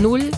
0 0.00 0.30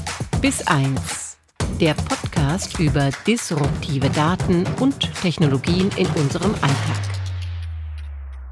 bis 0.43 0.67
1. 0.67 1.39
Der 1.81 1.95
Podcast 1.95 2.79
über 2.79 3.11
disruptive 3.27 4.11
Daten 4.11 4.67
und 4.81 5.01
Technologien 5.15 5.91
in 5.97 6.07
unserem 6.09 6.53
Alltag. 6.55 7.01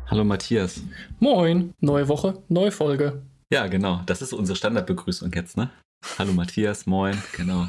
Hallo 0.06 0.25
Matthias. 0.25 0.82
Moin, 1.21 1.75
neue 1.80 2.08
Woche, 2.08 2.43
neue 2.48 2.72
Folge. 2.72 3.22
Ja, 3.53 3.67
genau. 3.67 4.01
Das 4.06 4.22
ist 4.22 4.33
unsere 4.33 4.56
Standardbegrüßung 4.56 5.30
jetzt, 5.35 5.58
ne? 5.58 5.71
Hallo 6.19 6.33
Matthias, 6.33 6.87
moin, 6.87 7.22
genau. 7.37 7.69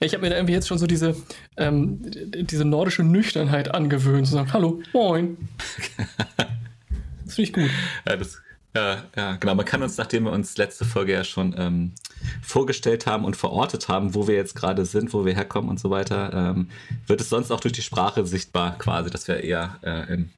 Ich 0.00 0.12
habe 0.12 0.22
mir 0.22 0.30
da 0.30 0.36
irgendwie 0.36 0.54
jetzt 0.54 0.66
schon 0.66 0.78
so 0.78 0.88
diese, 0.88 1.14
ähm, 1.56 2.00
diese 2.02 2.64
nordische 2.64 3.04
Nüchternheit 3.04 3.72
angewöhnt, 3.72 4.26
zu 4.26 4.32
sagen, 4.32 4.52
hallo, 4.52 4.82
moin. 4.92 5.36
das 7.24 7.36
finde 7.36 7.42
ich 7.42 7.52
gut. 7.52 7.70
Ja, 8.04 8.16
das, 8.16 8.42
ja, 8.74 9.02
ja, 9.16 9.36
genau. 9.36 9.54
Man 9.54 9.66
kann 9.66 9.82
uns, 9.82 9.98
nachdem 9.98 10.24
wir 10.24 10.32
uns 10.32 10.56
letzte 10.56 10.84
Folge 10.84 11.12
ja 11.12 11.24
schon 11.24 11.54
ähm, 11.58 11.92
vorgestellt 12.42 13.06
haben 13.06 13.24
und 13.24 13.36
verortet 13.36 13.88
haben, 13.88 14.14
wo 14.14 14.26
wir 14.26 14.34
jetzt 14.34 14.54
gerade 14.54 14.86
sind, 14.86 15.12
wo 15.12 15.24
wir 15.24 15.34
herkommen 15.34 15.68
und 15.68 15.78
so 15.78 15.90
weiter, 15.90 16.32
ähm, 16.32 16.68
wird 17.06 17.20
es 17.20 17.28
sonst 17.28 17.50
auch 17.50 17.60
durch 17.60 17.74
die 17.74 17.82
Sprache 17.82 18.24
sichtbar 18.24 18.78
quasi, 18.78 19.10
dass 19.10 19.28
wir 19.28 19.42
eher 19.42 19.78
äh, 19.82 20.14
im, 20.14 20.30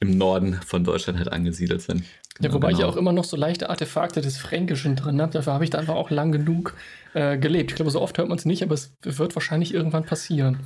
im 0.00 0.16
Norden 0.16 0.60
von 0.64 0.84
Deutschland 0.84 1.18
halt 1.18 1.32
angesiedelt 1.32 1.82
sind. 1.82 2.04
Genau, 2.36 2.48
ja, 2.48 2.54
wobei 2.54 2.68
genau. 2.68 2.78
ich 2.80 2.84
auch 2.86 2.96
immer 2.96 3.12
noch 3.12 3.24
so 3.24 3.36
leichte 3.36 3.68
Artefakte 3.68 4.20
des 4.20 4.38
Fränkischen 4.38 4.96
drin 4.96 5.20
habe. 5.20 5.32
Dafür 5.32 5.52
habe 5.52 5.64
ich 5.64 5.70
da 5.70 5.78
einfach 5.78 5.94
auch 5.94 6.10
lang 6.10 6.32
genug 6.32 6.74
äh, 7.14 7.36
gelebt. 7.36 7.72
Ich 7.72 7.76
glaube, 7.76 7.90
so 7.90 8.00
oft 8.00 8.16
hört 8.16 8.28
man 8.28 8.38
es 8.38 8.44
nicht, 8.44 8.62
aber 8.62 8.74
es 8.74 8.92
wird 9.02 9.34
wahrscheinlich 9.34 9.74
irgendwann 9.74 10.04
passieren. 10.04 10.60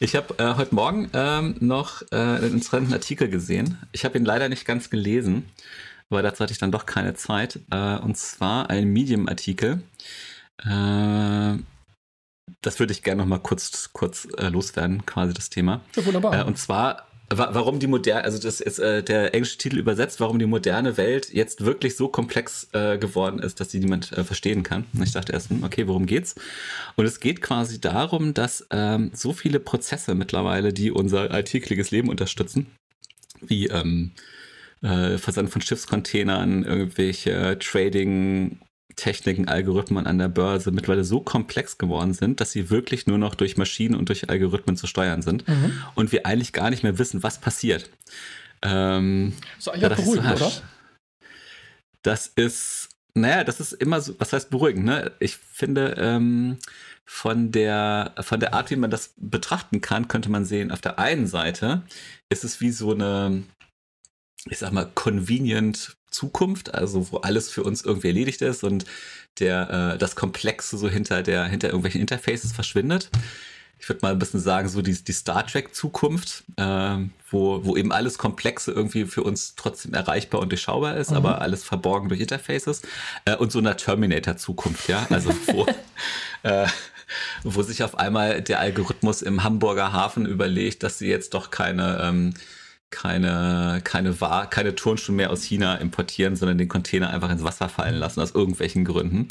Ich 0.00 0.16
habe 0.16 0.34
äh, 0.38 0.56
heute 0.56 0.74
Morgen 0.74 1.08
ähm, 1.12 1.56
noch 1.60 2.02
äh, 2.10 2.16
einen 2.16 2.54
interessanten 2.54 2.92
Artikel 2.92 3.28
gesehen. 3.28 3.78
Ich 3.92 4.04
habe 4.04 4.18
ihn 4.18 4.24
leider 4.24 4.48
nicht 4.48 4.64
ganz 4.64 4.90
gelesen, 4.90 5.48
weil 6.08 6.22
dazu 6.22 6.40
hatte 6.40 6.52
ich 6.52 6.58
dann 6.58 6.72
doch 6.72 6.86
keine 6.86 7.14
Zeit. 7.14 7.60
Äh, 7.70 7.98
und 7.98 8.16
zwar 8.16 8.70
ein 8.70 8.92
Medium-Artikel. 8.92 9.82
Äh, 10.64 11.58
das 12.60 12.78
würde 12.78 12.92
ich 12.92 13.02
gerne 13.02 13.22
noch 13.22 13.28
mal 13.28 13.38
kurz, 13.38 13.90
kurz 13.92 14.26
äh, 14.36 14.48
loswerden, 14.48 15.06
quasi 15.06 15.32
das 15.32 15.50
Thema. 15.50 15.80
Ja, 15.94 16.04
wunderbar. 16.04 16.40
Äh, 16.40 16.44
und 16.44 16.58
zwar 16.58 17.06
warum 17.30 17.78
die 17.78 17.86
moderne, 17.86 18.24
also 18.24 18.38
das 18.38 18.60
ist 18.60 18.78
äh, 18.78 19.02
der 19.02 19.34
englische 19.34 19.58
Titel 19.58 19.78
übersetzt, 19.78 20.20
warum 20.20 20.38
die 20.38 20.46
moderne 20.46 20.96
Welt 20.96 21.32
jetzt 21.32 21.64
wirklich 21.64 21.96
so 21.96 22.08
komplex 22.08 22.68
äh, 22.72 22.98
geworden 22.98 23.38
ist, 23.38 23.60
dass 23.60 23.70
sie 23.70 23.80
niemand 23.80 24.12
äh, 24.12 24.24
verstehen 24.24 24.62
kann. 24.62 24.84
Und 24.92 25.02
ich 25.02 25.12
dachte 25.12 25.32
erst, 25.32 25.50
hm, 25.50 25.64
okay, 25.64 25.86
worum 25.86 26.06
geht's? 26.06 26.34
Und 26.96 27.06
es 27.06 27.20
geht 27.20 27.40
quasi 27.40 27.80
darum, 27.80 28.34
dass 28.34 28.66
ähm, 28.70 29.10
so 29.14 29.32
viele 29.32 29.60
Prozesse 29.60 30.14
mittlerweile, 30.14 30.72
die 30.72 30.90
unser 30.90 31.30
alltägliches 31.30 31.90
Leben 31.90 32.08
unterstützen, 32.08 32.66
wie 33.40 33.68
ähm, 33.68 34.12
äh, 34.82 35.18
Versand 35.18 35.50
von 35.50 35.62
Schiffscontainern, 35.62 36.64
irgendwelche 36.64 37.58
Trading 37.58 38.58
Techniken, 38.96 39.48
Algorithmen 39.48 40.06
an 40.06 40.18
der 40.18 40.28
Börse 40.28 40.70
mittlerweile 40.70 41.04
so 41.04 41.20
komplex 41.20 41.78
geworden 41.78 42.14
sind, 42.14 42.40
dass 42.40 42.52
sie 42.52 42.70
wirklich 42.70 43.06
nur 43.06 43.18
noch 43.18 43.34
durch 43.34 43.56
Maschinen 43.56 43.94
und 43.94 44.08
durch 44.08 44.28
Algorithmen 44.30 44.76
zu 44.76 44.86
steuern 44.86 45.22
sind 45.22 45.46
mhm. 45.48 45.72
und 45.94 46.12
wir 46.12 46.26
eigentlich 46.26 46.52
gar 46.52 46.70
nicht 46.70 46.82
mehr 46.82 46.98
wissen, 46.98 47.22
was 47.22 47.40
passiert. 47.40 47.90
Ähm, 48.62 49.34
so 49.58 49.70
eigentlich 49.70 49.82
ja, 49.82 49.88
beruhigend, 49.90 50.38
so, 50.38 50.44
oder? 50.46 50.52
Das 52.02 52.26
ist, 52.28 52.90
naja, 53.14 53.44
das 53.44 53.60
ist 53.60 53.72
immer 53.72 54.00
so, 54.00 54.14
was 54.18 54.32
heißt 54.32 54.50
beruhigend, 54.50 54.84
ne? 54.84 55.12
Ich 55.20 55.36
finde, 55.36 55.94
ähm, 55.98 56.58
von 57.04 57.52
der, 57.52 58.14
von 58.20 58.40
der 58.40 58.54
Art, 58.54 58.70
wie 58.70 58.76
man 58.76 58.90
das 58.90 59.14
betrachten 59.16 59.80
kann, 59.80 60.08
könnte 60.08 60.30
man 60.30 60.44
sehen, 60.44 60.70
auf 60.70 60.80
der 60.80 60.98
einen 60.98 61.26
Seite 61.26 61.82
ist 62.30 62.44
es 62.44 62.60
wie 62.60 62.70
so 62.70 62.92
eine, 62.92 63.42
ich 64.46 64.58
sag 64.58 64.72
mal, 64.72 64.90
convenient 64.94 65.96
Zukunft, 66.14 66.74
also 66.74 67.10
wo 67.10 67.18
alles 67.18 67.50
für 67.50 67.64
uns 67.64 67.82
irgendwie 67.82 68.08
erledigt 68.08 68.40
ist 68.40 68.64
und 68.64 68.86
der, 69.40 69.94
äh, 69.94 69.98
das 69.98 70.14
Komplexe 70.14 70.78
so 70.78 70.88
hinter 70.88 71.22
der, 71.22 71.44
hinter 71.44 71.68
irgendwelchen 71.68 72.00
Interfaces 72.00 72.52
verschwindet. 72.52 73.10
Ich 73.80 73.88
würde 73.88 74.00
mal 74.02 74.12
ein 74.12 74.18
bisschen 74.18 74.40
sagen, 74.40 74.68
so 74.68 74.80
die, 74.80 74.94
die 74.94 75.12
Star 75.12 75.46
Trek-Zukunft, 75.46 76.44
äh, 76.56 76.96
wo, 77.30 77.64
wo 77.64 77.76
eben 77.76 77.92
alles 77.92 78.16
Komplexe 78.16 78.70
irgendwie 78.70 79.04
für 79.04 79.22
uns 79.22 79.56
trotzdem 79.56 79.92
erreichbar 79.92 80.40
und 80.40 80.50
durchschaubar 80.50 80.96
ist, 80.96 81.10
mhm. 81.10 81.16
aber 81.16 81.42
alles 81.42 81.64
verborgen 81.64 82.08
durch 82.08 82.20
Interfaces. 82.20 82.82
Äh, 83.24 83.36
und 83.36 83.50
so 83.50 83.58
einer 83.58 83.76
Terminator-Zukunft, 83.76 84.88
ja. 84.88 85.06
Also 85.10 85.30
wo, 85.48 85.66
äh, 86.44 86.66
wo 87.42 87.62
sich 87.62 87.82
auf 87.82 87.98
einmal 87.98 88.40
der 88.40 88.60
Algorithmus 88.60 89.20
im 89.20 89.42
Hamburger 89.42 89.92
Hafen 89.92 90.24
überlegt, 90.24 90.84
dass 90.84 90.98
sie 90.98 91.08
jetzt 91.08 91.34
doch 91.34 91.50
keine 91.50 91.98
ähm, 92.00 92.34
keine, 92.94 93.80
keine, 93.82 94.14
keine 94.50 94.74
Turnschuhe 94.74 95.14
mehr 95.14 95.30
aus 95.30 95.42
China 95.42 95.74
importieren, 95.74 96.36
sondern 96.36 96.58
den 96.58 96.68
Container 96.68 97.10
einfach 97.10 97.30
ins 97.30 97.42
Wasser 97.42 97.68
fallen 97.68 97.96
lassen, 97.96 98.20
aus 98.20 98.30
irgendwelchen 98.30 98.84
Gründen. 98.84 99.28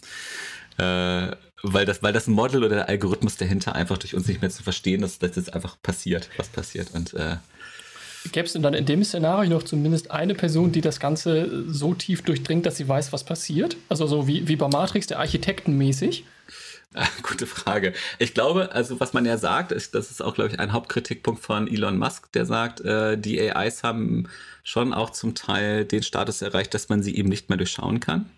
Äh, 0.77 1.31
weil, 1.63 1.85
das, 1.85 2.03
weil 2.03 2.11
das 2.11 2.27
Model 2.27 2.65
oder 2.65 2.75
der 2.75 2.89
Algorithmus 2.89 3.37
dahinter 3.37 3.73
einfach 3.73 3.97
durch 3.97 4.15
uns 4.15 4.27
nicht 4.27 4.41
mehr 4.41 4.49
zu 4.49 4.63
verstehen 4.63 5.01
ist, 5.01 5.23
dass 5.23 5.37
jetzt 5.37 5.53
einfach 5.53 5.77
passiert, 5.81 6.29
was 6.37 6.49
passiert. 6.49 6.91
Und 6.93 7.13
äh, 7.13 7.37
Gäbe 8.31 8.45
es 8.45 8.53
denn 8.53 8.61
dann 8.61 8.73
in 8.73 8.85
dem 8.85 9.03
Szenario 9.03 9.49
noch 9.49 9.63
zumindest 9.63 10.11
eine 10.11 10.35
Person, 10.35 10.71
die 10.71 10.81
das 10.81 10.99
Ganze 10.99 11.63
so 11.67 11.93
tief 11.93 12.21
durchdringt, 12.21 12.65
dass 12.65 12.77
sie 12.77 12.87
weiß, 12.87 13.13
was 13.13 13.23
passiert? 13.23 13.77
Also 13.89 14.07
so 14.07 14.27
wie, 14.27 14.47
wie 14.47 14.55
bei 14.55 14.67
Matrix, 14.67 15.07
der 15.07 15.19
Architekten 15.19 15.77
mäßig? 15.77 16.25
Gute 17.23 17.45
Frage. 17.45 17.93
Ich 18.19 18.33
glaube, 18.33 18.71
also 18.71 18.99
was 18.99 19.13
man 19.13 19.25
ja 19.25 19.37
sagt, 19.37 19.71
ist, 19.71 19.95
das 19.95 20.11
ist 20.11 20.21
auch, 20.21 20.35
glaube 20.35 20.51
ich, 20.51 20.59
ein 20.59 20.73
Hauptkritikpunkt 20.73 21.41
von 21.41 21.67
Elon 21.67 21.97
Musk, 21.97 22.31
der 22.33 22.45
sagt, 22.45 22.81
äh, 22.81 23.17
die 23.17 23.39
AIs 23.39 23.83
haben 23.83 24.29
schon 24.63 24.93
auch 24.93 25.09
zum 25.09 25.35
Teil 25.35 25.85
den 25.85 26.03
Status 26.03 26.41
erreicht, 26.41 26.73
dass 26.73 26.89
man 26.89 27.03
sie 27.03 27.15
eben 27.15 27.29
nicht 27.29 27.49
mehr 27.49 27.57
durchschauen 27.57 27.99
kann. 27.99 28.29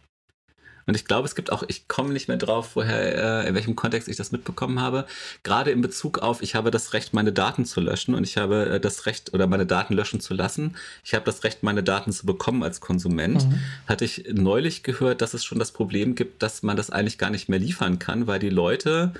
Und 0.87 0.95
ich 0.95 1.05
glaube, 1.05 1.27
es 1.27 1.35
gibt 1.35 1.51
auch, 1.51 1.63
ich 1.67 1.87
komme 1.87 2.13
nicht 2.13 2.27
mehr 2.27 2.37
drauf, 2.37 2.71
woher, 2.75 3.43
äh, 3.43 3.47
in 3.47 3.55
welchem 3.55 3.75
Kontext 3.75 4.07
ich 4.07 4.17
das 4.17 4.31
mitbekommen 4.31 4.79
habe. 4.79 5.05
Gerade 5.43 5.71
in 5.71 5.81
Bezug 5.81 6.19
auf, 6.19 6.41
ich 6.41 6.55
habe 6.55 6.71
das 6.71 6.93
Recht, 6.93 7.13
meine 7.13 7.33
Daten 7.33 7.65
zu 7.65 7.81
löschen 7.81 8.13
und 8.13 8.23
ich 8.23 8.37
habe 8.37 8.65
äh, 8.65 8.79
das 8.79 9.05
Recht, 9.05 9.33
oder 9.33 9.47
meine 9.47 9.65
Daten 9.65 9.93
löschen 9.93 10.19
zu 10.19 10.33
lassen. 10.33 10.75
Ich 11.03 11.13
habe 11.13 11.25
das 11.25 11.43
Recht, 11.43 11.63
meine 11.63 11.83
Daten 11.83 12.11
zu 12.11 12.25
bekommen 12.25 12.63
als 12.63 12.81
Konsument. 12.81 13.47
Mhm. 13.47 13.59
Hatte 13.87 14.05
ich 14.05 14.25
neulich 14.31 14.83
gehört, 14.83 15.21
dass 15.21 15.33
es 15.33 15.43
schon 15.43 15.59
das 15.59 15.71
Problem 15.71 16.15
gibt, 16.15 16.43
dass 16.43 16.61
man 16.61 16.77
das 16.77 16.89
eigentlich 16.89 17.17
gar 17.17 17.31
nicht 17.31 17.49
mehr 17.49 17.59
liefern 17.59 17.97
kann, 17.97 18.27
weil 18.27 18.39
die 18.39 18.49
Leute 18.49 19.13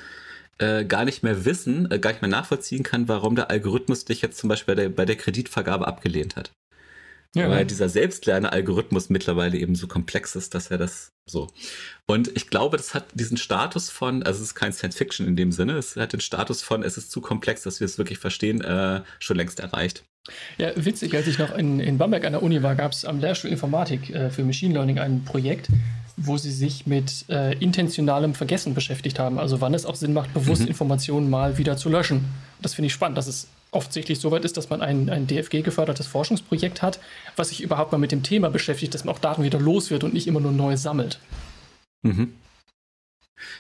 äh, 0.58 0.86
gar 0.86 1.04
nicht 1.04 1.24
mehr 1.24 1.46
wissen, 1.46 1.90
äh, 1.92 2.00
gar 2.00 2.12
nicht 2.12 2.22
mehr 2.22 2.30
nachvollziehen 2.32 2.84
kann, 2.84 3.08
warum 3.08 3.36
der 3.36 3.50
Algorithmus 3.50 4.06
dich 4.06 4.22
jetzt 4.22 4.38
zum 4.38 4.50
Beispiel 4.50 4.76
bei 4.76 4.82
der, 4.82 4.90
bei 4.90 5.06
der 5.06 5.16
Kreditvergabe 5.16 5.88
abgelehnt 5.88 6.36
hat. 6.36 6.52
Ja, 7.36 7.50
weil 7.50 7.66
dieser 7.66 7.90
Selbstlerne-Algorithmus 7.90 9.10
mittlerweile 9.10 9.58
eben 9.58 9.76
so 9.76 9.88
komplex 9.88 10.36
ist, 10.36 10.56
dass 10.56 10.72
er 10.72 10.78
das 10.78 11.12
so. 11.26 11.50
Und 12.06 12.32
ich 12.36 12.50
glaube, 12.50 12.78
das 12.78 12.94
hat 12.94 13.06
diesen 13.14 13.36
Status 13.36 13.90
von, 13.90 14.24
also 14.24 14.38
es 14.42 14.50
ist 14.50 14.56
kein 14.56 14.72
Science 14.72 14.96
Fiction 14.96 15.28
in 15.28 15.36
dem 15.36 15.52
Sinne, 15.52 15.74
es 15.74 15.98
hat 15.98 16.14
den 16.14 16.22
Status 16.22 16.62
von, 16.62 16.82
es 16.82 16.98
ist 16.98 17.12
zu 17.12 17.20
komplex, 17.20 17.64
dass 17.64 17.82
wir 17.82 17.86
es 17.86 17.98
wirklich 17.98 18.20
verstehen, 18.20 18.62
äh, 18.62 19.02
schon 19.20 19.36
längst 19.36 19.60
erreicht. 19.60 20.06
Ja, 20.58 20.72
witzig, 20.76 21.14
als 21.14 21.28
ich 21.28 21.38
noch 21.38 21.56
in, 21.56 21.80
in 21.80 21.98
Bamberg 21.98 22.26
an 22.26 22.34
der 22.34 22.42
Uni 22.42 22.64
war, 22.64 22.76
gab 22.76 22.94
es 22.94 23.06
am 23.06 23.20
Lehrstuhl 23.20 23.52
Informatik 23.52 24.10
äh, 24.10 24.30
für 24.30 24.44
Machine 24.44 24.74
Learning 24.74 24.98
ein 24.98 25.24
Projekt, 25.24 25.68
wo 26.18 26.38
sie 26.38 26.52
sich 26.52 26.88
mit 26.88 27.26
äh, 27.30 27.54
intentionalem 27.58 28.34
Vergessen 28.34 28.74
beschäftigt 28.74 29.20
haben. 29.20 29.38
Also 29.38 29.62
wann 29.62 29.74
es 29.74 29.86
auch 29.86 29.96
Sinn 29.96 30.14
macht, 30.14 30.34
bewusst 30.34 30.64
mhm. 30.64 30.70
Informationen 30.70 31.30
mal 31.30 31.58
wieder 31.58 31.78
zu 31.78 31.90
löschen. 31.90 32.26
Das 32.62 32.74
finde 32.74 32.88
ich 32.88 32.94
spannend, 32.94 33.18
dass 33.18 33.28
es 33.28 33.48
offensichtlich 33.76 34.20
so 34.20 34.32
weit 34.32 34.46
ist, 34.46 34.58
dass 34.58 34.70
man 34.70 34.82
ein, 34.82 35.10
ein 35.10 35.28
DFG-gefördertes 35.28 36.08
Forschungsprojekt 36.08 36.82
hat, 36.82 37.00
was 37.36 37.50
sich 37.50 37.62
überhaupt 37.62 37.92
mal 37.92 37.98
mit 37.98 38.12
dem 38.12 38.24
Thema 38.24 38.50
beschäftigt, 38.50 38.94
dass 38.94 39.04
man 39.04 39.16
auch 39.16 39.20
Daten 39.20 39.44
wieder 39.44 39.60
los 39.60 39.92
wird 39.92 40.04
und 40.04 40.14
nicht 40.14 40.28
immer 40.28 40.40
nur 40.40 40.52
neu 40.52 40.78
sammelt. 40.78 41.20
Mhm. 42.02 42.34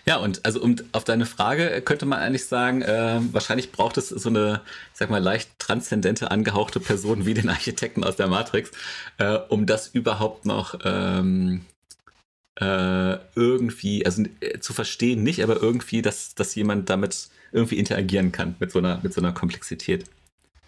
Ja, 0.06 0.18
und 0.18 0.46
also 0.46 0.62
um 0.62 0.76
auf 0.94 1.04
deine 1.04 1.26
Frage 1.26 1.82
könnte 1.82 2.06
man 2.06 2.20
eigentlich 2.20 2.46
sagen, 2.46 2.82
äh, 2.82 3.20
wahrscheinlich 3.32 3.72
braucht 3.72 3.98
es 3.98 4.10
so 4.10 4.30
eine, 4.30 4.62
sag 4.94 5.10
mal, 5.10 5.22
leicht 5.22 5.50
transzendente, 5.60 6.32
angehauchte 6.32 6.80
Person 6.80 7.26
wie 7.26 7.34
den 7.34 7.50
Architekten 7.50 8.04
aus 8.04 8.16
der 8.16 8.28
Matrix, 8.28 8.72
äh, 9.18 9.38
um 9.50 9.66
das 9.66 9.88
überhaupt 9.88 10.46
noch 10.46 10.80
ähm, 10.84 11.66
äh, 12.60 13.18
irgendwie, 13.36 14.06
also 14.06 14.24
äh, 14.40 14.60
zu 14.60 14.74
verstehen 14.74 15.24
nicht, 15.24 15.44
aber 15.44 15.62
irgendwie, 15.62 16.02
dass, 16.02 16.36
dass 16.36 16.56
jemand 16.56 16.90
damit 16.90 17.30
irgendwie 17.56 17.78
interagieren 17.78 18.32
kann 18.32 18.56
mit 18.60 18.72
so 18.72 18.80
einer, 18.80 19.00
mit 19.02 19.14
so 19.14 19.22
einer 19.22 19.32
Komplexität. 19.32 20.06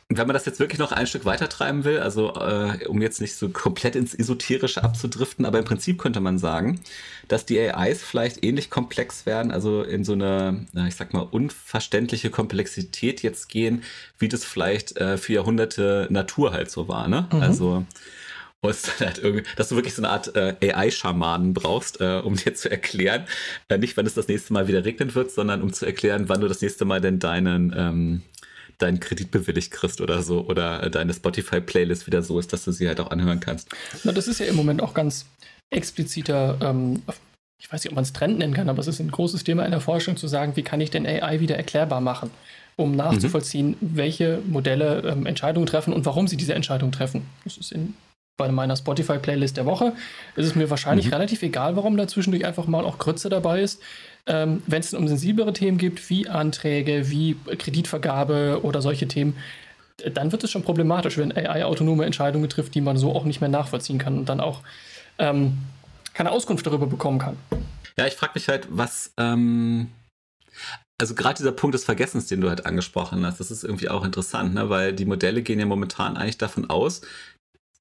Und 0.09 0.17
wenn 0.17 0.25
man 0.25 0.33
das 0.33 0.45
jetzt 0.45 0.61
wirklich 0.61 0.79
noch 0.79 0.93
ein 0.93 1.05
Stück 1.05 1.25
weiter 1.25 1.49
treiben 1.49 1.83
will, 1.83 1.99
also 1.99 2.33
äh, 2.35 2.87
um 2.87 3.01
jetzt 3.01 3.19
nicht 3.19 3.35
so 3.35 3.49
komplett 3.49 3.93
ins 3.97 4.15
Esoterische 4.15 4.81
abzudriften, 4.81 5.45
aber 5.45 5.59
im 5.59 5.65
Prinzip 5.65 5.97
könnte 5.97 6.21
man 6.21 6.39
sagen, 6.39 6.79
dass 7.27 7.45
die 7.45 7.59
AIs 7.59 8.03
vielleicht 8.03 8.41
ähnlich 8.41 8.69
komplex 8.69 9.25
werden, 9.25 9.51
also 9.51 9.83
in 9.83 10.05
so 10.05 10.13
eine, 10.13 10.65
ich 10.87 10.95
sag 10.95 11.13
mal, 11.13 11.27
unverständliche 11.29 12.29
Komplexität 12.29 13.21
jetzt 13.21 13.49
gehen, 13.49 13.83
wie 14.17 14.29
das 14.29 14.45
vielleicht 14.45 14.95
äh, 14.95 15.17
für 15.17 15.33
Jahrhunderte 15.33 16.07
Natur 16.09 16.53
halt 16.53 16.71
so 16.71 16.87
war. 16.87 17.09
Ne? 17.09 17.27
Mhm. 17.33 17.41
Also 17.41 17.85
halt 18.99 19.21
dass 19.55 19.69
du 19.69 19.75
wirklich 19.75 19.93
so 19.95 20.01
eine 20.01 20.09
Art 20.09 20.35
äh, 20.35 20.55
AI-Schamanen 20.61 21.53
brauchst, 21.53 22.01
äh, 22.01 22.21
um 22.23 22.35
dir 22.35 22.53
zu 22.53 22.69
erklären, 22.69 23.25
äh, 23.69 23.77
nicht 23.77 23.97
wann 23.97 24.05
es 24.05 24.13
das 24.13 24.27
nächste 24.27 24.53
Mal 24.53 24.67
wieder 24.67 24.85
regnen 24.85 25.13
wird, 25.15 25.31
sondern 25.31 25.61
um 25.61 25.73
zu 25.73 25.85
erklären, 25.85 26.29
wann 26.29 26.41
du 26.41 26.47
das 26.47 26.61
nächste 26.61 26.85
Mal 26.85 27.01
denn 27.01 27.19
deinen, 27.19 27.73
ähm, 27.77 28.21
deinen 28.77 28.99
Kredit 28.99 29.31
bewilligt 29.31 29.71
kriegst 29.71 30.01
oder 30.01 30.21
so 30.21 30.45
oder 30.45 30.89
deine 30.89 31.13
Spotify-Playlist 31.13 32.07
wieder 32.07 32.21
so 32.21 32.39
ist, 32.39 32.53
dass 32.53 32.65
du 32.65 32.71
sie 32.71 32.87
halt 32.87 32.99
auch 32.99 33.11
anhören 33.11 33.39
kannst. 33.39 33.69
Na, 34.03 34.11
das 34.11 34.27
ist 34.27 34.39
ja 34.39 34.45
im 34.45 34.55
Moment 34.55 34.81
auch 34.81 34.93
ganz 34.93 35.25
expliziter 35.69 36.57
ähm, 36.61 37.01
ich 37.59 37.71
weiß 37.71 37.83
nicht, 37.83 37.91
ob 37.91 37.95
man 37.95 38.03
es 38.03 38.13
Trend 38.13 38.37
nennen 38.37 38.53
kann, 38.53 38.69
aber 38.69 38.79
es 38.79 38.87
ist 38.87 38.99
ein 38.99 39.11
großes 39.11 39.43
Thema 39.43 39.65
in 39.65 39.71
der 39.71 39.81
Forschung 39.81 40.15
zu 40.15 40.27
sagen, 40.27 40.55
wie 40.55 40.63
kann 40.63 40.81
ich 40.81 40.91
denn 40.91 41.05
AI 41.05 41.39
wieder 41.39 41.57
erklärbar 41.57 42.01
machen, 42.01 42.29
um 42.75 42.95
nachzuvollziehen, 42.95 43.69
mhm. 43.69 43.75
welche 43.95 44.39
Modelle 44.45 45.01
ähm, 45.01 45.25
Entscheidungen 45.25 45.65
treffen 45.65 45.93
und 45.93 46.05
warum 46.05 46.27
sie 46.27 46.37
diese 46.37 46.53
Entscheidungen 46.53 46.91
treffen. 46.91 47.25
Das 47.43 47.57
ist 47.57 47.71
in, 47.71 47.95
bei 48.37 48.51
meiner 48.51 48.75
Spotify-Playlist 48.75 49.57
der 49.57 49.65
Woche. 49.65 49.93
Es 50.35 50.45
ist 50.45 50.55
mir 50.55 50.69
wahrscheinlich 50.69 51.07
mhm. 51.07 51.13
relativ 51.13 51.41
egal, 51.41 51.75
warum 51.75 51.97
da 51.97 52.07
zwischendurch 52.07 52.45
einfach 52.45 52.67
mal 52.67 52.85
auch 52.85 52.99
Grütze 52.99 53.29
dabei 53.29 53.61
ist. 53.61 53.81
Ähm, 54.27 54.61
Wenn 54.67 54.79
es 54.79 54.93
um 54.93 55.07
sensiblere 55.07 55.53
Themen 55.53 55.77
gibt, 55.77 56.09
wie 56.09 56.27
Anträge, 56.29 57.09
wie 57.09 57.35
Kreditvergabe 57.57 58.59
oder 58.63 58.81
solche 58.81 59.07
Themen, 59.07 59.35
dann 60.13 60.31
wird 60.31 60.43
es 60.43 60.51
schon 60.51 60.63
problematisch, 60.63 61.17
wenn 61.17 61.35
AI 61.35 61.65
autonome 61.65 62.05
Entscheidungen 62.05 62.49
trifft, 62.49 62.75
die 62.75 62.81
man 62.81 62.97
so 62.97 63.15
auch 63.15 63.25
nicht 63.25 63.41
mehr 63.41 63.49
nachvollziehen 63.49 63.97
kann 63.97 64.17
und 64.19 64.29
dann 64.29 64.39
auch 64.39 64.61
ähm, 65.17 65.57
keine 66.13 66.31
Auskunft 66.31 66.65
darüber 66.67 66.85
bekommen 66.85 67.19
kann. 67.19 67.37
Ja, 67.97 68.05
ich 68.05 68.13
frage 68.13 68.33
mich 68.35 68.47
halt, 68.47 68.67
was, 68.69 69.11
ähm, 69.17 69.89
also 70.99 71.15
gerade 71.15 71.37
dieser 71.37 71.51
Punkt 71.51 71.73
des 71.73 71.83
Vergessens, 71.83 72.27
den 72.27 72.41
du 72.41 72.49
halt 72.49 72.65
angesprochen 72.67 73.25
hast, 73.25 73.39
das 73.39 73.49
ist 73.49 73.63
irgendwie 73.63 73.89
auch 73.89 74.05
interessant, 74.05 74.53
ne? 74.53 74.69
weil 74.69 74.93
die 74.93 75.05
Modelle 75.05 75.41
gehen 75.41 75.59
ja 75.59 75.65
momentan 75.65 76.15
eigentlich 76.15 76.37
davon 76.37 76.69
aus, 76.69 77.01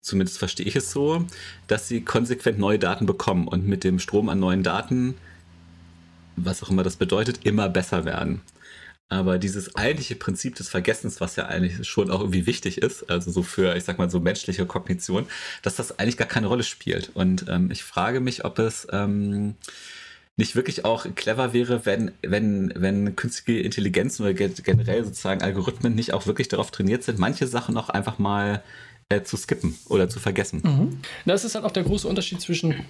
zumindest 0.00 0.38
verstehe 0.38 0.66
ich 0.66 0.76
es 0.76 0.90
so, 0.90 1.24
dass 1.66 1.88
sie 1.88 2.02
konsequent 2.02 2.58
neue 2.58 2.78
Daten 2.78 3.06
bekommen 3.06 3.48
und 3.48 3.66
mit 3.66 3.84
dem 3.84 3.98
Strom 3.98 4.28
an 4.28 4.38
neuen 4.38 4.62
Daten, 4.62 5.14
was 6.36 6.62
auch 6.62 6.70
immer 6.70 6.82
das 6.82 6.96
bedeutet, 6.96 7.40
immer 7.44 7.68
besser 7.68 8.04
werden. 8.04 8.40
Aber 9.08 9.38
dieses 9.38 9.76
eigentliche 9.76 10.16
Prinzip 10.16 10.56
des 10.56 10.68
Vergessens, 10.68 11.20
was 11.20 11.36
ja 11.36 11.46
eigentlich 11.46 11.86
schon 11.86 12.10
auch 12.10 12.20
irgendwie 12.20 12.46
wichtig 12.46 12.78
ist, 12.78 13.08
also 13.08 13.30
so 13.30 13.42
für, 13.44 13.76
ich 13.76 13.84
sag 13.84 13.98
mal, 13.98 14.10
so 14.10 14.18
menschliche 14.18 14.66
Kognition, 14.66 15.26
dass 15.62 15.76
das 15.76 15.98
eigentlich 15.98 16.16
gar 16.16 16.26
keine 16.26 16.48
Rolle 16.48 16.64
spielt. 16.64 17.10
Und 17.14 17.46
ähm, 17.48 17.70
ich 17.70 17.84
frage 17.84 18.18
mich, 18.18 18.44
ob 18.44 18.58
es 18.58 18.88
ähm, 18.90 19.54
nicht 20.36 20.56
wirklich 20.56 20.84
auch 20.84 21.06
clever 21.14 21.52
wäre, 21.52 21.86
wenn, 21.86 22.10
wenn, 22.22 22.72
wenn 22.74 23.14
künstliche 23.14 23.60
Intelligenzen 23.60 24.24
oder 24.24 24.34
generell 24.34 25.04
sozusagen 25.04 25.40
Algorithmen 25.40 25.94
nicht 25.94 26.12
auch 26.12 26.26
wirklich 26.26 26.48
darauf 26.48 26.72
trainiert 26.72 27.04
sind, 27.04 27.18
manche 27.18 27.46
Sachen 27.46 27.76
auch 27.76 27.88
einfach 27.88 28.18
mal 28.18 28.62
äh, 29.08 29.22
zu 29.22 29.36
skippen 29.36 29.78
oder 29.88 30.08
zu 30.08 30.20
vergessen. 30.20 30.62
Mhm. 30.64 30.98
Das 31.24 31.44
ist 31.44 31.54
halt 31.54 31.64
auch 31.64 31.72
der 31.72 31.84
große 31.84 32.08
Unterschied 32.08 32.40
zwischen 32.40 32.84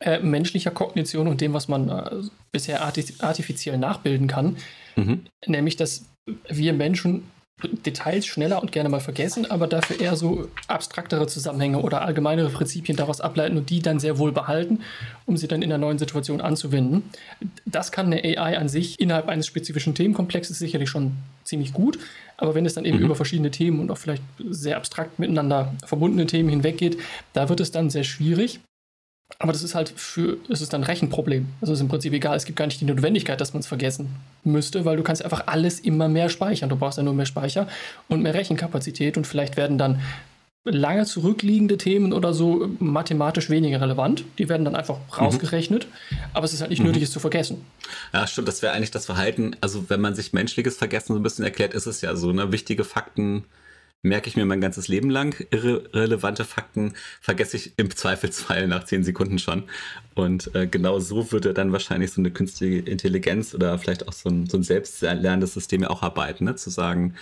äh, 0.00 0.20
menschlicher 0.20 0.70
Kognition 0.70 1.28
und 1.28 1.40
dem, 1.40 1.54
was 1.54 1.68
man 1.68 1.88
äh, 1.88 2.22
bisher 2.52 2.82
artifiziell 2.82 3.78
nachbilden 3.78 4.26
kann. 4.26 4.56
Mhm. 4.96 5.24
Nämlich, 5.46 5.76
dass 5.76 6.04
wir 6.48 6.72
Menschen 6.74 7.24
Details 7.62 8.26
schneller 8.26 8.62
und 8.62 8.70
gerne 8.70 8.88
mal 8.88 9.00
vergessen, 9.00 9.50
aber 9.50 9.66
dafür 9.66 10.00
eher 10.00 10.14
so 10.14 10.48
abstraktere 10.68 11.26
Zusammenhänge 11.26 11.80
oder 11.80 12.02
allgemeinere 12.02 12.50
Prinzipien 12.50 12.96
daraus 12.96 13.20
ableiten 13.20 13.56
und 13.56 13.70
die 13.70 13.80
dann 13.80 13.98
sehr 13.98 14.18
wohl 14.18 14.30
behalten, 14.30 14.80
um 15.26 15.36
sie 15.36 15.48
dann 15.48 15.62
in 15.62 15.68
der 15.68 15.78
neuen 15.78 15.98
Situation 15.98 16.40
anzuwenden. 16.40 17.02
Das 17.66 17.90
kann 17.90 18.06
eine 18.06 18.22
AI 18.22 18.58
an 18.58 18.68
sich 18.68 19.00
innerhalb 19.00 19.28
eines 19.28 19.46
spezifischen 19.46 19.94
Themenkomplexes 19.94 20.58
sicherlich 20.58 20.88
schon 20.88 21.12
ziemlich 21.42 21.72
gut, 21.72 21.98
aber 22.36 22.54
wenn 22.54 22.64
es 22.64 22.74
dann 22.74 22.84
eben 22.84 22.98
mhm. 22.98 23.06
über 23.06 23.16
verschiedene 23.16 23.50
Themen 23.50 23.80
und 23.80 23.90
auch 23.90 23.98
vielleicht 23.98 24.22
sehr 24.48 24.76
abstrakt 24.76 25.18
miteinander 25.18 25.74
verbundene 25.84 26.26
Themen 26.26 26.48
hinweggeht, 26.48 26.98
da 27.32 27.48
wird 27.48 27.60
es 27.60 27.72
dann 27.72 27.90
sehr 27.90 28.04
schwierig. 28.04 28.60
Aber 29.38 29.52
das 29.52 29.62
ist 29.62 29.74
halt 29.74 29.90
für, 29.90 30.38
es 30.48 30.60
ist 30.60 30.72
dann 30.72 30.82
ein 30.82 30.84
Rechenproblem. 30.84 31.46
Also 31.60 31.72
ist 31.72 31.80
im 31.80 31.88
Prinzip 31.88 32.12
egal, 32.12 32.36
es 32.36 32.44
gibt 32.44 32.58
gar 32.58 32.66
nicht 32.66 32.80
die 32.80 32.86
Notwendigkeit, 32.86 33.40
dass 33.40 33.52
man 33.52 33.60
es 33.60 33.66
vergessen 33.66 34.16
müsste, 34.42 34.84
weil 34.84 34.96
du 34.96 35.02
kannst 35.02 35.22
einfach 35.22 35.46
alles 35.46 35.80
immer 35.80 36.08
mehr 36.08 36.28
speichern. 36.28 36.70
Du 36.70 36.76
brauchst 36.76 36.98
ja 36.98 37.04
nur 37.04 37.14
mehr 37.14 37.26
Speicher 37.26 37.68
und 38.08 38.22
mehr 38.22 38.34
Rechenkapazität 38.34 39.16
und 39.16 39.26
vielleicht 39.26 39.56
werden 39.56 39.78
dann 39.78 40.00
lange 40.64 41.04
zurückliegende 41.04 41.78
Themen 41.78 42.12
oder 42.12 42.34
so 42.34 42.68
mathematisch 42.78 43.50
weniger 43.50 43.80
relevant. 43.80 44.24
Die 44.38 44.48
werden 44.48 44.64
dann 44.64 44.74
einfach 44.74 44.98
mhm. 44.98 45.24
rausgerechnet, 45.24 45.86
mhm. 45.86 46.16
aber 46.32 46.44
es 46.44 46.52
ist 46.52 46.60
halt 46.60 46.70
nicht 46.70 46.80
mhm. 46.80 46.86
nötig, 46.86 47.04
es 47.04 47.10
zu 47.10 47.20
vergessen. 47.20 47.64
Ja, 48.12 48.26
stimmt, 48.26 48.48
das 48.48 48.62
wäre 48.62 48.72
eigentlich 48.72 48.90
das 48.90 49.06
Verhalten. 49.06 49.56
Also, 49.60 49.88
wenn 49.88 50.00
man 50.00 50.14
sich 50.14 50.32
menschliches 50.32 50.76
Vergessen 50.76 51.12
so 51.12 51.18
ein 51.18 51.22
bisschen 51.22 51.44
erklärt, 51.44 51.74
ist 51.74 51.86
es 51.86 52.00
ja 52.00 52.16
so, 52.16 52.32
ne, 52.32 52.52
wichtige 52.52 52.84
Fakten 52.84 53.44
merke 54.02 54.28
ich 54.28 54.36
mir 54.36 54.44
mein 54.44 54.60
ganzes 54.60 54.88
Leben 54.88 55.10
lang. 55.10 55.34
Irrelevante 55.50 56.44
Fakten 56.44 56.94
vergesse 57.20 57.56
ich 57.56 57.72
im 57.76 57.94
Zweifelsfall 57.94 58.68
nach 58.68 58.84
zehn 58.84 59.04
Sekunden 59.04 59.38
schon. 59.38 59.64
Und 60.14 60.54
äh, 60.54 60.66
genau 60.66 60.98
so 61.00 61.32
würde 61.32 61.54
dann 61.54 61.72
wahrscheinlich 61.72 62.12
so 62.12 62.20
eine 62.20 62.30
künstliche 62.30 62.78
Intelligenz 62.88 63.54
oder 63.54 63.78
vielleicht 63.78 64.08
auch 64.08 64.12
so 64.12 64.28
ein, 64.28 64.46
so 64.46 64.56
ein 64.56 64.62
selbstlernendes 64.62 65.54
System 65.54 65.82
ja 65.82 65.90
auch 65.90 66.02
arbeiten, 66.02 66.44
ne? 66.44 66.56
zu 66.56 66.70
sagen, 66.70 67.14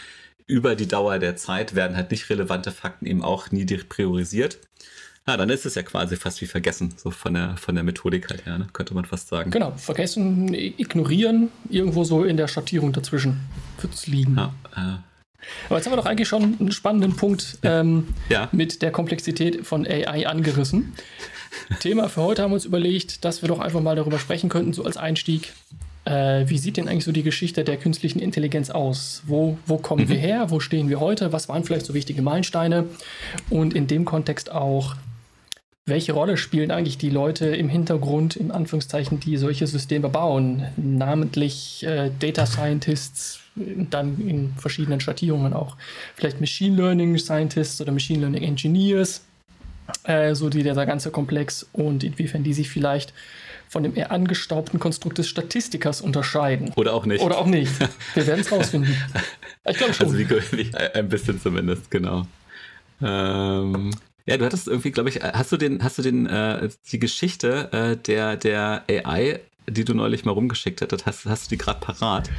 über 0.46 0.76
die 0.76 0.86
Dauer 0.86 1.18
der 1.18 1.36
Zeit 1.36 1.74
werden 1.74 1.96
halt 1.96 2.10
nicht 2.10 2.30
relevante 2.30 2.70
Fakten 2.70 3.06
eben 3.06 3.22
auch 3.22 3.50
nie 3.50 3.64
priorisiert. 3.64 4.58
Ja, 5.26 5.36
dann 5.36 5.50
ist 5.50 5.66
es 5.66 5.74
ja 5.74 5.82
quasi 5.82 6.14
fast 6.14 6.40
wie 6.40 6.46
vergessen, 6.46 6.94
so 6.96 7.10
von 7.10 7.34
der, 7.34 7.56
von 7.56 7.74
der 7.74 7.82
Methodik 7.82 8.30
halt 8.30 8.46
her, 8.46 8.58
ne? 8.58 8.68
könnte 8.72 8.94
man 8.94 9.04
fast 9.04 9.26
sagen. 9.26 9.50
Genau, 9.50 9.72
vergessen, 9.72 10.54
ignorieren, 10.54 11.50
irgendwo 11.68 12.04
so 12.04 12.22
in 12.22 12.36
der 12.36 12.46
Schattierung 12.46 12.92
dazwischen 12.92 13.40
wird 13.80 13.92
es 13.92 14.06
liegen. 14.06 14.36
Ja, 14.36 14.54
äh, 14.76 14.98
aber 15.68 15.76
jetzt 15.76 15.86
haben 15.86 15.92
wir 15.92 15.96
doch 15.96 16.06
eigentlich 16.06 16.28
schon 16.28 16.56
einen 16.58 16.72
spannenden 16.72 17.16
Punkt 17.16 17.58
ähm, 17.62 18.08
ja. 18.28 18.48
mit 18.52 18.82
der 18.82 18.90
Komplexität 18.90 19.66
von 19.66 19.86
AI 19.86 20.26
angerissen. 20.26 20.94
Thema 21.80 22.08
für 22.08 22.22
heute 22.22 22.42
haben 22.42 22.50
wir 22.50 22.56
uns 22.56 22.64
überlegt, 22.64 23.24
dass 23.24 23.42
wir 23.42 23.48
doch 23.48 23.60
einfach 23.60 23.80
mal 23.80 23.96
darüber 23.96 24.18
sprechen 24.18 24.48
könnten, 24.48 24.72
so 24.72 24.84
als 24.84 24.96
Einstieg. 24.96 25.52
Äh, 26.04 26.48
wie 26.48 26.58
sieht 26.58 26.76
denn 26.76 26.88
eigentlich 26.88 27.04
so 27.04 27.12
die 27.12 27.24
Geschichte 27.24 27.64
der 27.64 27.76
künstlichen 27.76 28.20
Intelligenz 28.20 28.70
aus? 28.70 29.22
Wo, 29.26 29.58
wo 29.66 29.76
kommen 29.78 30.04
mhm. 30.04 30.08
wir 30.10 30.18
her? 30.18 30.50
Wo 30.50 30.60
stehen 30.60 30.88
wir 30.88 31.00
heute? 31.00 31.32
Was 31.32 31.48
waren 31.48 31.64
vielleicht 31.64 31.86
so 31.86 31.94
wichtige 31.94 32.22
Meilensteine? 32.22 32.84
Und 33.50 33.74
in 33.74 33.86
dem 33.88 34.04
Kontext 34.04 34.52
auch, 34.52 34.94
welche 35.86 36.12
Rolle 36.12 36.36
spielen 36.36 36.72
eigentlich 36.72 36.98
die 36.98 37.10
Leute 37.10 37.46
im 37.46 37.68
Hintergrund, 37.68 38.34
in 38.34 38.50
Anführungszeichen, 38.50 39.20
die 39.20 39.36
solche 39.36 39.68
Systeme 39.68 40.08
bauen? 40.08 40.66
Namentlich 40.76 41.86
äh, 41.86 42.10
Data 42.18 42.44
Scientists, 42.44 43.40
dann 43.54 44.20
in 44.20 44.52
verschiedenen 44.58 45.00
Schattierungen 45.00 45.52
auch 45.52 45.76
vielleicht 46.16 46.40
Machine 46.40 46.76
Learning 46.76 47.16
Scientists 47.18 47.80
oder 47.80 47.92
Machine 47.92 48.20
Learning 48.20 48.42
Engineers, 48.42 49.24
äh, 50.02 50.34
so 50.34 50.48
die, 50.48 50.64
der 50.64 50.74
ganze 50.86 51.12
Komplex 51.12 51.64
und 51.72 52.02
inwiefern 52.02 52.42
die 52.42 52.52
sich 52.52 52.68
vielleicht 52.68 53.14
von 53.68 53.84
dem 53.84 53.96
eher 53.96 54.10
angestaubten 54.10 54.80
Konstrukt 54.80 55.18
des 55.18 55.28
Statistikers 55.28 56.00
unterscheiden. 56.00 56.72
Oder 56.74 56.94
auch 56.94 57.06
nicht. 57.06 57.22
Oder 57.22 57.38
auch 57.38 57.46
nicht. 57.46 57.72
Wir 58.14 58.26
werden 58.26 58.40
es 58.40 58.50
rausfinden. 58.50 58.96
Ich 59.68 59.76
glaube 59.76 59.94
schon. 59.94 60.06
Also 60.06 60.18
wie, 60.18 60.74
ein 60.94 61.08
bisschen 61.08 61.40
zumindest, 61.40 61.90
genau. 61.90 62.26
Ähm, 63.00 63.92
ja, 64.26 64.36
du 64.36 64.44
hattest 64.44 64.68
irgendwie, 64.68 64.90
glaube 64.90 65.08
ich, 65.08 65.22
hast 65.22 65.52
du 65.52 65.56
den, 65.56 65.82
hast 65.82 65.98
du 65.98 66.02
den, 66.02 66.26
äh, 66.26 66.68
die 66.90 66.98
Geschichte 66.98 67.72
äh, 67.72 67.96
der, 67.96 68.36
der 68.36 68.82
AI, 68.88 69.40
die 69.68 69.84
du 69.84 69.94
neulich 69.94 70.24
mal 70.24 70.32
rumgeschickt 70.32 70.82
hattest, 70.82 71.06
hast, 71.06 71.26
hast 71.26 71.46
du 71.46 71.48
die 71.50 71.58
gerade 71.58 71.80
parat? 71.80 72.30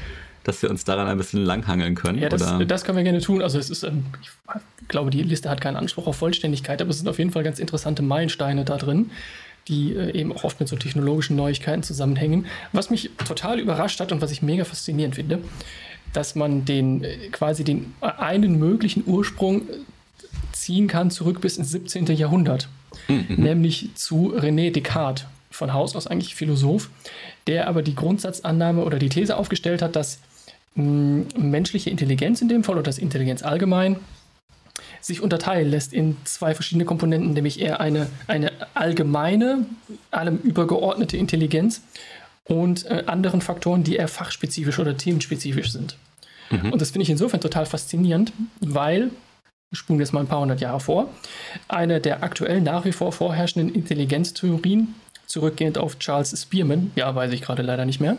dass 0.48 0.62
wir 0.62 0.70
uns 0.70 0.86
daran 0.86 1.08
ein 1.08 1.18
bisschen 1.18 1.44
langhangeln 1.44 1.94
können? 1.94 2.20
Ja, 2.20 2.30
das, 2.30 2.54
das 2.68 2.86
können 2.86 2.98
wir 2.98 3.04
gerne 3.04 3.20
tun. 3.20 3.42
Also 3.42 3.60
es 3.60 3.70
ist, 3.70 3.84
ähm, 3.84 4.06
ich 4.82 4.88
glaube, 4.88 5.10
die 5.10 5.22
Liste 5.22 5.50
hat 5.50 5.60
keinen 5.60 5.76
Anspruch 5.76 6.08
auf 6.08 6.16
Vollständigkeit, 6.16 6.82
aber 6.82 6.90
es 6.90 7.00
sind 7.00 7.10
auf 7.10 7.18
jeden 7.18 7.32
Fall 7.32 7.44
ganz 7.44 7.60
interessante 7.60 8.02
Meilensteine 8.02 8.64
da 8.64 8.78
drin, 8.78 9.12
die 9.68 9.94
äh, 9.94 10.18
eben 10.18 10.32
auch 10.32 10.46
oft 10.46 10.62
mit 10.62 10.70
so 10.70 10.78
technologischen 10.78 11.36
Neuigkeiten 11.36 11.84
zusammenhängen. 11.84 12.46
Was 12.72 12.90
mich 12.90 13.12
total 13.28 13.60
überrascht 13.60 14.00
hat 14.00 14.14
und 14.14 14.22
was 14.22 14.32
ich 14.32 14.42
mega 14.42 14.64
faszinierend 14.64 15.16
finde, 15.16 15.40
dass 16.14 16.36
man 16.36 16.64
den 16.64 17.04
äh, 17.04 17.28
quasi 17.30 17.66
den 17.66 17.94
äh, 18.00 18.06
einen 18.06 18.58
möglichen 18.58 19.04
Ursprung 19.06 19.64
ziehen 20.68 20.88
kann 20.88 21.10
zurück 21.12 21.40
bis 21.40 21.58
ins 21.58 21.72
17. 21.72 22.08
Jahrhundert, 22.08 22.68
mhm. 23.08 23.36
nämlich 23.38 23.92
zu 23.96 24.36
René 24.36 24.70
Descartes 24.70 25.26
von 25.50 25.72
Haus 25.72 25.96
aus 25.96 26.08
eigentlich 26.08 26.36
Philosoph, 26.36 26.90
der 27.48 27.70
aber 27.70 27.82
die 27.82 27.96
Grundsatzannahme 27.96 28.84
oder 28.84 29.00
die 29.00 29.08
These 29.08 29.38
aufgestellt 29.38 29.82
hat, 29.82 29.96
dass 29.96 30.20
menschliche 30.76 31.90
Intelligenz 31.90 32.42
in 32.42 32.50
dem 32.50 32.66
Fall 32.66 32.76
oder 32.76 32.84
das 32.84 32.98
Intelligenz 32.98 33.44
allgemein 33.44 33.96
sich 35.00 35.22
unterteilen 35.22 35.72
lässt 35.72 35.94
in 35.94 36.18
zwei 36.26 36.54
verschiedene 36.54 36.84
Komponenten, 36.84 37.32
nämlich 37.32 37.62
eher 37.62 37.80
eine, 37.80 38.10
eine 38.28 38.52
allgemeine, 38.74 39.66
allem 40.12 40.38
übergeordnete 40.40 41.16
Intelligenz 41.16 41.82
und 42.44 42.86
äh, 42.88 43.04
anderen 43.08 43.40
Faktoren, 43.40 43.86
die 43.86 43.96
eher 43.96 44.10
fachspezifisch 44.10 44.80
oder 44.80 44.98
themenspezifisch 44.98 45.72
sind. 45.72 45.96
Mhm. 46.50 46.74
Und 46.74 46.82
das 46.82 46.92
finde 46.92 47.04
ich 47.04 47.10
insofern 47.10 47.40
total 47.40 47.66
faszinierend, 47.66 48.34
weil, 48.60 49.12
spulen 49.74 50.00
wir 50.00 50.06
jetzt 50.06 50.14
mal 50.14 50.22
ein 50.22 50.28
paar 50.28 50.42
hundert 50.42 50.62
Jahre 50.62 50.80
vor, 50.80 51.10
eine 51.68 52.00
der 52.00 52.24
aktuell 52.24 52.62
nach 52.62 52.86
wie 52.86 52.92
vor 52.92 53.12
vorherrschenden 53.12 53.74
Intelligenztheorien, 53.74 54.96
zurückgehend 55.26 55.78
auf 55.78 56.00
Charles 56.00 56.40
Spearman, 56.42 56.92
ja, 56.96 57.14
weiß 57.14 57.32
ich 57.34 57.42
gerade 57.42 57.62
leider 57.62 57.86
nicht 57.86 58.00
mehr, 58.00 58.18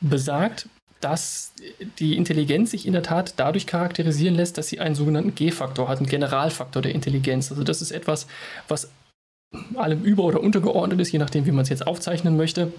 besagt, 0.00 0.68
dass 1.00 1.52
die 1.98 2.16
Intelligenz 2.16 2.70
sich 2.70 2.86
in 2.86 2.92
der 2.92 3.02
Tat 3.02 3.34
dadurch 3.36 3.66
charakterisieren 3.66 4.34
lässt, 4.34 4.56
dass 4.56 4.68
sie 4.68 4.80
einen 4.80 4.94
sogenannten 4.94 5.34
G-Faktor 5.34 5.88
hat, 5.88 5.98
einen 5.98 6.06
Generalfaktor 6.06 6.80
der 6.80 6.94
Intelligenz. 6.94 7.50
Also 7.50 7.62
das 7.62 7.82
ist 7.82 7.90
etwas, 7.90 8.26
was 8.68 8.90
allem 9.74 10.02
über- 10.02 10.24
oder 10.24 10.40
untergeordnet 10.40 11.00
ist, 11.00 11.12
je 11.12 11.18
nachdem, 11.18 11.46
wie 11.46 11.52
man 11.52 11.62
es 11.62 11.68
jetzt 11.68 11.86
aufzeichnen 11.86 12.36
möchte. 12.36 12.72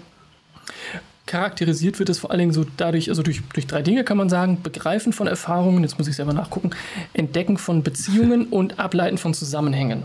Charakterisiert 1.26 1.98
wird 1.98 2.08
es 2.08 2.20
vor 2.20 2.30
allen 2.30 2.38
Dingen 2.38 2.52
so 2.52 2.64
dadurch, 2.76 3.08
also 3.08 3.22
durch, 3.22 3.42
durch 3.52 3.66
drei 3.66 3.82
Dinge 3.82 4.04
kann 4.04 4.16
man 4.16 4.28
sagen: 4.28 4.62
Begreifen 4.62 5.12
von 5.12 5.26
Erfahrungen, 5.26 5.82
jetzt 5.82 5.98
muss 5.98 6.08
ich 6.08 6.16
selber 6.16 6.32
nachgucken, 6.32 6.70
Entdecken 7.12 7.58
von 7.58 7.82
Beziehungen 7.82 8.46
und 8.50 8.78
Ableiten 8.78 9.18
von 9.18 9.34
Zusammenhängen. 9.34 10.04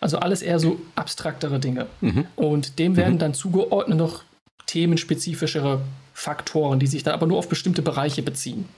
Also 0.00 0.18
alles 0.18 0.42
eher 0.42 0.60
so 0.60 0.80
abstraktere 0.94 1.58
Dinge. 1.58 1.86
Mhm. 2.00 2.26
Und 2.36 2.78
dem 2.78 2.96
werden 2.96 3.14
mhm. 3.14 3.18
dann 3.18 3.34
zugeordnet 3.34 3.98
noch 3.98 4.22
themenspezifischere 4.66 5.80
Faktoren, 6.12 6.78
die 6.78 6.86
sich 6.86 7.02
dann 7.02 7.14
aber 7.14 7.26
nur 7.26 7.38
auf 7.38 7.48
bestimmte 7.48 7.82
Bereiche 7.82 8.22
beziehen. 8.22 8.68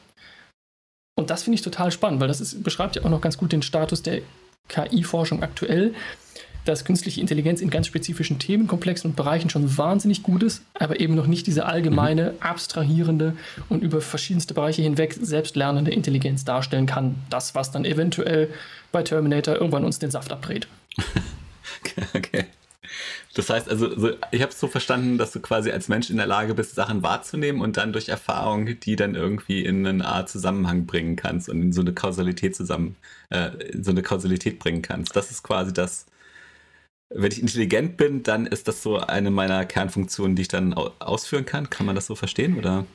Und 1.17 1.31
das 1.31 1.43
finde 1.43 1.57
ich 1.57 1.63
total 1.63 1.91
spannend, 1.91 2.21
weil 2.21 2.29
das 2.29 2.41
ist, 2.41 2.63
beschreibt 2.63 2.97
ja 2.97 3.05
auch 3.05 3.11
noch 3.11 3.21
ganz 3.21 3.37
gut 3.37 3.53
den 3.53 3.63
Status 3.63 4.03
der 4.03 4.23
KI-Forschung 4.69 5.43
aktuell 5.43 5.95
dass 6.65 6.85
künstliche 6.85 7.21
Intelligenz 7.21 7.61
in 7.61 7.71
ganz 7.71 7.87
spezifischen 7.87 8.39
Themenkomplexen 8.39 9.11
und 9.11 9.17
Bereichen 9.17 9.51
schon 9.51 9.77
wahnsinnig 9.79 10.23
gut 10.23 10.43
ist, 10.43 10.63
aber 10.75 11.01
eben 11.01 11.15
noch 11.15 11.27
nicht 11.27 11.47
diese 11.47 11.67
allgemeine, 11.67 12.33
mhm. 12.33 12.43
abstrahierende 12.43 13.37
und 13.69 13.83
über 13.83 14.01
verschiedenste 14.01 14.55
Bereiche 14.55 14.83
hinweg 14.83 15.17
selbstlernende 15.21 15.91
Intelligenz 15.91 16.45
darstellen 16.45 16.87
kann. 16.87 17.17
Das, 17.31 17.55
was 17.55 17.71
dann 17.71 17.85
eventuell 17.85 18.49
bei 18.93 19.03
Terminator 19.03 19.55
irgendwann 19.55 19.85
uns 19.85 19.99
den 19.99 20.11
Saft 20.11 20.33
abdreht. 20.33 20.69
okay. 22.15 22.47
Das 23.35 23.49
heißt 23.49 23.71
also, 23.71 23.97
so, 23.97 24.11
ich 24.33 24.43
habe 24.43 24.51
es 24.51 24.59
so 24.59 24.67
verstanden, 24.67 25.17
dass 25.17 25.31
du 25.31 25.41
quasi 25.41 25.71
als 25.71 25.89
Mensch 25.89 26.11
in 26.11 26.17
der 26.17 26.27
Lage 26.27 26.55
bist, 26.55 26.75
Sachen 26.75 27.03
wahrzunehmen 27.03 27.61
und 27.61 27.77
dann 27.77 27.93
durch 27.93 28.09
Erfahrung 28.09 28.81
die 28.81 28.97
dann 28.97 29.15
irgendwie 29.15 29.65
in 29.65 29.87
eine 29.87 30.05
Art 30.05 30.29
Zusammenhang 30.29 30.87
bringen 30.87 31.15
kannst 31.15 31.49
und 31.49 31.63
in 31.63 31.73
so 31.73 31.81
eine 31.81 31.93
Kausalität 31.93 32.57
zusammen, 32.57 32.97
äh, 33.31 33.51
in 33.73 33.85
so 33.85 33.93
eine 33.93 34.03
Kausalität 34.03 34.59
bringen 34.59 34.83
kannst. 34.83 35.15
Das 35.15 35.31
ist 35.31 35.45
quasi 35.45 35.73
das, 35.73 36.07
wenn 37.11 37.33
ich 37.33 37.41
intelligent 37.41 37.97
bin, 37.97 38.23
dann 38.23 38.47
ist 38.47 38.69
das 38.69 38.83
so 38.83 38.99
eine 38.99 39.31
meiner 39.31 39.65
Kernfunktionen, 39.65 40.37
die 40.37 40.43
ich 40.43 40.49
dann 40.49 40.75
ausführen 40.75 41.45
kann. 41.45 41.69
Kann 41.69 41.87
man 41.87 41.95
das 41.95 42.07
so 42.07 42.15
verstehen 42.15 42.57
oder? 42.57 42.87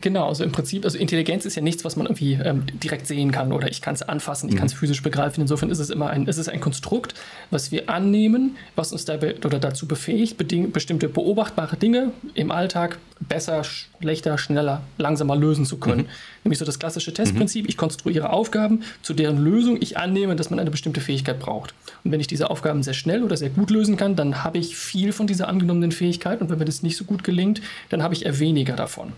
Genau, 0.00 0.28
also 0.28 0.42
im 0.42 0.50
Prinzip, 0.50 0.84
also 0.84 0.98
Intelligenz 0.98 1.44
ist 1.44 1.54
ja 1.54 1.62
nichts, 1.62 1.84
was 1.84 1.94
man 1.94 2.06
irgendwie 2.06 2.32
ähm, 2.34 2.64
direkt 2.82 3.06
sehen 3.06 3.30
kann 3.30 3.52
oder 3.52 3.70
ich 3.70 3.80
kann 3.80 3.94
es 3.94 4.02
anfassen, 4.02 4.48
ich 4.48 4.56
mhm. 4.56 4.58
kann 4.58 4.66
es 4.66 4.72
physisch 4.72 5.02
begreifen. 5.02 5.40
Insofern 5.40 5.70
ist 5.70 5.78
es 5.78 5.88
immer 5.88 6.10
ein, 6.10 6.26
ist 6.26 6.36
es 6.36 6.48
ein 6.48 6.60
Konstrukt, 6.60 7.14
was 7.50 7.70
wir 7.70 7.88
annehmen, 7.88 8.56
was 8.74 8.92
uns 8.92 9.04
dabei 9.04 9.36
oder 9.44 9.60
dazu 9.60 9.86
befähigt, 9.86 10.36
bestimmte 10.72 11.08
beobachtbare 11.08 11.76
Dinge 11.76 12.10
im 12.34 12.50
Alltag 12.50 12.98
besser, 13.20 13.62
schlechter, 13.62 14.36
schneller, 14.36 14.82
langsamer 14.98 15.36
lösen 15.36 15.64
zu 15.64 15.78
können. 15.78 16.02
Mhm. 16.02 16.08
Nämlich 16.42 16.58
so 16.58 16.64
das 16.64 16.80
klassische 16.80 17.14
Testprinzip, 17.14 17.64
mhm. 17.64 17.68
ich 17.70 17.76
konstruiere 17.76 18.30
Aufgaben, 18.30 18.82
zu 19.00 19.14
deren 19.14 19.38
Lösung 19.38 19.78
ich 19.80 19.96
annehme, 19.96 20.34
dass 20.34 20.50
man 20.50 20.58
eine 20.58 20.72
bestimmte 20.72 21.00
Fähigkeit 21.00 21.38
braucht. 21.38 21.72
Und 22.02 22.10
wenn 22.10 22.20
ich 22.20 22.26
diese 22.26 22.50
Aufgaben 22.50 22.82
sehr 22.82 22.94
schnell 22.94 23.22
oder 23.22 23.36
sehr 23.36 23.50
gut 23.50 23.70
lösen 23.70 23.96
kann, 23.96 24.16
dann 24.16 24.42
habe 24.42 24.58
ich 24.58 24.76
viel 24.76 25.12
von 25.12 25.28
dieser 25.28 25.46
angenommenen 25.46 25.92
Fähigkeit 25.92 26.40
und 26.40 26.50
wenn 26.50 26.58
mir 26.58 26.64
das 26.64 26.82
nicht 26.82 26.96
so 26.96 27.04
gut 27.04 27.22
gelingt, 27.22 27.62
dann 27.90 28.02
habe 28.02 28.12
ich 28.12 28.26
eher 28.26 28.40
weniger 28.40 28.74
davon. 28.74 29.12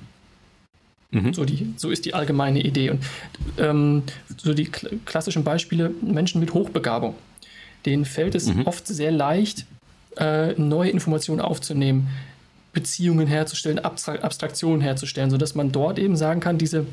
Mhm. 1.11 1.35
So, 1.35 1.45
die, 1.45 1.75
so 1.77 1.91
ist 1.91 2.05
die 2.05 2.15
allgemeine 2.15 2.61
Idee. 2.61 2.91
Und 2.91 3.01
ähm, 3.59 4.03
so 4.37 4.55
die 4.55 4.65
klassischen 4.67 5.45
Beispiele, 5.45 5.91
Menschen 6.03 6.41
mit 6.41 6.55
Hochbegabung, 6.55 7.15
denen 7.85 8.05
fällt 8.05 8.35
es 8.35 8.47
mhm. 8.47 8.67
oft 8.67 8.87
sehr 8.87 9.13
leicht, 9.13 9.67
äh, 10.17 10.53
neue 10.55 10.91
Informationen 10.91 11.41
aufzunehmen, 11.41 12.09
Beziehungen 12.73 13.27
herzustellen, 13.27 13.79
Abstra 13.79 14.17
Abstraktionen 14.17 14.81
herzustellen, 14.81 15.31
sodass 15.31 15.55
man 15.55 15.73
dort 15.73 15.99
eben 15.99 16.17
sagen 16.17 16.41
kann, 16.41 16.59
diese 16.59 16.87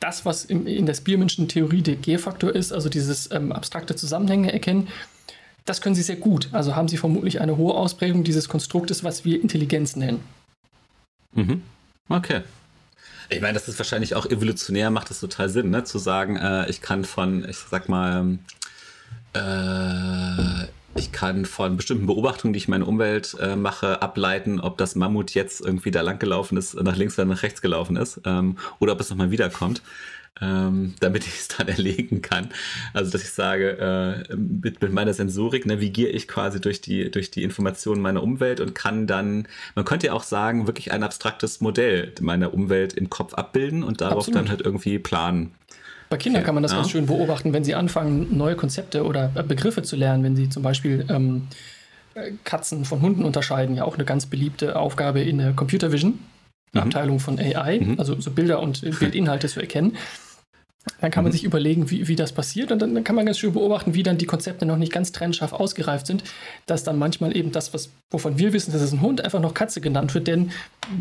das, 0.00 0.24
was 0.24 0.46
im, 0.46 0.66
in 0.66 0.86
der 0.86 0.94
Spearmanschen 0.94 1.46
Theorie 1.46 1.82
der 1.82 1.96
G-Faktor 1.96 2.54
ist, 2.54 2.72
also 2.72 2.88
dieses 2.88 3.30
ähm, 3.30 3.52
abstrakte 3.52 3.94
Zusammenhänge 3.94 4.52
erkennen, 4.52 4.88
das 5.66 5.80
können 5.82 5.94
sie 5.94 6.02
sehr 6.02 6.16
gut. 6.16 6.48
Also 6.52 6.74
haben 6.74 6.88
sie 6.88 6.96
vermutlich 6.96 7.40
eine 7.40 7.56
hohe 7.58 7.74
Ausprägung 7.74 8.24
dieses 8.24 8.48
Konstruktes, 8.48 9.04
was 9.04 9.24
wir 9.24 9.40
Intelligenz 9.40 9.94
nennen. 9.94 10.20
Mhm. 11.34 11.62
Okay. 12.08 12.40
Ich 13.32 13.40
meine, 13.40 13.54
das 13.54 13.68
ist 13.68 13.78
wahrscheinlich 13.78 14.16
auch 14.16 14.26
evolutionär, 14.26 14.90
macht 14.90 15.10
das 15.10 15.20
total 15.20 15.48
Sinn, 15.48 15.70
ne? 15.70 15.84
zu 15.84 15.98
sagen, 15.98 16.36
äh, 16.36 16.68
ich 16.68 16.80
kann 16.80 17.04
von, 17.04 17.48
ich 17.48 17.58
sag 17.58 17.88
mal, 17.88 18.38
äh, 19.34 20.64
ich 20.96 21.12
kann 21.12 21.44
von 21.44 21.76
bestimmten 21.76 22.06
Beobachtungen, 22.06 22.52
die 22.52 22.58
ich 22.58 22.66
in 22.66 22.72
meiner 22.72 22.88
Umwelt 22.88 23.36
äh, 23.40 23.54
mache, 23.54 24.02
ableiten, 24.02 24.58
ob 24.60 24.78
das 24.78 24.96
Mammut 24.96 25.32
jetzt 25.34 25.60
irgendwie 25.60 25.92
da 25.92 26.00
lang 26.00 26.18
gelaufen 26.18 26.58
ist, 26.58 26.74
nach 26.74 26.96
links 26.96 27.16
oder 27.18 27.26
nach 27.26 27.44
rechts 27.44 27.62
gelaufen 27.62 27.94
ist, 27.96 28.20
ähm, 28.24 28.58
oder 28.80 28.94
ob 28.94 29.00
es 29.00 29.10
nochmal 29.10 29.30
wiederkommt 29.30 29.80
ähm, 30.40 30.94
damit 31.00 31.24
ich 31.26 31.34
es 31.34 31.48
dann 31.48 31.68
erlegen 31.68 32.22
kann. 32.22 32.48
Also 32.92 33.10
dass 33.10 33.22
ich 33.22 33.30
sage, 33.30 34.24
äh, 34.30 34.36
mit, 34.36 34.80
mit, 34.80 34.92
meiner 34.92 35.12
Sensorik 35.12 35.66
navigiere 35.66 36.10
ich 36.10 36.28
quasi 36.28 36.60
durch 36.60 36.80
die, 36.80 37.10
durch 37.10 37.30
die 37.30 37.42
Informationen 37.42 38.00
meiner 38.02 38.22
Umwelt 38.22 38.60
und 38.60 38.74
kann 38.74 39.06
dann, 39.06 39.46
man 39.74 39.84
könnte 39.84 40.08
ja 40.08 40.12
auch 40.12 40.22
sagen, 40.22 40.66
wirklich 40.66 40.92
ein 40.92 41.02
abstraktes 41.02 41.60
Modell 41.60 42.12
meiner 42.20 42.54
Umwelt 42.54 42.92
im 42.94 43.10
Kopf 43.10 43.34
abbilden 43.34 43.82
und 43.82 44.00
darauf 44.00 44.28
Absolut. 44.28 44.36
dann 44.36 44.48
halt 44.48 44.60
irgendwie 44.62 44.98
planen. 44.98 45.52
Bei 46.08 46.16
Kindern 46.16 46.40
okay. 46.40 46.46
kann 46.46 46.54
man 46.54 46.62
das 46.62 46.72
ja. 46.72 46.78
ganz 46.78 46.90
schön 46.90 47.06
beobachten, 47.06 47.52
wenn 47.52 47.62
sie 47.62 47.76
anfangen, 47.76 48.36
neue 48.36 48.56
Konzepte 48.56 49.04
oder 49.04 49.30
äh, 49.36 49.44
Begriffe 49.44 49.82
zu 49.82 49.94
lernen, 49.94 50.24
wenn 50.24 50.34
sie 50.34 50.48
zum 50.48 50.62
Beispiel 50.62 51.06
ähm, 51.08 51.46
äh, 52.14 52.32
Katzen 52.42 52.84
von 52.84 53.00
Hunden 53.00 53.24
unterscheiden, 53.24 53.76
ja 53.76 53.84
auch 53.84 53.94
eine 53.94 54.04
ganz 54.04 54.26
beliebte 54.26 54.76
Aufgabe 54.76 55.20
in 55.20 55.38
der 55.38 55.52
Computer 55.52 55.92
Vision. 55.92 56.18
Mhm. 56.72 56.80
Abteilung 56.80 57.20
von 57.20 57.38
AI, 57.38 57.80
mhm. 57.80 57.98
also 57.98 58.20
so 58.20 58.30
Bilder 58.30 58.60
und 58.60 58.80
Bildinhalte 59.00 59.48
zu 59.48 59.60
erkennen. 59.60 59.96
Dann 61.00 61.10
kann 61.10 61.24
man 61.24 61.30
mhm. 61.30 61.34
sich 61.34 61.44
überlegen, 61.44 61.90
wie, 61.90 62.08
wie 62.08 62.16
das 62.16 62.32
passiert 62.32 62.72
und 62.72 62.80
dann, 62.80 62.94
dann, 62.94 63.04
kann 63.04 63.16
man 63.16 63.26
ganz 63.26 63.38
schön 63.38 63.52
beobachten, 63.52 63.94
wie 63.94 64.02
dann 64.02 64.18
die 64.18 64.26
Konzepte 64.26 64.66
noch 64.66 64.76
nicht 64.76 64.92
ganz 64.92 65.12
trennscharf 65.12 65.52
ausgereift 65.52 66.06
sind, 66.06 66.24
dass 66.66 66.84
dann 66.84 66.98
manchmal 66.98 67.36
eben 67.36 67.52
das, 67.52 67.72
was, 67.72 67.90
wovon 68.10 68.38
wir 68.38 68.52
wissen, 68.52 68.72
dass 68.72 68.82
es 68.82 68.92
ein 68.92 69.00
Hund, 69.00 69.24
einfach 69.24 69.40
noch 69.40 69.54
Katze 69.54 69.80
genannt 69.80 70.14
wird, 70.14 70.26
denn 70.26 70.50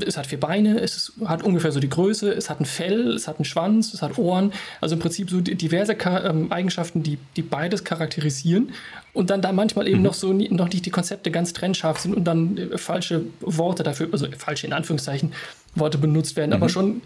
es 0.05 0.17
hat 0.17 0.27
vier 0.27 0.39
Beine, 0.39 0.79
es 0.79 1.13
hat 1.25 1.43
ungefähr 1.43 1.71
so 1.71 1.79
die 1.79 1.89
Größe, 1.89 2.31
es 2.31 2.49
hat 2.49 2.59
ein 2.59 2.65
Fell, 2.65 3.13
es 3.13 3.27
hat 3.27 3.37
einen 3.37 3.45
Schwanz, 3.45 3.93
es 3.93 4.01
hat 4.01 4.17
Ohren, 4.17 4.53
also 4.81 4.95
im 4.95 5.01
Prinzip 5.01 5.29
so 5.29 5.41
diverse 5.41 5.93
ähm, 5.93 6.51
Eigenschaften, 6.51 7.03
die, 7.03 7.17
die 7.35 7.41
beides 7.41 7.83
charakterisieren 7.83 8.71
und 9.13 9.29
dann 9.29 9.41
da 9.41 9.51
manchmal 9.51 9.87
eben 9.87 9.97
mhm. 9.97 10.03
noch 10.03 10.13
so 10.13 10.31
noch 10.33 10.69
nicht 10.69 10.85
die 10.85 10.91
Konzepte 10.91 11.31
ganz 11.31 11.53
trennscharf 11.53 11.99
sind 11.99 12.15
und 12.15 12.25
dann 12.25 12.57
äh, 12.57 12.77
falsche 12.77 13.25
Worte 13.41 13.83
dafür, 13.83 14.09
also 14.11 14.27
falsche 14.37 14.67
in 14.67 14.73
Anführungszeichen, 14.73 15.33
Worte 15.75 15.97
benutzt 15.97 16.35
werden, 16.35 16.51
mhm. 16.51 16.55
aber 16.55 16.69
schon 16.69 17.01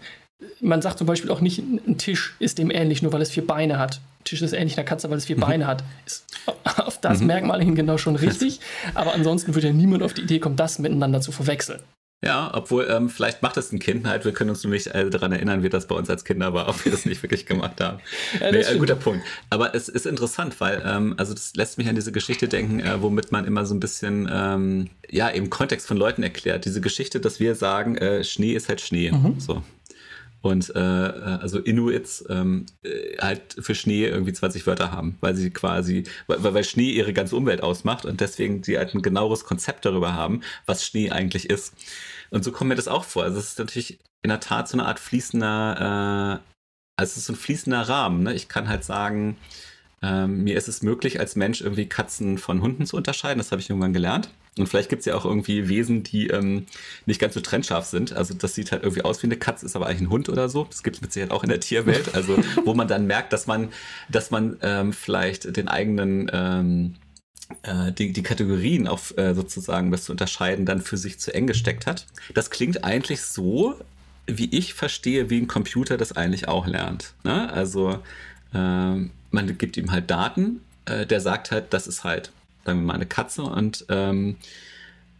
man 0.60 0.82
sagt 0.82 0.98
zum 0.98 1.06
Beispiel 1.06 1.30
auch 1.30 1.40
nicht, 1.40 1.58
ein 1.58 1.98
Tisch 1.98 2.34
ist 2.38 2.58
dem 2.58 2.70
ähnlich, 2.70 3.02
nur 3.02 3.12
weil 3.12 3.22
es 3.22 3.30
vier 3.30 3.46
Beine 3.46 3.78
hat. 3.78 3.96
Ein 4.20 4.24
Tisch 4.24 4.42
ist 4.42 4.52
ähnlich 4.52 4.76
einer 4.76 4.84
Katze, 4.84 5.10
weil 5.10 5.18
es 5.18 5.26
vier 5.26 5.36
mhm. 5.36 5.42
Beine 5.42 5.66
hat. 5.66 5.84
Ist 6.06 6.24
auf 6.76 7.00
das 7.00 7.20
mhm. 7.20 7.26
Merkmal 7.26 7.62
hin 7.62 7.74
genau 7.74 7.98
schon 7.98 8.16
richtig. 8.16 8.60
Aber 8.94 9.14
ansonsten 9.14 9.54
würde 9.54 9.68
ja 9.68 9.72
niemand 9.72 10.02
auf 10.02 10.14
die 10.14 10.22
Idee 10.22 10.38
kommen, 10.38 10.56
das 10.56 10.78
miteinander 10.78 11.20
zu 11.20 11.32
verwechseln. 11.32 11.80
Ja, 12.24 12.50
obwohl, 12.54 12.88
ähm, 12.90 13.10
vielleicht 13.10 13.42
macht 13.42 13.58
es 13.58 13.70
ein 13.70 13.78
Kind 13.78 14.06
halt. 14.06 14.24
Wir 14.24 14.32
können 14.32 14.48
uns 14.48 14.64
nur 14.64 14.72
nicht 14.72 14.86
äh, 14.86 15.10
daran 15.10 15.32
erinnern, 15.32 15.62
wie 15.62 15.68
das 15.68 15.86
bei 15.86 15.94
uns 15.94 16.08
als 16.08 16.24
Kinder 16.24 16.54
war, 16.54 16.68
ob 16.68 16.82
wir 16.84 16.90
das 16.90 17.04
nicht 17.04 17.22
wirklich 17.22 17.44
gemacht 17.44 17.82
haben. 17.82 17.98
ja, 18.40 18.50
nee, 18.50 18.60
äh, 18.60 18.78
guter 18.78 18.94
Punkt. 18.94 19.22
Aber 19.50 19.74
es 19.74 19.90
ist 19.90 20.06
interessant, 20.06 20.58
weil, 20.58 20.82
ähm, 20.86 21.14
also 21.18 21.34
das 21.34 21.54
lässt 21.54 21.76
mich 21.76 21.86
an 21.86 21.96
diese 21.96 22.12
Geschichte 22.12 22.48
denken, 22.48 22.80
äh, 22.80 23.02
womit 23.02 23.30
man 23.30 23.44
immer 23.44 23.66
so 23.66 23.74
ein 23.74 23.80
bisschen, 23.80 24.26
ähm, 24.32 24.88
ja, 25.10 25.28
im 25.28 25.50
Kontext 25.50 25.86
von 25.86 25.98
Leuten 25.98 26.22
erklärt. 26.22 26.64
Diese 26.64 26.80
Geschichte, 26.80 27.20
dass 27.20 27.40
wir 27.40 27.54
sagen, 27.56 27.98
äh, 27.98 28.24
Schnee 28.24 28.54
ist 28.54 28.70
halt 28.70 28.80
Schnee. 28.80 29.12
Mhm. 29.12 29.38
So. 29.38 29.62
Und 30.44 30.76
äh, 30.76 30.78
äh, 30.78 31.38
also 31.40 31.58
Inuits 31.58 32.22
ähm, 32.28 32.66
äh, 32.82 33.16
halt 33.16 33.56
für 33.58 33.74
Schnee 33.74 34.04
irgendwie 34.06 34.34
20 34.34 34.66
Wörter 34.66 34.92
haben, 34.92 35.16
weil 35.22 35.34
sie 35.34 35.48
quasi, 35.48 36.04
weil, 36.26 36.52
weil 36.52 36.64
Schnee 36.64 36.90
ihre 36.90 37.14
ganze 37.14 37.34
Umwelt 37.34 37.62
ausmacht 37.62 38.04
und 38.04 38.20
deswegen 38.20 38.62
sie 38.62 38.76
halt 38.76 38.94
ein 38.94 39.00
genaueres 39.00 39.44
Konzept 39.44 39.86
darüber 39.86 40.12
haben, 40.12 40.42
was 40.66 40.84
Schnee 40.84 41.10
eigentlich 41.10 41.48
ist. 41.48 41.72
Und 42.28 42.44
so 42.44 42.52
kommt 42.52 42.68
mir 42.68 42.74
das 42.74 42.88
auch 42.88 43.04
vor. 43.04 43.22
Also 43.22 43.38
es 43.38 43.52
ist 43.52 43.58
natürlich 43.58 44.00
in 44.22 44.28
der 44.28 44.40
Tat 44.40 44.68
so 44.68 44.76
eine 44.76 44.86
Art 44.86 45.00
fließender, 45.00 46.42
äh, 46.42 46.50
also 47.00 47.10
es 47.10 47.16
ist 47.16 47.24
so 47.24 47.32
ein 47.32 47.36
fließender 47.36 47.80
Rahmen. 47.80 48.24
Ne? 48.24 48.34
Ich 48.34 48.48
kann 48.48 48.68
halt 48.68 48.84
sagen, 48.84 49.38
ähm, 50.02 50.44
mir 50.44 50.58
ist 50.58 50.68
es 50.68 50.82
möglich, 50.82 51.20
als 51.20 51.36
Mensch 51.36 51.62
irgendwie 51.62 51.88
Katzen 51.88 52.36
von 52.36 52.60
Hunden 52.60 52.84
zu 52.84 52.98
unterscheiden. 52.98 53.38
Das 53.38 53.50
habe 53.50 53.62
ich 53.62 53.70
irgendwann 53.70 53.94
gelernt. 53.94 54.28
Und 54.58 54.68
vielleicht 54.68 54.88
gibt 54.88 55.00
es 55.00 55.06
ja 55.06 55.14
auch 55.16 55.24
irgendwie 55.24 55.68
Wesen, 55.68 56.04
die 56.04 56.28
ähm, 56.28 56.66
nicht 57.06 57.20
ganz 57.20 57.34
so 57.34 57.40
trennscharf 57.40 57.86
sind. 57.86 58.12
Also 58.12 58.34
das 58.34 58.54
sieht 58.54 58.70
halt 58.70 58.82
irgendwie 58.84 59.02
aus 59.02 59.22
wie 59.22 59.26
eine 59.26 59.36
Katze, 59.36 59.66
ist 59.66 59.74
aber 59.74 59.86
eigentlich 59.86 60.02
ein 60.02 60.10
Hund 60.10 60.28
oder 60.28 60.48
so. 60.48 60.64
Das 60.64 60.82
gibt 60.82 60.96
es 60.96 61.02
mit 61.02 61.12
Sicherheit 61.12 61.32
auch 61.32 61.42
in 61.42 61.48
der 61.48 61.60
Tierwelt. 61.60 62.14
Also 62.14 62.38
wo 62.64 62.74
man 62.74 62.86
dann 62.86 63.06
merkt, 63.06 63.32
dass 63.32 63.46
man, 63.46 63.70
dass 64.08 64.30
man 64.30 64.56
ähm, 64.62 64.92
vielleicht 64.92 65.56
den 65.56 65.66
eigenen 65.66 66.30
ähm, 66.32 66.94
äh, 67.62 67.92
die, 67.92 68.12
die 68.12 68.22
Kategorien 68.22 68.86
auf 68.86 69.16
äh, 69.18 69.34
sozusagen 69.34 69.90
das 69.90 70.04
zu 70.04 70.12
unterscheiden 70.12 70.66
dann 70.66 70.80
für 70.80 70.96
sich 70.96 71.18
zu 71.18 71.34
eng 71.34 71.46
gesteckt 71.46 71.86
hat. 71.86 72.06
Das 72.34 72.50
klingt 72.50 72.84
eigentlich 72.84 73.22
so, 73.22 73.74
wie 74.26 74.56
ich 74.56 74.74
verstehe, 74.74 75.30
wie 75.30 75.38
ein 75.38 75.48
Computer 75.48 75.96
das 75.96 76.12
eigentlich 76.12 76.48
auch 76.48 76.66
lernt. 76.66 77.12
Ne? 77.24 77.52
Also 77.52 77.98
ähm, 78.54 79.10
man 79.30 79.58
gibt 79.58 79.76
ihm 79.76 79.90
halt 79.90 80.10
Daten, 80.10 80.60
äh, 80.86 81.06
der 81.06 81.20
sagt 81.20 81.50
halt, 81.50 81.72
das 81.72 81.86
ist 81.86 82.04
halt, 82.04 82.30
sagen 82.64 82.80
wir 82.80 82.86
mal, 82.86 82.94
eine 82.94 83.06
Katze 83.06 83.42
und 83.42 83.86
ähm, 83.88 84.36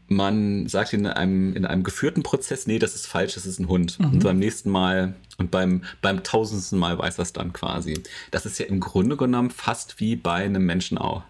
man 0.07 0.67
sagt 0.69 0.93
in 0.93 1.07
einem, 1.07 1.57
in 1.57 1.65
einem 1.65 1.83
geführten 1.83 2.23
Prozess, 2.23 2.67
nee, 2.67 2.79
das 2.79 2.95
ist 2.95 3.07
falsch, 3.07 3.35
das 3.35 3.47
ist 3.47 3.59
ein 3.59 3.69
Hund. 3.69 3.99
Mhm. 3.99 4.07
Und 4.07 4.23
beim 4.23 4.39
nächsten 4.39 4.71
Mal 4.71 5.15
und 5.39 5.51
beim, 5.51 5.83
beim 6.03 6.23
tausendsten 6.23 6.79
Mal 6.79 6.99
weiß 6.99 7.19
es 7.19 7.33
dann 7.33 7.53
quasi. 7.53 8.03
Das 8.31 8.47
ist 8.47 8.59
ja 8.59 8.67
im 8.67 8.81
Grunde 8.81 9.17
genommen 9.17 9.51
fast 9.51 10.01
wie 10.01 10.17
bei 10.17 10.45
einem 10.45 10.67
Menschen 10.67 10.99
auch. 10.99 11.23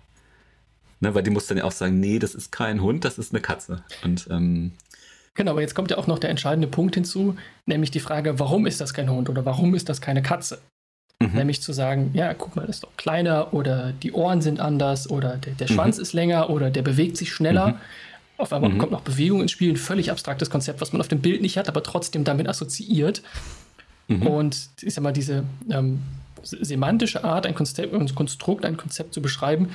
Ne, 1.00 1.14
weil 1.14 1.22
die 1.22 1.30
muss 1.30 1.46
dann 1.46 1.58
ja 1.58 1.64
auch 1.64 1.72
sagen, 1.72 2.00
nee, 2.00 2.18
das 2.18 2.34
ist 2.34 2.50
kein 2.50 2.80
Hund, 2.80 3.04
das 3.04 3.18
ist 3.18 3.32
eine 3.32 3.40
Katze. 3.40 3.84
Und 4.02 4.26
ähm, 4.30 4.72
Genau, 5.34 5.50
aber 5.50 5.62
jetzt 5.62 5.74
kommt 5.74 5.90
ja 5.90 5.98
auch 5.98 6.06
noch 6.06 6.20
der 6.20 6.30
entscheidende 6.30 6.68
Punkt 6.68 6.94
hinzu, 6.94 7.36
nämlich 7.66 7.90
die 7.90 7.98
Frage, 7.98 8.38
warum 8.38 8.66
ist 8.66 8.80
das 8.80 8.94
kein 8.94 9.10
Hund 9.10 9.28
oder 9.28 9.44
warum 9.44 9.74
ist 9.74 9.88
das 9.88 10.00
keine 10.00 10.22
Katze? 10.22 10.60
Mhm. 11.28 11.38
Nämlich 11.38 11.62
zu 11.62 11.72
sagen, 11.72 12.10
ja, 12.14 12.34
guck 12.34 12.56
mal, 12.56 12.66
das 12.66 12.76
ist 12.76 12.84
doch 12.84 12.96
kleiner 12.96 13.52
oder 13.52 13.92
die 13.92 14.12
Ohren 14.12 14.42
sind 14.42 14.60
anders 14.60 15.08
oder 15.08 15.36
der, 15.36 15.54
der 15.54 15.66
Schwanz 15.66 15.96
mhm. 15.96 16.02
ist 16.02 16.12
länger 16.12 16.50
oder 16.50 16.70
der 16.70 16.82
bewegt 16.82 17.16
sich 17.16 17.32
schneller. 17.32 17.68
Mhm. 17.68 17.74
Auf 18.36 18.52
einmal 18.52 18.70
mhm. 18.70 18.78
kommt 18.78 18.92
noch 18.92 19.02
Bewegung 19.02 19.42
ins 19.42 19.52
Spiel, 19.52 19.70
ein 19.70 19.76
völlig 19.76 20.10
abstraktes 20.10 20.50
Konzept, 20.50 20.80
was 20.80 20.92
man 20.92 21.00
auf 21.00 21.08
dem 21.08 21.20
Bild 21.20 21.40
nicht 21.40 21.56
hat, 21.56 21.68
aber 21.68 21.82
trotzdem 21.82 22.24
damit 22.24 22.48
assoziiert. 22.48 23.22
Mhm. 24.08 24.26
Und 24.26 24.68
ich 24.82 24.94
sag 24.94 25.02
mal, 25.02 25.12
diese 25.12 25.44
ähm, 25.70 26.02
semantische 26.42 27.24
Art, 27.24 27.46
ein, 27.46 27.54
Konzept, 27.54 27.94
ein 27.94 28.14
Konstrukt, 28.14 28.64
ein 28.64 28.76
Konzept 28.76 29.14
zu 29.14 29.22
beschreiben, 29.22 29.70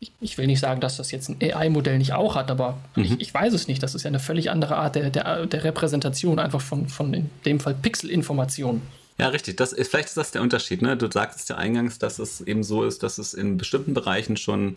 ich, 0.00 0.12
ich 0.20 0.38
will 0.38 0.46
nicht 0.46 0.60
sagen, 0.60 0.80
dass 0.80 0.96
das 0.96 1.10
jetzt 1.10 1.28
ein 1.28 1.36
AI-Modell 1.42 1.98
nicht 1.98 2.12
auch 2.12 2.36
hat, 2.36 2.50
aber 2.50 2.78
mhm. 2.94 3.04
ich, 3.04 3.20
ich, 3.20 3.34
weiß 3.34 3.52
es 3.52 3.68
nicht. 3.68 3.82
Das 3.82 3.94
ist 3.94 4.04
ja 4.04 4.08
eine 4.08 4.20
völlig 4.20 4.50
andere 4.50 4.76
Art 4.76 4.94
der, 4.94 5.10
der, 5.10 5.46
der 5.46 5.64
Repräsentation, 5.64 6.38
einfach 6.38 6.60
von, 6.60 6.88
von 6.88 7.12
in 7.12 7.30
dem 7.44 7.60
Fall 7.60 7.74
Pixelinformationen. 7.74 8.82
Ja, 9.20 9.28
richtig. 9.28 9.56
Das 9.56 9.72
ist, 9.72 9.90
vielleicht 9.90 10.08
ist 10.08 10.16
das 10.16 10.30
der 10.30 10.42
Unterschied. 10.42 10.80
Ne? 10.82 10.96
Du 10.96 11.10
sagtest 11.10 11.48
ja 11.48 11.56
eingangs, 11.56 11.98
dass 11.98 12.18
es 12.18 12.40
eben 12.40 12.62
so 12.62 12.84
ist, 12.84 13.02
dass 13.02 13.18
es 13.18 13.34
in 13.34 13.56
bestimmten 13.56 13.94
Bereichen 13.94 14.36
schon 14.36 14.74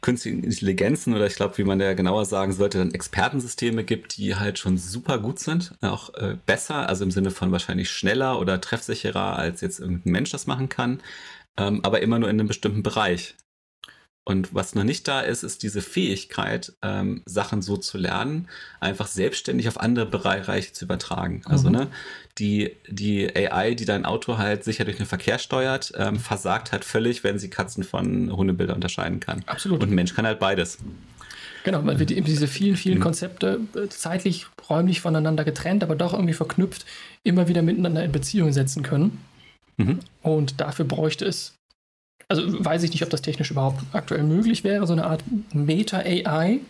künstliche 0.00 0.36
Intelligenzen 0.36 1.14
oder 1.14 1.26
ich 1.26 1.34
glaube, 1.36 1.56
wie 1.58 1.64
man 1.64 1.78
da 1.78 1.94
genauer 1.94 2.26
sagen 2.26 2.52
sollte, 2.52 2.78
dann 2.78 2.92
Expertensysteme 2.92 3.84
gibt, 3.84 4.18
die 4.18 4.36
halt 4.36 4.58
schon 4.58 4.76
super 4.76 5.18
gut 5.18 5.38
sind, 5.38 5.74
auch 5.80 6.12
äh, 6.14 6.36
besser, 6.44 6.88
also 6.88 7.04
im 7.04 7.10
Sinne 7.10 7.30
von 7.30 7.52
wahrscheinlich 7.52 7.90
schneller 7.90 8.38
oder 8.38 8.60
treffsicherer, 8.60 9.38
als 9.38 9.62
jetzt 9.62 9.80
irgendein 9.80 10.12
Mensch 10.12 10.30
das 10.30 10.46
machen 10.46 10.68
kann, 10.68 11.00
ähm, 11.56 11.80
aber 11.84 12.02
immer 12.02 12.18
nur 12.18 12.28
in 12.28 12.38
einem 12.38 12.48
bestimmten 12.48 12.82
Bereich. 12.82 13.34
Und 14.26 14.54
was 14.54 14.74
noch 14.74 14.84
nicht 14.84 15.06
da 15.06 15.20
ist, 15.20 15.42
ist 15.42 15.62
diese 15.62 15.82
Fähigkeit, 15.82 16.72
ähm, 16.80 17.22
Sachen 17.26 17.60
so 17.60 17.76
zu 17.76 17.98
lernen, 17.98 18.48
einfach 18.80 19.06
selbstständig 19.06 19.68
auf 19.68 19.78
andere 19.78 20.06
Bereiche 20.06 20.72
zu 20.72 20.86
übertragen. 20.86 21.42
Also 21.44 21.68
mhm. 21.68 21.74
ne, 21.74 21.86
die, 22.38 22.72
die 22.88 23.28
AI, 23.36 23.74
die 23.74 23.84
dein 23.84 24.06
Auto 24.06 24.38
halt 24.38 24.64
sicher 24.64 24.84
durch 24.84 24.96
den 24.96 25.04
Verkehr 25.04 25.38
steuert, 25.38 25.92
ähm, 25.96 26.18
versagt 26.18 26.72
halt 26.72 26.86
völlig, 26.86 27.22
wenn 27.22 27.38
sie 27.38 27.50
Katzen 27.50 27.84
von 27.84 28.34
Hundebildern 28.34 28.76
unterscheiden 28.76 29.20
kann. 29.20 29.42
Absolut. 29.44 29.82
Und 29.82 29.90
ein 29.90 29.94
Mensch 29.94 30.14
kann 30.14 30.26
halt 30.26 30.38
beides. 30.38 30.78
Genau, 31.64 31.84
weil 31.84 31.98
wir 31.98 32.06
die, 32.06 32.20
diese 32.22 32.48
vielen, 32.48 32.76
vielen 32.76 32.98
mhm. 32.98 33.02
Konzepte 33.02 33.60
äh, 33.74 33.88
zeitlich, 33.88 34.46
räumlich 34.70 35.02
voneinander 35.02 35.44
getrennt, 35.44 35.82
aber 35.82 35.96
doch 35.96 36.14
irgendwie 36.14 36.34
verknüpft, 36.34 36.86
immer 37.24 37.48
wieder 37.48 37.60
miteinander 37.60 38.02
in 38.02 38.12
Beziehung 38.12 38.52
setzen 38.52 38.82
können. 38.82 39.20
Mhm. 39.76 40.00
Und 40.22 40.60
dafür 40.62 40.86
bräuchte 40.86 41.26
es 41.26 41.54
also 42.28 42.64
weiß 42.64 42.82
ich 42.82 42.90
nicht, 42.90 43.02
ob 43.02 43.10
das 43.10 43.22
technisch 43.22 43.50
überhaupt 43.50 43.82
aktuell 43.92 44.22
möglich 44.22 44.64
wäre, 44.64 44.86
so 44.86 44.92
eine 44.92 45.04
Art 45.04 45.22
Meta-AI 45.52 46.60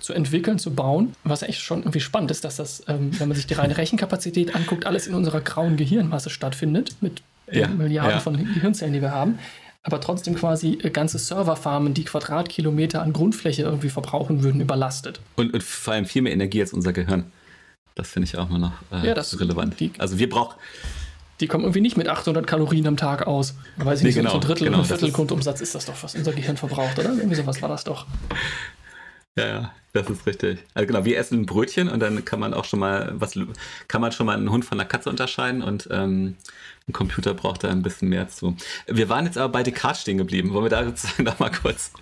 zu 0.00 0.12
entwickeln, 0.12 0.58
zu 0.58 0.74
bauen. 0.74 1.14
Was 1.24 1.42
echt 1.42 1.60
schon 1.60 1.80
irgendwie 1.80 2.00
spannend 2.00 2.30
ist, 2.30 2.44
dass 2.44 2.56
das, 2.56 2.84
ähm, 2.88 3.10
wenn 3.18 3.28
man 3.28 3.36
sich 3.36 3.46
die 3.46 3.54
reine 3.54 3.76
Rechenkapazität 3.78 4.54
anguckt, 4.54 4.86
alles 4.86 5.06
in 5.06 5.14
unserer 5.14 5.40
grauen 5.40 5.76
Gehirnmasse 5.76 6.30
stattfindet, 6.30 6.96
mit 7.00 7.22
ja, 7.50 7.68
Milliarden 7.68 8.12
ja. 8.12 8.20
von 8.20 8.36
Gehirnzellen, 8.36 8.94
die 8.94 9.00
wir 9.00 9.12
haben. 9.12 9.38
Aber 9.82 10.00
trotzdem 10.00 10.34
quasi 10.34 10.78
äh, 10.82 10.90
ganze 10.90 11.18
Serverfarmen, 11.18 11.94
die 11.94 12.04
Quadratkilometer 12.04 13.02
an 13.02 13.12
Grundfläche 13.12 13.62
irgendwie 13.62 13.88
verbrauchen 13.88 14.42
würden, 14.42 14.60
überlastet. 14.60 15.20
Und, 15.36 15.54
und 15.54 15.62
vor 15.62 15.94
allem 15.94 16.06
viel 16.06 16.22
mehr 16.22 16.32
Energie 16.32 16.60
als 16.60 16.72
unser 16.72 16.92
Gehirn. 16.92 17.30
Das 17.94 18.08
finde 18.08 18.26
ich 18.26 18.36
auch 18.36 18.50
immer 18.50 18.58
noch 18.58 18.72
äh, 18.92 19.06
ja, 19.06 19.14
das, 19.14 19.38
relevant. 19.40 19.76
Also 19.98 20.18
wir 20.18 20.28
brauchen 20.28 20.56
die 21.40 21.46
kommen 21.46 21.64
irgendwie 21.64 21.80
nicht 21.80 21.96
mit 21.96 22.08
800 22.08 22.46
Kalorien 22.46 22.86
am 22.86 22.96
Tag 22.96 23.26
aus. 23.26 23.54
Weiß 23.76 23.98
ich 23.98 24.02
nee, 24.02 24.08
nicht, 24.08 24.16
genau, 24.16 24.30
so 24.30 24.36
ein 24.36 24.40
Drittel 24.40 24.64
genau, 24.66 24.78
ein 24.78 24.84
Viertel 24.84 25.12
Grundumsatz 25.12 25.60
ist 25.60 25.74
das 25.74 25.86
doch, 25.86 25.94
was 26.02 26.14
unser 26.14 26.32
Gehirn 26.32 26.56
verbraucht, 26.56 26.98
oder? 26.98 27.10
Irgendwie 27.10 27.36
sowas 27.36 27.60
war 27.62 27.68
das 27.68 27.84
doch. 27.84 28.06
Ja, 29.38 29.46
ja, 29.46 29.72
das 29.92 30.08
ist 30.08 30.26
richtig. 30.26 30.60
Also 30.72 30.86
genau, 30.86 31.04
wir 31.04 31.18
essen 31.18 31.40
ein 31.40 31.46
Brötchen 31.46 31.88
und 31.88 32.00
dann 32.00 32.24
kann 32.24 32.40
man 32.40 32.54
auch 32.54 32.64
schon 32.64 32.80
mal 32.80 33.12
was, 33.14 33.38
kann 33.86 34.00
man 34.00 34.12
schon 34.12 34.24
mal 34.24 34.34
einen 34.34 34.50
Hund 34.50 34.64
von 34.64 34.80
einer 34.80 34.88
Katze 34.88 35.10
unterscheiden 35.10 35.62
und 35.62 35.88
ähm, 35.90 36.36
ein 36.88 36.92
Computer 36.92 37.34
braucht 37.34 37.64
da 37.64 37.68
ein 37.68 37.82
bisschen 37.82 38.08
mehr 38.08 38.28
zu. 38.28 38.56
Wir 38.86 39.10
waren 39.10 39.26
jetzt 39.26 39.36
aber 39.36 39.52
bei 39.52 39.62
Descartes 39.62 40.02
stehen 40.02 40.16
geblieben. 40.16 40.54
Wollen 40.54 40.64
wir 40.64 40.70
da 40.70 40.84
sozusagen 40.84 41.24
noch 41.24 41.38
mal 41.38 41.50
kurz, 41.50 41.92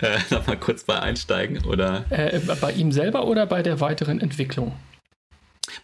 äh, 0.00 0.18
noch 0.30 0.46
mal 0.46 0.56
kurz 0.56 0.84
bei 0.84 0.98
einsteigen? 1.00 1.64
Oder? 1.66 2.06
Äh, 2.08 2.40
bei 2.60 2.72
ihm 2.72 2.92
selber 2.92 3.26
oder 3.26 3.44
bei 3.44 3.62
der 3.62 3.80
weiteren 3.80 4.20
Entwicklung? 4.20 4.72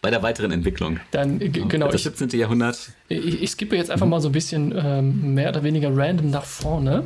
Bei 0.01 0.09
der 0.09 0.21
weiteren 0.23 0.51
Entwicklung. 0.51 0.99
Dann, 1.11 1.39
genau. 1.39 1.89
Das 1.89 2.03
17. 2.03 2.27
Ich, 2.27 2.33
Jahrhundert. 2.35 2.91
Ich, 3.07 3.41
ich 3.41 3.51
skippe 3.51 3.75
jetzt 3.75 3.91
einfach 3.91 4.07
mal 4.07 4.21
so 4.21 4.29
ein 4.29 4.31
bisschen 4.31 4.73
ähm, 4.77 5.33
mehr 5.33 5.49
oder 5.49 5.63
weniger 5.63 5.89
random 5.95 6.29
nach 6.29 6.45
vorne. 6.45 7.03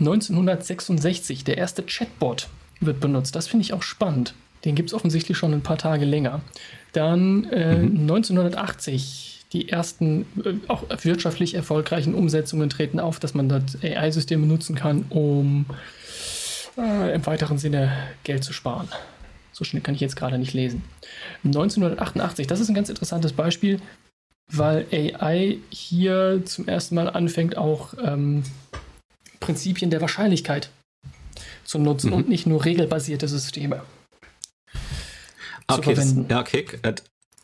1966, 0.00 1.44
der 1.44 1.58
erste 1.58 1.82
Chatbot 1.82 2.48
wird 2.80 3.00
benutzt. 3.00 3.34
Das 3.34 3.48
finde 3.48 3.64
ich 3.64 3.72
auch 3.72 3.82
spannend. 3.82 4.34
Den 4.64 4.74
gibt 4.74 4.90
es 4.90 4.94
offensichtlich 4.94 5.38
schon 5.38 5.52
ein 5.52 5.62
paar 5.62 5.78
Tage 5.78 6.04
länger. 6.04 6.40
Dann 6.92 7.44
äh, 7.44 7.76
mhm. 7.76 8.00
1980 8.00 9.46
die 9.52 9.68
ersten 9.68 10.26
äh, 10.44 10.54
auch 10.68 10.84
wirtschaftlich 11.02 11.54
erfolgreichen 11.54 12.14
Umsetzungen 12.14 12.68
treten 12.68 13.00
auf, 13.00 13.18
dass 13.18 13.34
man 13.34 13.48
das 13.48 13.82
AI-Systeme 13.82 14.46
nutzen 14.46 14.74
kann, 14.74 15.06
um 15.10 15.66
äh, 16.76 17.14
im 17.14 17.24
weiteren 17.26 17.58
Sinne 17.58 17.92
Geld 18.24 18.44
zu 18.44 18.52
sparen. 18.52 18.88
So 19.58 19.64
schnell 19.64 19.82
kann 19.82 19.96
ich 19.96 20.00
jetzt 20.00 20.14
gerade 20.14 20.38
nicht 20.38 20.52
lesen. 20.52 20.84
1988, 21.42 22.46
das 22.46 22.60
ist 22.60 22.68
ein 22.68 22.76
ganz 22.76 22.88
interessantes 22.88 23.32
Beispiel, 23.32 23.80
weil 24.52 24.86
AI 24.92 25.58
hier 25.68 26.42
zum 26.44 26.68
ersten 26.68 26.94
Mal 26.94 27.10
anfängt, 27.10 27.56
auch 27.56 27.94
ähm, 28.00 28.44
Prinzipien 29.40 29.90
der 29.90 30.00
Wahrscheinlichkeit 30.00 30.70
zu 31.64 31.80
nutzen 31.80 32.10
mhm. 32.10 32.16
und 32.16 32.28
nicht 32.28 32.46
nur 32.46 32.64
regelbasierte 32.64 33.26
Systeme 33.26 33.82
okay, 35.66 35.74
zu 35.74 35.82
verwenden. 35.82 36.28
Das, 36.28 36.36
ja, 36.36 36.40
okay. 36.40 36.94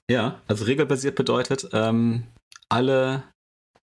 Ja, 0.08 0.40
also 0.46 0.66
regelbasiert 0.66 1.16
bedeutet, 1.16 1.68
ähm, 1.72 2.22
alle 2.68 3.24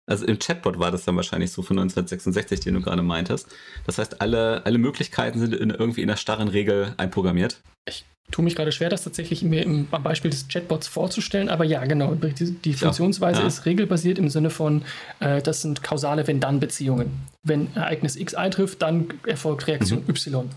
also 0.07 0.25
im 0.25 0.37
Chatbot 0.39 0.77
war 0.77 0.91
das 0.91 1.05
dann 1.05 1.15
wahrscheinlich 1.15 1.51
so 1.51 1.61
von 1.61 1.79
1966, 1.79 2.59
den 2.59 2.73
du 2.73 2.81
gerade 2.81 3.01
meintest. 3.01 3.47
Das 3.85 3.97
heißt, 3.97 4.19
alle, 4.19 4.65
alle 4.65 4.77
Möglichkeiten 4.77 5.39
sind 5.39 5.55
in, 5.55 5.69
irgendwie 5.69 6.01
in 6.01 6.09
einer 6.09 6.17
starren 6.17 6.49
Regel 6.49 6.93
einprogrammiert. 6.97 7.61
Ich 7.87 8.05
tue 8.31 8.43
mich 8.43 8.55
gerade 8.55 8.71
schwer, 8.71 8.89
das 8.89 9.03
tatsächlich 9.03 9.43
mir 9.43 9.63
im, 9.63 9.87
am 9.91 10.03
Beispiel 10.03 10.31
des 10.31 10.47
Chatbots 10.47 10.87
vorzustellen, 10.87 11.49
aber 11.49 11.65
ja, 11.65 11.85
genau. 11.85 12.15
Die, 12.15 12.51
die 12.51 12.73
Funktionsweise 12.73 13.41
ja, 13.41 13.47
ist 13.47 13.65
regelbasiert 13.65 14.17
im 14.17 14.29
Sinne 14.29 14.49
von, 14.49 14.83
äh, 15.19 15.41
das 15.41 15.61
sind 15.61 15.83
kausale 15.83 16.25
Wenn-Dann-Beziehungen. 16.27 17.11
Wenn 17.43 17.75
Ereignis 17.75 18.15
X 18.15 18.33
eintrifft, 18.33 18.81
dann 18.81 19.13
erfolgt 19.25 19.67
Reaktion 19.67 20.03
mhm. 20.03 20.09
Y. 20.09 20.49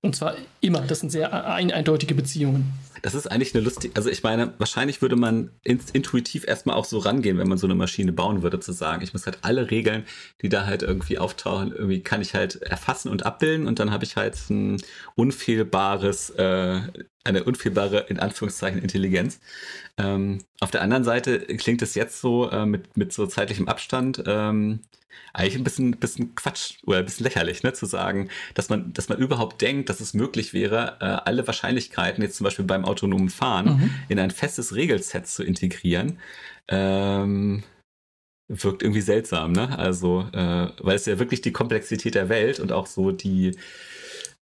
Und 0.00 0.14
zwar 0.14 0.36
immer. 0.60 0.82
Das 0.82 1.00
sind 1.00 1.10
sehr 1.10 1.32
ein 1.54 1.72
eindeutige 1.72 2.14
Beziehungen. 2.14 2.72
Das 3.02 3.14
ist 3.14 3.26
eigentlich 3.26 3.54
eine 3.54 3.64
lustige, 3.64 3.94
also 3.96 4.10
ich 4.10 4.22
meine, 4.22 4.54
wahrscheinlich 4.58 5.02
würde 5.02 5.16
man 5.16 5.50
intuitiv 5.64 6.46
erstmal 6.46 6.76
auch 6.76 6.84
so 6.84 6.98
rangehen, 6.98 7.38
wenn 7.38 7.48
man 7.48 7.58
so 7.58 7.66
eine 7.66 7.74
Maschine 7.74 8.12
bauen 8.12 8.42
würde, 8.42 8.60
zu 8.60 8.72
sagen, 8.72 9.02
ich 9.02 9.12
muss 9.12 9.26
halt 9.26 9.38
alle 9.42 9.70
Regeln, 9.70 10.04
die 10.42 10.48
da 10.48 10.66
halt 10.66 10.82
irgendwie 10.82 11.18
auftauchen, 11.18 11.72
irgendwie 11.72 12.02
kann 12.02 12.20
ich 12.20 12.34
halt 12.34 12.62
erfassen 12.62 13.08
und 13.10 13.26
abbilden 13.26 13.66
und 13.66 13.78
dann 13.78 13.90
habe 13.90 14.04
ich 14.04 14.16
halt 14.16 14.36
ein 14.50 14.80
unfehlbares, 15.14 16.30
äh, 16.30 16.80
eine 17.24 17.44
unfehlbare, 17.44 18.06
in 18.08 18.18
Anführungszeichen, 18.18 18.80
Intelligenz. 18.80 19.40
Ähm, 19.96 20.38
auf 20.60 20.70
der 20.70 20.82
anderen 20.82 21.04
Seite 21.04 21.40
klingt 21.40 21.82
es 21.82 21.94
jetzt 21.94 22.20
so 22.20 22.50
äh, 22.50 22.66
mit, 22.66 22.96
mit 22.96 23.12
so 23.12 23.26
zeitlichem 23.26 23.68
Abstand, 23.68 24.22
ähm, 24.26 24.80
eigentlich 25.32 25.56
ein 25.56 25.64
bisschen, 25.64 25.92
bisschen 25.92 26.34
Quatsch 26.34 26.78
oder 26.84 26.98
ein 26.98 27.04
bisschen 27.04 27.24
lächerlich, 27.24 27.62
ne, 27.62 27.72
zu 27.72 27.86
sagen, 27.86 28.28
dass 28.54 28.68
man, 28.68 28.92
dass 28.92 29.08
man 29.08 29.18
überhaupt 29.18 29.60
denkt, 29.60 29.88
dass 29.88 30.00
es 30.00 30.14
möglich 30.14 30.52
wäre, 30.54 30.96
äh, 31.00 31.04
alle 31.04 31.46
Wahrscheinlichkeiten 31.46 32.22
jetzt 32.22 32.36
zum 32.36 32.44
Beispiel 32.44 32.64
beim 32.64 32.84
autonomen 32.84 33.28
Fahren 33.28 33.66
mhm. 33.66 33.90
in 34.08 34.18
ein 34.18 34.30
festes 34.30 34.74
Regelset 34.74 35.26
zu 35.26 35.42
integrieren. 35.42 36.18
Ähm, 36.68 37.62
wirkt 38.48 38.82
irgendwie 38.82 39.02
seltsam, 39.02 39.52
ne? 39.52 39.78
Also, 39.78 40.26
äh, 40.32 40.68
weil 40.80 40.96
es 40.96 41.06
ja 41.06 41.18
wirklich 41.18 41.42
die 41.42 41.52
Komplexität 41.52 42.14
der 42.14 42.28
Welt 42.28 42.60
und 42.60 42.72
auch 42.72 42.86
so 42.86 43.10
die 43.12 43.56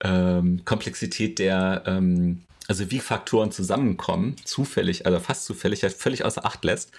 ähm, 0.03 0.63
Komplexität 0.63 1.39
der, 1.39 1.83
ähm, 1.87 2.43
also 2.67 2.91
wie 2.91 2.99
Faktoren 2.99 3.51
zusammenkommen, 3.51 4.35
zufällig, 4.43 5.05
also 5.05 5.19
fast 5.19 5.45
zufällig, 5.45 5.83
halt 5.83 5.93
völlig 5.93 6.25
außer 6.25 6.45
Acht 6.45 6.63
lässt. 6.63 6.91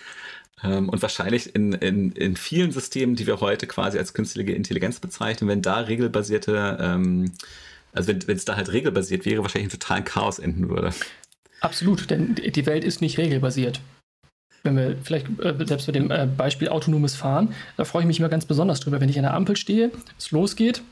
Ähm, 0.63 0.89
und 0.89 1.03
wahrscheinlich 1.03 1.55
in, 1.55 1.73
in, 1.73 2.13
in 2.13 2.37
vielen 2.37 2.73
Systemen, 2.73 3.17
die 3.17 3.27
wir 3.27 3.41
heute 3.41 3.67
quasi 3.67 3.99
als 3.99 4.15
künstliche 4.15 4.53
Intelligenz 4.53 5.01
bezeichnen, 5.01 5.49
wenn 5.49 5.63
da 5.63 5.81
regelbasierte, 5.81 6.79
ähm, 6.81 7.33
also 7.93 8.09
wenn 8.09 8.37
es 8.37 8.45
da 8.45 8.57
halt 8.57 8.73
regelbasiert 8.73 9.27
wäre, 9.27 9.43
wahrscheinlich 9.43 9.69
ein 9.69 9.79
totalen 9.79 10.05
Chaos 10.05 10.39
enden 10.39 10.69
würde. 10.69 10.91
Absolut, 11.61 12.11
denn 12.11 12.35
die 12.35 12.67
Welt 12.67 12.85
ist 12.85 13.01
nicht 13.01 13.19
regelbasiert 13.19 13.81
wenn 14.63 14.77
wir 14.77 14.97
vielleicht 15.03 15.27
äh, 15.41 15.55
selbst 15.65 15.87
bei 15.87 15.93
dem 15.93 16.11
äh, 16.11 16.27
Beispiel 16.27 16.69
autonomes 16.69 17.15
Fahren, 17.15 17.55
da 17.77 17.85
freue 17.85 18.03
ich 18.03 18.07
mich 18.07 18.19
immer 18.19 18.29
ganz 18.29 18.45
besonders 18.45 18.81
drüber, 18.81 19.01
wenn 19.01 19.09
ich 19.09 19.17
an 19.17 19.23
der 19.23 19.35
Ampel 19.35 19.57
stehe, 19.57 19.91
es 20.19 20.31
losgeht 20.31 20.83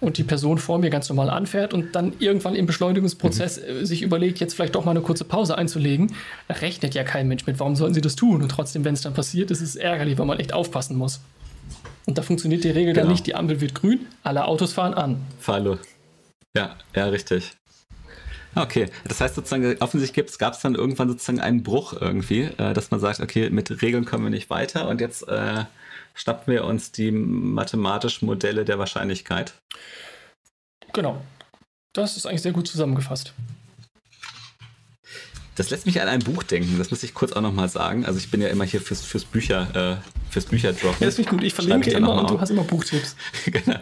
und 0.00 0.18
die 0.18 0.24
Person 0.24 0.58
vor 0.58 0.78
mir 0.78 0.90
ganz 0.90 1.08
normal 1.08 1.30
anfährt 1.30 1.74
und 1.74 1.94
dann 1.94 2.14
irgendwann 2.18 2.54
im 2.54 2.66
Beschleunigungsprozess 2.66 3.60
mhm. 3.60 3.82
Äh, 3.82 3.86
sich 3.86 4.02
überlegt, 4.02 4.40
jetzt 4.40 4.54
vielleicht 4.54 4.74
doch 4.74 4.84
mal 4.84 4.92
eine 4.92 5.00
kurze 5.00 5.24
Pause 5.24 5.56
einzulegen, 5.56 6.14
da 6.48 6.54
rechnet 6.54 6.94
ja 6.94 7.04
kein 7.04 7.28
Mensch 7.28 7.46
mit, 7.46 7.60
warum 7.60 7.76
sollten 7.76 7.94
sie 7.94 8.00
das 8.00 8.16
tun? 8.16 8.42
Und 8.42 8.50
trotzdem, 8.50 8.84
wenn 8.84 8.94
es 8.94 9.02
dann 9.02 9.14
passiert, 9.14 9.50
ist 9.50 9.60
es 9.60 9.76
ärgerlich, 9.76 10.18
weil 10.18 10.26
man 10.26 10.38
echt 10.38 10.52
aufpassen 10.52 10.96
muss. 10.96 11.20
Und 12.06 12.18
da 12.18 12.22
funktioniert 12.22 12.64
die 12.64 12.70
Regel 12.70 12.92
genau. 12.92 13.06
dann 13.06 13.12
nicht, 13.12 13.26
die 13.26 13.34
Ampel 13.34 13.60
wird 13.60 13.74
grün, 13.74 14.06
alle 14.22 14.46
Autos 14.46 14.72
fahren 14.72 14.94
an. 14.94 15.20
Fahrlo. 15.38 15.78
Ja, 16.56 16.76
ja, 16.96 17.04
richtig. 17.06 17.52
Okay, 18.54 18.88
das 19.06 19.20
heißt 19.20 19.36
sozusagen, 19.36 19.76
offensichtlich 19.80 20.38
gab 20.38 20.54
es 20.54 20.60
dann 20.60 20.74
irgendwann 20.74 21.08
sozusagen 21.08 21.40
einen 21.40 21.62
Bruch 21.62 21.92
irgendwie, 21.92 22.42
äh, 22.42 22.74
dass 22.74 22.90
man 22.90 22.98
sagt, 22.98 23.20
okay, 23.20 23.50
mit 23.50 23.82
Regeln 23.82 24.04
kommen 24.04 24.24
wir 24.24 24.30
nicht 24.30 24.50
weiter 24.50 24.88
und 24.88 25.00
jetzt 25.00 25.26
äh, 25.28 25.64
schnappen 26.14 26.52
wir 26.52 26.64
uns 26.64 26.90
die 26.90 27.12
mathematischen 27.12 28.26
Modelle 28.26 28.64
der 28.64 28.78
Wahrscheinlichkeit. 28.78 29.54
Genau. 30.92 31.22
Das 31.92 32.16
ist 32.16 32.26
eigentlich 32.26 32.42
sehr 32.42 32.52
gut 32.52 32.66
zusammengefasst. 32.66 33.34
Das 35.56 35.70
lässt 35.70 35.84
mich 35.84 36.00
an 36.00 36.08
ein 36.08 36.20
Buch 36.20 36.42
denken, 36.42 36.78
das 36.78 36.90
muss 36.90 37.02
ich 37.02 37.12
kurz 37.12 37.32
auch 37.32 37.42
nochmal 37.42 37.68
sagen. 37.68 38.06
Also 38.06 38.18
ich 38.18 38.30
bin 38.30 38.40
ja 38.40 38.48
immer 38.48 38.64
hier 38.64 38.80
fürs, 38.80 39.02
fürs 39.02 39.24
Bücher, 39.24 40.00
äh, 40.00 40.30
fürs 40.30 40.46
Bücherdroppen. 40.46 41.00
Ja, 41.00 41.06
das 41.06 41.16
finde 41.16 41.28
ich 41.28 41.28
gut. 41.28 41.42
Ich 41.42 41.54
verlinke 41.54 41.90
ich 41.90 41.96
immer 41.96 42.14
und 42.14 42.30
du 42.30 42.40
hast 42.40 42.50
immer 42.50 42.64
Buchtipps. 42.64 43.14
genau. 43.44 43.80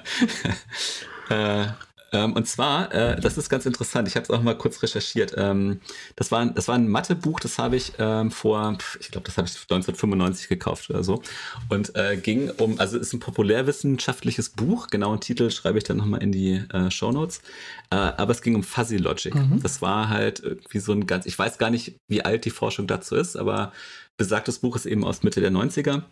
äh, 1.28 1.68
ähm, 2.12 2.32
und 2.32 2.46
zwar, 2.46 2.92
äh, 2.94 3.20
das 3.20 3.36
ist 3.36 3.48
ganz 3.48 3.66
interessant, 3.66 4.08
ich 4.08 4.16
habe 4.16 4.24
es 4.24 4.30
auch 4.30 4.42
mal 4.42 4.56
kurz 4.56 4.82
recherchiert. 4.82 5.34
Ähm, 5.36 5.80
das, 6.16 6.30
war, 6.30 6.46
das 6.46 6.68
war 6.68 6.74
ein 6.74 6.88
Mathebuch, 6.88 7.40
das 7.40 7.58
habe 7.58 7.76
ich 7.76 7.92
ähm, 7.98 8.30
vor, 8.30 8.78
ich 9.00 9.10
glaube, 9.10 9.26
das 9.26 9.36
habe 9.36 9.46
ich 9.46 9.54
1995 9.54 10.48
gekauft 10.48 10.88
oder 10.90 11.04
so. 11.04 11.22
Und 11.68 11.94
äh, 11.96 12.16
ging 12.16 12.50
um, 12.50 12.78
also 12.80 12.98
ist 12.98 13.12
ein 13.12 13.20
populärwissenschaftliches 13.20 14.50
Buch, 14.50 14.88
genauen 14.88 15.20
Titel 15.20 15.50
schreibe 15.50 15.78
ich 15.78 15.84
dann 15.84 15.98
nochmal 15.98 16.22
in 16.22 16.32
die 16.32 16.62
äh, 16.72 16.90
Show 16.90 17.12
Notes. 17.12 17.42
Äh, 17.90 17.96
aber 17.96 18.32
es 18.32 18.42
ging 18.42 18.54
um 18.54 18.62
Fuzzy 18.62 18.96
Logic. 18.96 19.34
Mhm. 19.34 19.60
Das 19.62 19.82
war 19.82 20.08
halt 20.08 20.40
irgendwie 20.40 20.78
so 20.78 20.92
ein 20.92 21.06
ganz, 21.06 21.26
ich 21.26 21.38
weiß 21.38 21.58
gar 21.58 21.70
nicht, 21.70 21.96
wie 22.08 22.24
alt 22.24 22.44
die 22.44 22.50
Forschung 22.50 22.86
dazu 22.86 23.16
ist, 23.16 23.36
aber 23.36 23.72
besagtes 24.16 24.58
Buch 24.58 24.76
ist 24.76 24.86
eben 24.86 25.04
aus 25.04 25.22
Mitte 25.22 25.40
der 25.40 25.52
90er. 25.52 26.02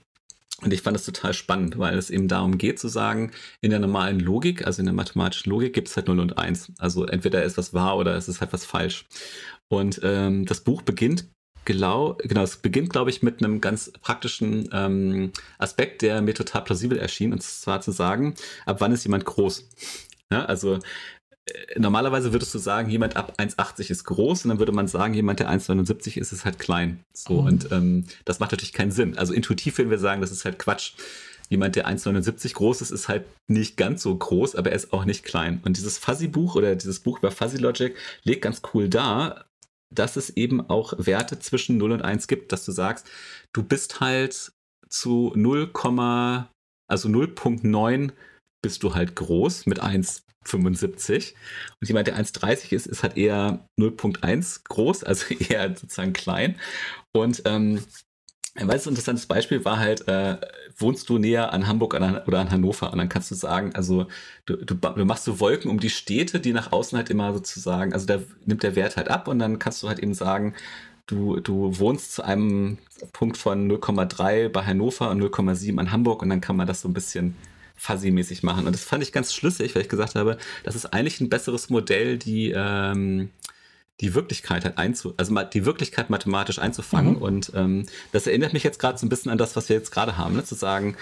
Und 0.62 0.72
ich 0.72 0.80
fand 0.80 0.94
das 0.94 1.04
total 1.04 1.34
spannend, 1.34 1.78
weil 1.78 1.98
es 1.98 2.08
eben 2.08 2.28
darum 2.28 2.56
geht 2.56 2.78
zu 2.78 2.88
sagen, 2.88 3.30
in 3.60 3.70
der 3.70 3.78
normalen 3.78 4.18
Logik, 4.20 4.66
also 4.66 4.80
in 4.80 4.86
der 4.86 4.94
mathematischen 4.94 5.50
Logik, 5.50 5.74
gibt 5.74 5.88
es 5.88 5.96
halt 5.96 6.08
0 6.08 6.18
und 6.18 6.38
1. 6.38 6.72
Also 6.78 7.04
entweder 7.04 7.44
ist 7.44 7.58
was 7.58 7.74
wahr 7.74 7.98
oder 7.98 8.14
es 8.16 8.26
ist 8.26 8.40
halt 8.40 8.54
was 8.54 8.64
falsch. 8.64 9.06
Und 9.68 10.00
ähm, 10.02 10.46
das 10.46 10.60
Buch 10.60 10.82
beginnt 10.82 11.26
genau, 11.66 12.16
genau, 12.22 12.42
es 12.42 12.56
beginnt, 12.56 12.90
glaube 12.90 13.10
ich, 13.10 13.22
mit 13.22 13.44
einem 13.44 13.60
ganz 13.60 13.92
praktischen 14.00 14.70
ähm, 14.72 15.32
Aspekt, 15.58 16.00
der 16.00 16.22
mir 16.22 16.32
total 16.32 16.64
plausibel 16.64 16.96
erschien, 16.98 17.32
und 17.32 17.42
zwar 17.42 17.82
zu 17.82 17.90
sagen, 17.90 18.34
ab 18.64 18.80
wann 18.80 18.92
ist 18.92 19.04
jemand 19.04 19.26
groß? 19.26 19.68
Ja, 20.32 20.44
also 20.46 20.78
normalerweise 21.76 22.32
würdest 22.32 22.54
du 22.54 22.59
sagen, 22.59 22.90
jemand 22.90 23.16
ab 23.16 23.35
1,80 23.38 23.90
ist 23.90 24.04
groß 24.04 24.44
und 24.44 24.48
dann 24.50 24.59
würde 24.59 24.72
man 24.72 24.88
sagen, 24.88 25.14
jemand, 25.14 25.40
der 25.40 25.50
1,79 25.50 26.18
ist, 26.18 26.32
ist 26.32 26.44
halt 26.44 26.59
klein. 26.59 27.04
So, 27.14 27.42
mhm. 27.42 27.46
und 27.46 27.72
ähm, 27.72 28.04
das 28.24 28.40
macht 28.40 28.52
natürlich 28.52 28.72
keinen 28.72 28.90
Sinn. 28.90 29.16
Also 29.16 29.32
intuitiv 29.32 29.78
würden 29.78 29.90
wir 29.90 29.98
sagen, 29.98 30.20
das 30.20 30.32
ist 30.32 30.44
halt 30.44 30.59
Quatsch. 30.59 30.92
Jemand, 31.48 31.76
der 31.76 31.87
1,79 31.88 32.54
groß 32.54 32.82
ist, 32.82 32.90
ist 32.90 33.09
halt 33.09 33.24
nicht 33.46 33.76
ganz 33.76 34.02
so 34.02 34.16
groß, 34.16 34.56
aber 34.56 34.70
er 34.70 34.76
ist 34.76 34.92
auch 34.92 35.04
nicht 35.04 35.24
klein. 35.24 35.61
Und 35.64 35.76
dieses 35.76 35.98
Fuzzy-Buch 35.98 36.56
oder 36.56 36.74
dieses 36.74 36.98
Buch 36.98 37.18
über 37.18 37.30
Fuzzy 37.30 37.59
Logic 37.59 37.94
legt 38.24 38.42
ganz 38.42 38.62
cool 38.74 38.88
dar, 38.88 39.46
dass 39.94 40.16
es 40.16 40.30
eben 40.30 40.68
auch 40.68 40.94
Werte 40.98 41.38
zwischen 41.38 41.76
0 41.76 41.92
und 41.92 42.02
1 42.02 42.26
gibt, 42.26 42.50
dass 42.50 42.64
du 42.64 42.72
sagst, 42.72 43.06
du 43.52 43.62
bist 43.62 44.00
halt 44.00 44.52
zu 44.88 45.32
0, 45.37 45.70
also 46.88 47.09
0,9 47.09 48.11
bist 48.66 48.83
du 48.83 48.96
halt 48.96 49.14
groß 49.14 49.66
mit 49.66 49.79
1 49.79 50.26
1,75. 50.46 51.35
Und 51.81 51.88
jemand, 51.88 52.07
der 52.07 52.18
1,30 52.18 52.72
ist, 52.72 52.87
ist 52.87 53.02
halt 53.02 53.16
eher 53.16 53.68
0,1 53.79 54.62
groß, 54.64 55.05
also 55.05 55.35
eher 55.48 55.74
sozusagen 55.76 56.12
klein. 56.12 56.57
Und 57.12 57.42
ähm, 57.44 57.81
ein 58.55 58.68
weiteres 58.68 58.87
interessantes 58.87 59.26
Beispiel 59.26 59.64
war 59.64 59.79
halt, 59.79 60.09
äh, 60.09 60.38
wohnst 60.79 61.09
du 61.09 61.18
näher 61.18 61.52
an 61.52 61.66
Hamburg 61.66 61.94
oder 61.94 62.40
an 62.40 62.50
Hannover? 62.50 62.90
Und 62.90 62.98
dann 62.98 63.09
kannst 63.09 63.31
du 63.31 63.35
sagen, 63.35 63.74
also 63.74 64.07
du, 64.46 64.57
du, 64.57 64.74
du, 64.74 65.05
machst 65.05 65.24
so 65.24 65.40
Wolken 65.40 65.70
um 65.70 65.79
die 65.79 65.90
Städte, 65.90 66.40
die 66.40 66.52
nach 66.52 66.72
außen 66.72 66.96
halt 66.96 67.11
immer 67.11 67.33
sozusagen, 67.35 67.92
also 67.92 68.07
da 68.07 68.20
nimmt 68.46 68.62
der 68.62 68.74
Wert 68.74 68.96
halt 68.96 69.09
ab 69.09 69.29
und 69.29 69.38
dann 69.38 69.59
kannst 69.59 69.83
du 69.83 69.88
halt 69.88 69.98
eben 69.98 70.14
sagen, 70.14 70.55
du, 71.07 71.38
du 71.40 71.79
wohnst 71.79 72.14
zu 72.14 72.22
einem 72.24 72.79
Punkt 73.12 73.37
von 73.37 73.70
0,3 73.70 74.48
bei 74.48 74.64
Hannover 74.64 75.11
und 75.11 75.22
0,7 75.22 75.79
an 75.79 75.92
Hamburg 75.92 76.22
und 76.22 76.31
dann 76.31 76.40
kann 76.40 76.57
man 76.57 76.66
das 76.66 76.81
so 76.81 76.88
ein 76.88 76.94
bisschen 76.94 77.37
fuzzy-mäßig 77.76 78.42
machen. 78.42 78.66
Und 78.66 78.72
das 78.74 78.84
fand 78.84 79.02
ich 79.02 79.12
ganz 79.12 79.34
schlüssig, 79.34 79.74
weil 79.74 79.82
ich 79.82 79.88
gesagt 79.88 80.14
habe, 80.14 80.38
das 80.64 80.74
ist 80.74 80.86
eigentlich 80.86 81.20
ein 81.20 81.28
besseres 81.28 81.70
Modell, 81.70 82.18
die, 82.18 82.52
ähm, 82.54 83.30
die 84.00 84.14
Wirklichkeit 84.14 84.64
halt 84.64 84.78
einzu, 84.78 85.14
also 85.16 85.34
die 85.42 85.64
Wirklichkeit 85.64 86.10
mathematisch 86.10 86.58
einzufangen. 86.58 87.16
Mhm. 87.16 87.22
Und 87.22 87.52
ähm, 87.54 87.86
das 88.12 88.26
erinnert 88.26 88.52
mich 88.52 88.64
jetzt 88.64 88.78
gerade 88.78 88.98
so 88.98 89.06
ein 89.06 89.08
bisschen 89.08 89.30
an 89.30 89.38
das, 89.38 89.56
was 89.56 89.68
wir 89.68 89.76
jetzt 89.76 89.90
gerade 89.90 90.16
haben, 90.16 90.36
ne? 90.36 90.44
zu 90.44 90.54
sagen, 90.54 90.96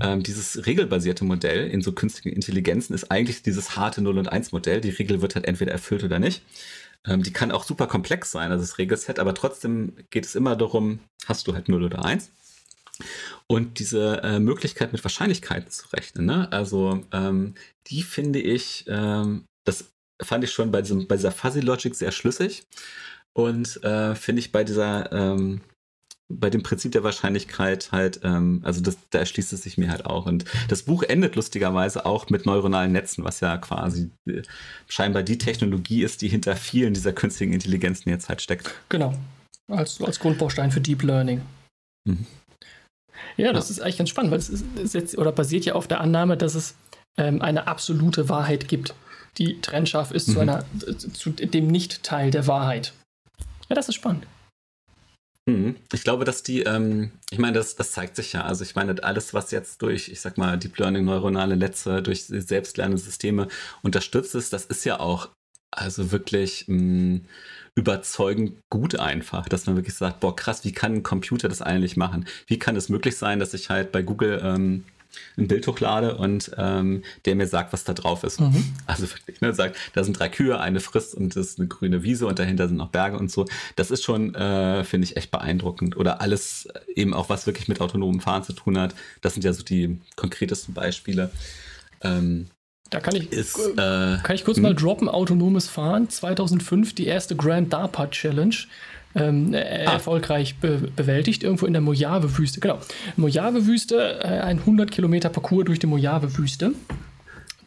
ähm, 0.00 0.22
dieses 0.22 0.66
regelbasierte 0.66 1.24
Modell 1.24 1.68
in 1.68 1.82
so 1.82 1.92
künstlichen 1.92 2.34
Intelligenzen 2.34 2.94
ist 2.94 3.10
eigentlich 3.10 3.42
dieses 3.42 3.76
harte 3.76 4.02
0 4.02 4.18
und 4.18 4.32
1 4.32 4.52
Modell. 4.52 4.80
Die 4.80 4.90
Regel 4.90 5.20
wird 5.20 5.34
halt 5.34 5.44
entweder 5.44 5.72
erfüllt 5.72 6.02
oder 6.02 6.18
nicht. 6.18 6.42
Ähm, 7.06 7.22
die 7.22 7.32
kann 7.32 7.50
auch 7.50 7.64
super 7.64 7.86
komplex 7.86 8.30
sein, 8.30 8.50
also 8.50 8.62
das 8.62 8.78
Regelset, 8.78 9.18
aber 9.18 9.34
trotzdem 9.34 9.94
geht 10.10 10.26
es 10.26 10.34
immer 10.34 10.56
darum, 10.56 11.00
hast 11.26 11.46
du 11.46 11.54
halt 11.54 11.68
0 11.68 11.84
oder 11.84 12.04
1. 12.04 12.30
Und 13.46 13.78
diese 13.78 14.22
äh, 14.22 14.38
Möglichkeit 14.38 14.92
mit 14.92 15.02
Wahrscheinlichkeiten 15.04 15.70
zu 15.70 15.88
rechnen, 15.88 16.26
ne? 16.26 16.50
also 16.52 17.04
ähm, 17.12 17.54
die 17.86 18.02
finde 18.02 18.40
ich, 18.40 18.84
ähm, 18.88 19.44
das 19.64 19.86
fand 20.22 20.44
ich 20.44 20.52
schon 20.52 20.70
bei, 20.70 20.82
diesem, 20.82 21.06
bei 21.06 21.16
dieser 21.16 21.32
Fuzzy 21.32 21.60
Logic 21.60 21.94
sehr 21.94 22.12
schlüssig 22.12 22.64
und 23.32 23.82
äh, 23.84 24.14
finde 24.14 24.40
ich 24.40 24.52
bei 24.52 24.64
dieser, 24.64 25.12
ähm, 25.12 25.60
bei 26.28 26.48
dem 26.48 26.62
Prinzip 26.62 26.92
der 26.92 27.02
Wahrscheinlichkeit 27.02 27.90
halt, 27.90 28.20
ähm, 28.22 28.60
also 28.62 28.80
das, 28.80 28.96
da 29.10 29.18
erschließt 29.18 29.52
es 29.52 29.62
sich 29.62 29.78
mir 29.78 29.90
halt 29.90 30.06
auch. 30.06 30.26
Und 30.26 30.44
das 30.68 30.84
Buch 30.84 31.02
endet 31.02 31.34
lustigerweise 31.34 32.06
auch 32.06 32.30
mit 32.30 32.46
neuronalen 32.46 32.92
Netzen, 32.92 33.24
was 33.24 33.40
ja 33.40 33.56
quasi 33.58 34.10
äh, 34.28 34.42
scheinbar 34.88 35.24
die 35.24 35.38
Technologie 35.38 36.04
ist, 36.04 36.22
die 36.22 36.28
hinter 36.28 36.54
vielen 36.56 36.94
dieser 36.94 37.12
künstlichen 37.12 37.52
Intelligenzen 37.52 38.10
jetzt 38.10 38.28
halt 38.28 38.40
steckt. 38.40 38.72
Genau, 38.88 39.14
als, 39.68 40.00
als 40.00 40.20
Grundbaustein 40.20 40.70
für 40.70 40.80
Deep 40.80 41.02
Learning. 41.02 41.42
Mhm. 42.04 42.26
Ja, 43.36 43.52
das 43.52 43.68
ja. 43.68 43.72
ist 43.72 43.80
eigentlich 43.80 43.98
ganz 43.98 44.10
spannend, 44.10 44.32
weil 44.32 44.38
es 44.38 44.64
setzt 44.90 45.16
oder 45.18 45.32
basiert 45.32 45.64
ja 45.64 45.74
auf 45.74 45.88
der 45.88 46.00
Annahme, 46.00 46.36
dass 46.36 46.54
es 46.54 46.74
ähm, 47.16 47.42
eine 47.42 47.66
absolute 47.66 48.28
Wahrheit 48.28 48.68
gibt, 48.68 48.94
die 49.38 49.60
trennscharf 49.60 50.10
ist 50.10 50.28
mhm. 50.28 50.32
zu, 50.32 50.40
einer, 50.40 50.64
zu 51.12 51.30
dem 51.30 51.66
Nicht-Teil 51.68 52.30
der 52.30 52.46
Wahrheit. 52.46 52.92
Ja, 53.68 53.76
das 53.76 53.88
ist 53.88 53.94
spannend. 53.94 54.26
Mhm. 55.46 55.76
Ich 55.92 56.04
glaube, 56.04 56.24
dass 56.24 56.42
die, 56.42 56.62
ähm, 56.62 57.12
ich 57.30 57.38
meine, 57.38 57.54
das, 57.54 57.76
das 57.76 57.92
zeigt 57.92 58.16
sich 58.16 58.32
ja. 58.32 58.44
Also 58.44 58.64
ich 58.64 58.74
meine, 58.74 59.02
alles, 59.02 59.34
was 59.34 59.50
jetzt 59.50 59.82
durch, 59.82 60.08
ich 60.08 60.20
sag 60.20 60.38
mal, 60.38 60.58
Deep 60.58 60.78
Learning, 60.78 61.04
neuronale 61.04 61.56
Netze, 61.56 62.02
durch 62.02 62.24
selbstlernende 62.24 62.98
Systeme 62.98 63.48
unterstützt 63.82 64.34
ist, 64.34 64.52
das 64.52 64.64
ist 64.66 64.84
ja 64.84 65.00
auch 65.00 65.28
also 65.70 66.10
wirklich 66.10 66.64
mh, 66.66 66.76
mm, 66.82 67.26
überzeugend 67.80 68.52
gut 68.68 68.98
einfach, 68.98 69.48
dass 69.48 69.66
man 69.66 69.74
wirklich 69.74 69.94
sagt, 69.94 70.20
boah, 70.20 70.36
krass, 70.36 70.64
wie 70.64 70.72
kann 70.72 70.96
ein 70.96 71.02
Computer 71.02 71.48
das 71.48 71.62
eigentlich 71.62 71.96
machen? 71.96 72.26
Wie 72.46 72.58
kann 72.58 72.76
es 72.76 72.90
möglich 72.90 73.16
sein, 73.16 73.38
dass 73.38 73.54
ich 73.54 73.70
halt 73.70 73.90
bei 73.90 74.02
Google 74.02 74.38
ähm, 74.44 74.84
ein 75.38 75.48
Bild 75.48 75.66
hochlade 75.66 76.16
und 76.16 76.52
ähm, 76.58 77.02
der 77.24 77.34
mir 77.36 77.46
sagt, 77.46 77.72
was 77.72 77.84
da 77.84 77.94
drauf 77.94 78.22
ist. 78.22 78.38
Mhm. 78.38 78.64
Also 78.86 79.10
wirklich, 79.10 79.40
ne, 79.40 79.54
sagt, 79.54 79.76
da 79.94 80.04
sind 80.04 80.18
drei 80.18 80.28
Kühe, 80.28 80.60
eine 80.60 80.78
frisst 80.80 81.14
und 81.14 81.34
das 81.34 81.46
ist 81.46 81.58
eine 81.58 81.68
grüne 81.68 82.02
Wiese 82.02 82.26
und 82.26 82.38
dahinter 82.38 82.68
sind 82.68 82.76
noch 82.76 82.90
Berge 82.90 83.16
und 83.16 83.30
so. 83.30 83.46
Das 83.76 83.90
ist 83.90 84.04
schon, 84.04 84.34
äh, 84.34 84.84
finde 84.84 85.06
ich, 85.06 85.16
echt 85.16 85.30
beeindruckend. 85.30 85.96
Oder 85.96 86.20
alles 86.20 86.68
eben 86.94 87.14
auch, 87.14 87.30
was 87.30 87.46
wirklich 87.46 87.66
mit 87.66 87.80
autonomem 87.80 88.20
Fahren 88.20 88.44
zu 88.44 88.52
tun 88.52 88.78
hat. 88.78 88.94
Das 89.22 89.32
sind 89.32 89.42
ja 89.42 89.54
so 89.54 89.62
die 89.62 89.98
konkretesten 90.16 90.74
Beispiele. 90.74 91.30
Ähm, 92.02 92.48
da 92.90 93.00
kann 93.00 93.14
ich, 93.16 93.32
ist, 93.32 93.58
äh, 93.58 93.76
kann 93.76 94.34
ich 94.34 94.44
kurz 94.44 94.56
hm? 94.56 94.64
mal 94.64 94.74
droppen, 94.74 95.08
autonomes 95.08 95.68
Fahren. 95.68 96.08
2005 96.08 96.94
die 96.94 97.06
erste 97.06 97.36
Grand 97.36 97.72
DARPA 97.72 98.08
Challenge. 98.08 98.56
Ähm, 99.12 99.54
äh, 99.54 99.58
ah. 99.58 99.94
erfolgreich 99.94 100.58
be 100.58 100.88
bewältigt, 100.94 101.42
irgendwo 101.42 101.66
in 101.66 101.72
der 101.72 101.82
Mojave-Wüste. 101.82 102.60
Genau. 102.60 102.78
Mojave-Wüste, 103.16 104.20
äh, 104.22 104.28
ein 104.38 104.60
100 104.60 104.88
Kilometer 104.88 105.30
Parcours 105.30 105.64
durch 105.64 105.80
die 105.80 105.88
Mojave-Wüste 105.88 106.74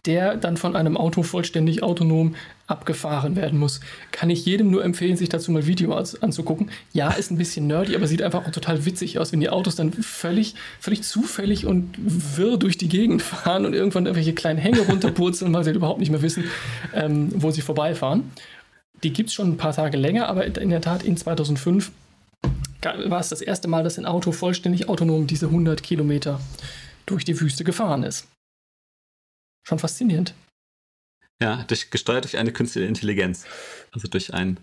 der 0.05 0.35
dann 0.35 0.57
von 0.57 0.75
einem 0.75 0.97
Auto 0.97 1.23
vollständig 1.23 1.81
autonom 1.81 2.35
abgefahren 2.67 3.35
werden 3.35 3.59
muss. 3.59 3.79
Kann 4.11 4.29
ich 4.29 4.45
jedem 4.45 4.69
nur 4.69 4.83
empfehlen, 4.83 5.15
sich 5.15 5.29
dazu 5.29 5.51
mal 5.51 5.65
Videos 5.65 6.21
anzugucken. 6.21 6.71
Ja, 6.91 7.11
ist 7.11 7.31
ein 7.31 7.37
bisschen 7.37 7.67
nerdy, 7.67 7.95
aber 7.95 8.07
sieht 8.07 8.21
einfach 8.21 8.45
auch 8.45 8.51
total 8.51 8.85
witzig 8.85 9.19
aus, 9.19 9.31
wenn 9.31 9.39
die 9.39 9.49
Autos 9.49 9.75
dann 9.75 9.93
völlig, 9.93 10.55
völlig 10.79 11.03
zufällig 11.03 11.65
und 11.65 11.95
wirr 11.97 12.57
durch 12.57 12.77
die 12.77 12.89
Gegend 12.89 13.21
fahren 13.21 13.65
und 13.65 13.73
irgendwann 13.73 14.05
irgendwelche 14.05 14.33
kleinen 14.33 14.59
Hänge 14.59 14.81
runterpurzeln, 14.81 15.53
weil 15.53 15.63
sie 15.63 15.69
halt 15.69 15.77
überhaupt 15.77 15.99
nicht 15.99 16.11
mehr 16.11 16.21
wissen, 16.21 16.45
ähm, 16.93 17.29
wo 17.35 17.51
sie 17.51 17.61
vorbeifahren. 17.61 18.31
Die 19.03 19.13
gibt 19.13 19.29
es 19.29 19.35
schon 19.35 19.51
ein 19.51 19.57
paar 19.57 19.73
Tage 19.73 19.97
länger, 19.97 20.27
aber 20.27 20.45
in 20.45 20.69
der 20.69 20.81
Tat 20.81 21.03
in 21.03 21.17
2005 21.17 21.91
war 22.81 23.19
es 23.19 23.29
das 23.29 23.41
erste 23.41 23.67
Mal, 23.67 23.83
dass 23.83 23.97
ein 23.97 24.05
Auto 24.05 24.31
vollständig 24.31 24.89
autonom 24.89 25.27
diese 25.27 25.47
100 25.47 25.83
Kilometer 25.83 26.41
durch 27.05 27.23
die 27.23 27.39
Wüste 27.39 27.63
gefahren 27.63 28.03
ist. 28.03 28.27
Schon 29.63 29.79
faszinierend. 29.79 30.33
Ja, 31.41 31.63
durch, 31.67 31.89
gesteuert 31.89 32.23
durch 32.23 32.37
eine 32.37 32.51
künstliche 32.51 32.87
Intelligenz. 32.87 33.45
Also 33.91 34.07
durch 34.07 34.33
ein. 34.33 34.57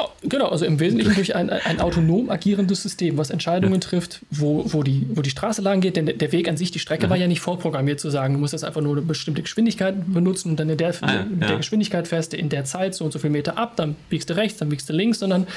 Oh, 0.00 0.06
genau, 0.22 0.48
also 0.48 0.64
im 0.64 0.78
Wesentlichen 0.78 1.14
durch 1.14 1.34
ein, 1.34 1.50
ein 1.50 1.80
autonom 1.80 2.30
agierendes 2.30 2.82
System, 2.82 3.16
was 3.16 3.30
Entscheidungen 3.30 3.74
ja. 3.74 3.80
trifft, 3.80 4.20
wo, 4.30 4.64
wo, 4.72 4.84
die, 4.84 5.06
wo 5.14 5.22
die 5.22 5.30
Straße 5.30 5.60
lang 5.60 5.80
geht. 5.80 5.96
Denn 5.96 6.06
der 6.06 6.32
Weg 6.32 6.48
an 6.48 6.56
sich, 6.56 6.70
die 6.70 6.78
Strecke 6.78 7.04
ja. 7.04 7.10
war 7.10 7.16
ja 7.16 7.26
nicht 7.26 7.40
vorprogrammiert 7.40 7.98
zu 7.98 8.08
sagen, 8.08 8.34
du 8.34 8.40
musst 8.40 8.52
jetzt 8.52 8.64
einfach 8.64 8.80
nur 8.80 8.96
eine 8.96 9.04
bestimmte 9.04 9.42
Geschwindigkeit 9.42 9.96
benutzen 10.06 10.50
und 10.50 10.60
dann 10.60 10.68
in 10.68 10.78
der, 10.78 10.94
ah, 11.00 11.12
ja. 11.12 11.24
der 11.24 11.56
Geschwindigkeit 11.56 12.06
fährst 12.06 12.32
du 12.32 12.36
in 12.36 12.48
der 12.48 12.64
Zeit 12.64 12.94
so 12.94 13.04
und 13.04 13.12
so 13.12 13.18
viele 13.18 13.32
Meter 13.32 13.58
ab, 13.58 13.74
dann 13.74 13.96
biegst 14.08 14.30
du 14.30 14.36
rechts, 14.36 14.58
dann 14.58 14.68
biegst 14.68 14.88
du 14.88 14.92
links, 14.92 15.18
sondern 15.18 15.48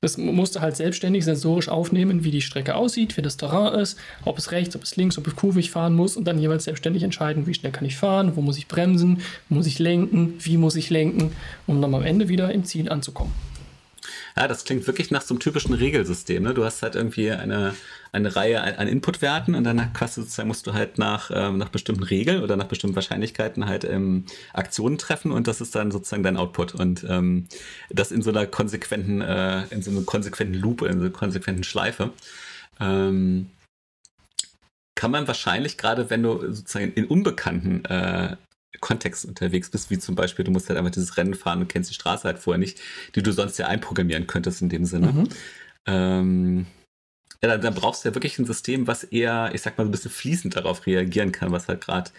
Das 0.00 0.18
musst 0.18 0.56
du 0.56 0.60
halt 0.60 0.76
selbstständig 0.76 1.24
sensorisch 1.24 1.68
aufnehmen, 1.68 2.24
wie 2.24 2.30
die 2.30 2.42
Strecke 2.42 2.74
aussieht, 2.74 3.16
wie 3.16 3.22
das 3.22 3.36
Terrain 3.36 3.78
ist, 3.80 3.98
ob 4.24 4.38
es 4.38 4.52
rechts, 4.52 4.76
ob 4.76 4.82
es 4.82 4.96
links, 4.96 5.18
ob 5.18 5.26
es 5.26 5.36
kurvig 5.36 5.70
fahren 5.70 5.94
muss 5.94 6.16
und 6.16 6.24
dann 6.24 6.38
jeweils 6.38 6.64
selbstständig 6.64 7.02
entscheiden, 7.02 7.46
wie 7.46 7.54
schnell 7.54 7.72
kann 7.72 7.86
ich 7.86 7.96
fahren, 7.96 8.32
wo 8.36 8.42
muss 8.42 8.58
ich 8.58 8.68
bremsen, 8.68 9.22
muss 9.48 9.66
ich 9.66 9.78
lenken, 9.78 10.34
wie 10.40 10.56
muss 10.56 10.76
ich 10.76 10.90
lenken, 10.90 11.32
um 11.66 11.80
dann 11.80 11.94
am 11.94 12.02
Ende 12.02 12.28
wieder 12.28 12.52
im 12.52 12.64
Ziel 12.64 12.88
anzukommen. 12.88 13.32
Ja, 14.38 14.46
das 14.48 14.64
klingt 14.64 14.86
wirklich 14.86 15.10
nach 15.10 15.22
so 15.22 15.32
einem 15.32 15.40
typischen 15.40 15.72
Regelsystem. 15.72 16.42
Ne? 16.42 16.52
Du 16.52 16.62
hast 16.62 16.82
halt 16.82 16.94
irgendwie 16.94 17.30
eine, 17.30 17.74
eine 18.12 18.36
Reihe 18.36 18.62
an 18.78 18.86
Inputwerten 18.86 19.54
und 19.54 19.64
dann 19.64 19.90
musst 20.44 20.66
du 20.66 20.74
halt 20.74 20.98
nach, 20.98 21.30
ähm, 21.32 21.56
nach 21.56 21.70
bestimmten 21.70 22.02
Regeln 22.02 22.42
oder 22.42 22.56
nach 22.56 22.66
bestimmten 22.66 22.96
Wahrscheinlichkeiten 22.96 23.64
halt 23.66 23.84
ähm, 23.84 24.26
Aktionen 24.52 24.98
treffen 24.98 25.32
und 25.32 25.48
das 25.48 25.62
ist 25.62 25.74
dann 25.74 25.90
sozusagen 25.90 26.22
dein 26.22 26.36
Output. 26.36 26.74
Und 26.74 27.06
ähm, 27.08 27.46
das 27.88 28.12
in 28.12 28.20
so 28.20 28.28
einer 28.28 28.46
konsequenten, 28.46 29.22
äh, 29.22 29.64
in 29.70 29.80
so 29.80 29.90
einer 29.90 30.02
konsequenten 30.02 30.54
Loop, 30.54 30.82
in 30.82 30.98
so 30.98 31.04
einer 31.06 31.10
konsequenten 31.10 31.64
Schleife. 31.64 32.10
Ähm, 32.78 33.48
kann 34.94 35.10
man 35.10 35.26
wahrscheinlich, 35.26 35.78
gerade 35.78 36.10
wenn 36.10 36.22
du 36.22 36.52
sozusagen 36.52 36.92
in 36.92 37.06
unbekannten 37.06 37.86
äh, 37.86 38.36
Kontext 38.80 39.24
unterwegs 39.24 39.70
bist, 39.70 39.90
wie 39.90 39.98
zum 39.98 40.14
Beispiel, 40.14 40.44
du 40.44 40.50
musst 40.50 40.68
halt 40.68 40.78
einfach 40.78 40.92
dieses 40.92 41.16
Rennen 41.16 41.34
fahren 41.34 41.60
und 41.60 41.68
kennst 41.68 41.90
die 41.90 41.94
Straße 41.94 42.24
halt 42.24 42.38
vorher 42.38 42.58
nicht, 42.58 42.80
die 43.14 43.22
du 43.22 43.32
sonst 43.32 43.58
ja 43.58 43.66
einprogrammieren 43.66 44.26
könntest 44.26 44.62
in 44.62 44.68
dem 44.68 44.84
Sinne. 44.84 45.12
Mhm. 45.12 45.28
Ähm, 45.86 46.66
ja, 47.42 47.50
dann, 47.50 47.60
dann, 47.60 47.74
brauchst 47.74 48.04
du 48.04 48.08
ja 48.08 48.14
wirklich 48.14 48.38
ein 48.38 48.46
System, 48.46 48.86
was 48.86 49.04
eher, 49.04 49.50
ich 49.52 49.60
sag 49.60 49.76
mal, 49.76 49.84
so 49.84 49.88
ein 49.88 49.92
bisschen 49.92 50.10
fließend 50.10 50.56
darauf 50.56 50.86
reagieren 50.86 51.32
kann, 51.32 51.52
was 51.52 51.68
halt 51.68 51.86
gerade 51.86 52.10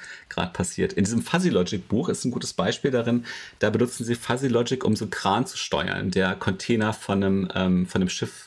passiert. 0.53 0.93
In 0.93 1.05
diesem 1.05 1.21
Fuzzy 1.21 1.49
Logic 1.49 1.87
Buch 1.87 2.09
ist 2.09 2.23
ein 2.23 2.31
gutes 2.31 2.53
Beispiel 2.53 2.91
darin, 2.91 3.25
da 3.59 3.69
benutzen 3.69 4.05
sie 4.05 4.15
Fuzzy 4.15 4.47
Logic, 4.47 4.83
um 4.83 4.95
so 4.95 5.05
einen 5.05 5.11
Kran 5.11 5.45
zu 5.47 5.57
steuern, 5.57 6.11
der 6.11 6.35
Container 6.35 6.93
von 6.93 7.23
einem, 7.23 7.49
ähm, 7.55 7.87
von 7.87 8.01
einem 8.01 8.09
Schiff 8.09 8.46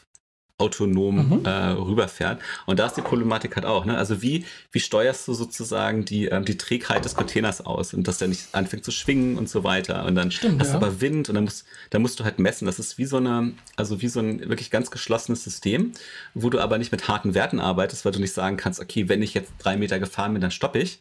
autonom 0.60 1.40
mhm. 1.40 1.44
äh, 1.44 1.50
rüberfährt. 1.50 2.40
Und 2.66 2.78
da 2.78 2.86
ist 2.86 2.96
die 2.96 3.02
Problematik 3.02 3.56
halt 3.56 3.66
auch. 3.66 3.84
Ne? 3.84 3.96
Also 3.96 4.22
wie, 4.22 4.44
wie 4.72 4.80
steuerst 4.80 5.26
du 5.26 5.34
sozusagen 5.34 6.04
die, 6.04 6.26
ähm, 6.26 6.44
die 6.44 6.56
Trägheit 6.56 7.04
des 7.04 7.14
Containers 7.14 7.64
aus 7.64 7.94
und 7.94 8.06
dass 8.06 8.18
der 8.18 8.28
nicht 8.28 8.48
anfängt 8.52 8.84
zu 8.84 8.90
schwingen 8.90 9.38
und 9.38 9.48
so 9.48 9.64
weiter. 9.64 10.04
Und 10.04 10.14
dann 10.14 10.30
Stimmt, 10.30 10.60
hast 10.60 10.72
ja. 10.72 10.78
du 10.78 10.86
aber 10.86 11.00
Wind 11.00 11.28
und 11.28 11.34
dann 11.34 11.44
musst, 11.44 11.64
dann 11.90 12.02
musst 12.02 12.20
du 12.20 12.24
halt 12.24 12.38
messen. 12.38 12.66
Das 12.66 12.78
ist 12.78 12.98
wie 12.98 13.06
so 13.06 13.16
eine, 13.16 13.52
also 13.76 14.02
wie 14.02 14.08
so 14.08 14.20
ein 14.20 14.40
wirklich 14.48 14.70
ganz 14.70 14.90
geschlossenes 14.90 15.44
System, 15.44 15.92
wo 16.34 16.50
du 16.50 16.60
aber 16.60 16.78
nicht 16.78 16.92
mit 16.92 17.08
harten 17.08 17.34
Werten 17.34 17.60
arbeitest, 17.60 18.04
weil 18.04 18.12
du 18.12 18.20
nicht 18.20 18.32
sagen 18.34 18.56
kannst, 18.56 18.80
okay, 18.80 19.08
wenn 19.08 19.22
ich 19.22 19.34
jetzt 19.34 19.52
drei 19.58 19.76
Meter 19.76 19.98
gefahren 19.98 20.32
bin, 20.32 20.42
dann 20.42 20.50
stoppe 20.50 20.78
ich 20.78 20.98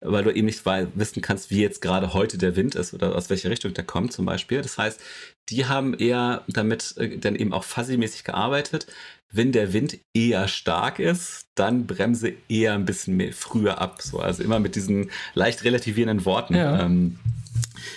weil 0.00 0.24
du 0.24 0.30
eben 0.30 0.46
nicht 0.46 0.64
wissen 0.64 1.22
kannst, 1.22 1.50
wie 1.50 1.60
jetzt 1.60 1.80
gerade 1.80 2.12
heute 2.12 2.38
der 2.38 2.56
Wind 2.56 2.74
ist 2.74 2.92
oder 2.92 3.14
aus 3.14 3.30
welcher 3.30 3.50
Richtung 3.50 3.72
der 3.74 3.84
kommt 3.84 4.12
zum 4.12 4.26
Beispiel. 4.26 4.60
Das 4.60 4.78
heißt, 4.78 5.00
die 5.48 5.66
haben 5.66 5.94
eher 5.94 6.44
damit 6.48 6.94
äh, 6.98 7.18
dann 7.18 7.36
eben 7.36 7.52
auch 7.52 7.64
fuzzy-mäßig 7.64 8.24
gearbeitet. 8.24 8.86
Wenn 9.32 9.52
der 9.52 9.72
Wind 9.72 9.98
eher 10.14 10.48
stark 10.48 10.98
ist, 10.98 11.46
dann 11.54 11.86
bremse 11.86 12.32
eher 12.48 12.74
ein 12.74 12.84
bisschen 12.84 13.16
mehr, 13.16 13.32
früher 13.32 13.80
ab. 13.80 14.02
So, 14.02 14.20
also 14.20 14.42
immer 14.42 14.60
mit 14.60 14.76
diesen 14.76 15.10
leicht 15.34 15.64
relativierenden 15.64 16.24
Worten. 16.24 16.54
Ja. 16.54 16.84
Ähm, 16.84 17.18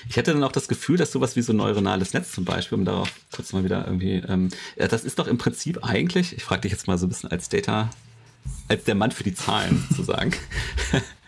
ich 0.07 0.17
hätte 0.17 0.33
dann 0.33 0.43
auch 0.43 0.51
das 0.51 0.67
Gefühl, 0.67 0.97
dass 0.97 1.11
sowas 1.11 1.35
wie 1.35 1.41
so 1.41 1.53
ein 1.53 1.57
neuronales 1.57 2.13
Netz 2.13 2.31
zum 2.31 2.45
Beispiel, 2.45 2.77
um 2.77 2.85
darauf 2.85 3.11
kurz 3.31 3.53
mal 3.53 3.63
wieder 3.63 3.85
irgendwie, 3.85 4.23
ähm, 4.27 4.49
das 4.75 5.03
ist 5.03 5.19
doch 5.19 5.27
im 5.27 5.37
Prinzip 5.37 5.83
eigentlich, 5.83 6.35
ich 6.35 6.43
frage 6.43 6.61
dich 6.61 6.71
jetzt 6.71 6.87
mal 6.87 6.97
so 6.97 7.05
ein 7.05 7.09
bisschen 7.09 7.31
als 7.31 7.49
Data, 7.49 7.89
als 8.67 8.83
der 8.85 8.95
Mann 8.95 9.11
für 9.11 9.23
die 9.23 9.33
Zahlen 9.33 9.85
zu 9.95 10.03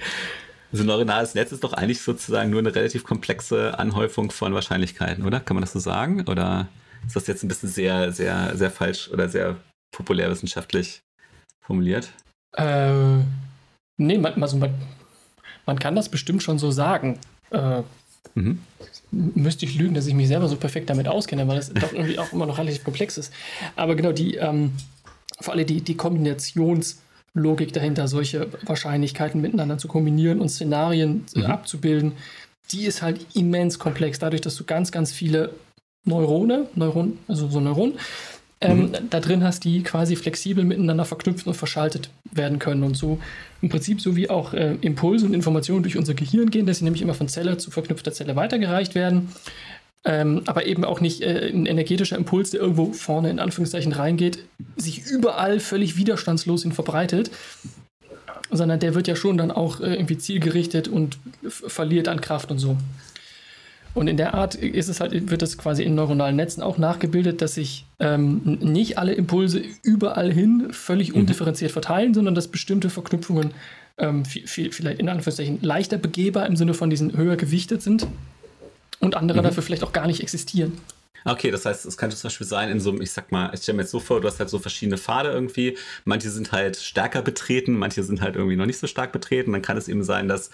sagen. 0.00 0.10
So 0.72 0.84
ein 0.84 0.86
neuronales 0.86 1.34
Netz 1.34 1.50
ist 1.50 1.64
doch 1.64 1.72
eigentlich 1.72 2.00
sozusagen 2.00 2.50
nur 2.50 2.60
eine 2.60 2.72
relativ 2.72 3.02
komplexe 3.02 3.76
Anhäufung 3.78 4.30
von 4.30 4.54
Wahrscheinlichkeiten, 4.54 5.26
oder? 5.26 5.40
Kann 5.40 5.56
man 5.56 5.62
das 5.62 5.72
so 5.72 5.80
sagen? 5.80 6.28
Oder 6.28 6.68
ist 7.04 7.16
das 7.16 7.26
jetzt 7.26 7.42
ein 7.42 7.48
bisschen 7.48 7.68
sehr, 7.68 8.12
sehr, 8.12 8.56
sehr 8.56 8.70
falsch 8.70 9.10
oder 9.10 9.28
sehr 9.28 9.56
populärwissenschaftlich 9.90 11.02
formuliert? 11.60 12.10
Äh, 12.56 13.18
nee, 13.96 14.24
also 14.24 14.56
man, 14.58 14.74
man 15.66 15.78
kann 15.78 15.96
das 15.96 16.08
bestimmt 16.08 16.42
schon 16.42 16.60
so 16.60 16.70
sagen. 16.70 17.18
Äh, 17.50 17.82
mhm. 18.36 18.60
Müsste 19.10 19.66
ich 19.66 19.74
lügen, 19.74 19.94
dass 19.94 20.06
ich 20.06 20.14
mich 20.14 20.28
selber 20.28 20.46
so 20.46 20.54
perfekt 20.54 20.88
damit 20.88 21.08
auskenne, 21.08 21.48
weil 21.48 21.56
das 21.56 21.72
doch 21.74 21.92
irgendwie 21.92 22.20
auch 22.20 22.32
immer 22.32 22.46
noch 22.46 22.58
relativ 22.58 22.84
komplex 22.84 23.18
ist. 23.18 23.32
Aber 23.74 23.96
genau, 23.96 24.12
die, 24.12 24.36
ähm, 24.36 24.72
vor 25.40 25.54
allem 25.54 25.66
die, 25.66 25.80
die 25.80 25.96
Kombinations- 25.96 26.98
Logik 27.34 27.72
dahinter, 27.72 28.08
solche 28.08 28.48
Wahrscheinlichkeiten 28.64 29.40
miteinander 29.40 29.78
zu 29.78 29.88
kombinieren 29.88 30.40
und 30.40 30.48
Szenarien 30.48 31.24
mhm. 31.34 31.46
abzubilden, 31.46 32.12
die 32.72 32.84
ist 32.84 33.02
halt 33.02 33.26
immens 33.34 33.78
komplex, 33.78 34.18
dadurch, 34.18 34.40
dass 34.40 34.56
du 34.56 34.64
ganz, 34.64 34.92
ganz 34.92 35.12
viele 35.12 35.50
Neurone, 36.04 36.66
Neuron, 36.74 37.18
also 37.28 37.48
so 37.48 37.60
Neuronen, 37.60 37.98
ähm, 38.60 38.78
mhm. 38.78 39.10
da 39.10 39.20
drin 39.20 39.42
hast, 39.42 39.64
die 39.64 39.82
quasi 39.82 40.16
flexibel 40.16 40.64
miteinander 40.64 41.04
verknüpft 41.04 41.46
und 41.46 41.54
verschaltet 41.54 42.10
werden 42.30 42.58
können. 42.58 42.82
Und 42.82 42.96
so 42.96 43.18
im 43.62 43.70
Prinzip 43.70 44.00
so 44.00 44.16
wie 44.16 44.28
auch 44.28 44.52
äh, 44.52 44.76
Impulse 44.82 45.26
und 45.26 45.34
Informationen 45.34 45.82
durch 45.82 45.96
unser 45.96 46.14
Gehirn 46.14 46.50
gehen, 46.50 46.66
dass 46.66 46.78
sie 46.78 46.84
nämlich 46.84 47.02
immer 47.02 47.14
von 47.14 47.28
Zelle 47.28 47.56
zu 47.56 47.70
verknüpfter 47.70 48.12
Zelle 48.12 48.36
weitergereicht 48.36 48.94
werden, 48.94 49.28
ähm, 50.04 50.42
aber 50.46 50.66
eben 50.66 50.84
auch 50.84 51.00
nicht 51.00 51.20
äh, 51.22 51.50
ein 51.52 51.66
energetischer 51.66 52.16
Impuls, 52.16 52.50
der 52.50 52.60
irgendwo 52.60 52.92
vorne 52.92 53.30
in 53.30 53.38
Anführungszeichen 53.38 53.92
reingeht, 53.92 54.44
sich 54.76 55.06
überall 55.06 55.60
völlig 55.60 55.96
widerstandslos 55.96 56.62
hin 56.62 56.72
verbreitet, 56.72 57.30
sondern 58.50 58.80
der 58.80 58.94
wird 58.94 59.08
ja 59.08 59.16
schon 59.16 59.36
dann 59.36 59.50
auch 59.50 59.80
äh, 59.80 59.94
irgendwie 59.94 60.16
zielgerichtet 60.16 60.88
und 60.88 61.18
verliert 61.48 62.08
an 62.08 62.20
Kraft 62.20 62.50
und 62.50 62.58
so. 62.58 62.76
Und 63.92 64.06
in 64.06 64.16
der 64.16 64.34
Art 64.34 64.54
ist 64.54 64.88
es 64.88 65.00
halt, 65.00 65.30
wird 65.30 65.42
es 65.42 65.58
quasi 65.58 65.82
in 65.82 65.96
neuronalen 65.96 66.36
Netzen 66.36 66.62
auch 66.62 66.78
nachgebildet, 66.78 67.42
dass 67.42 67.56
sich 67.56 67.84
ähm, 67.98 68.58
nicht 68.60 68.98
alle 68.98 69.12
Impulse 69.12 69.62
überall 69.82 70.32
hin 70.32 70.68
völlig 70.70 71.12
mhm. 71.12 71.20
undifferenziert 71.20 71.72
verteilen, 71.72 72.14
sondern 72.14 72.34
dass 72.36 72.48
bestimmte 72.48 72.88
Verknüpfungen 72.88 73.50
ähm, 73.98 74.24
vielleicht 74.24 75.00
in 75.00 75.08
Anführungszeichen 75.08 75.58
leichter 75.60 75.98
begehbar 75.98 76.46
im 76.46 76.56
Sinne 76.56 76.72
von 76.72 76.88
diesen 76.88 77.16
höher 77.16 77.36
gewichtet 77.36 77.82
sind 77.82 78.06
und 79.00 79.16
andere 79.16 79.40
mhm. 79.40 79.44
dafür 79.44 79.62
vielleicht 79.62 79.82
auch 79.82 79.92
gar 79.92 80.06
nicht 80.06 80.22
existieren. 80.22 80.78
Okay, 81.24 81.50
das 81.50 81.66
heißt, 81.66 81.84
es 81.84 81.98
könnte 81.98 82.16
zum 82.16 82.28
Beispiel 82.28 82.46
sein, 82.46 82.70
in 82.70 82.80
so 82.80 82.90
einem, 82.90 83.02
ich 83.02 83.10
sag 83.10 83.30
mal, 83.30 83.50
ich 83.52 83.62
stelle 83.62 83.76
mir 83.76 83.82
jetzt 83.82 83.90
so 83.90 84.00
vor, 84.00 84.20
du 84.20 84.28
hast 84.28 84.38
halt 84.38 84.48
so 84.48 84.58
verschiedene 84.58 84.96
Pfade 84.96 85.30
irgendwie. 85.30 85.76
Manche 86.04 86.30
sind 86.30 86.52
halt 86.52 86.76
stärker 86.76 87.20
betreten, 87.20 87.76
manche 87.76 88.02
sind 88.02 88.22
halt 88.22 88.36
irgendwie 88.36 88.56
noch 88.56 88.66
nicht 88.66 88.78
so 88.78 88.86
stark 88.86 89.12
betreten. 89.12 89.52
Dann 89.52 89.60
kann 89.60 89.76
es 89.76 89.88
eben 89.88 90.02
sein, 90.02 90.28
dass 90.28 90.50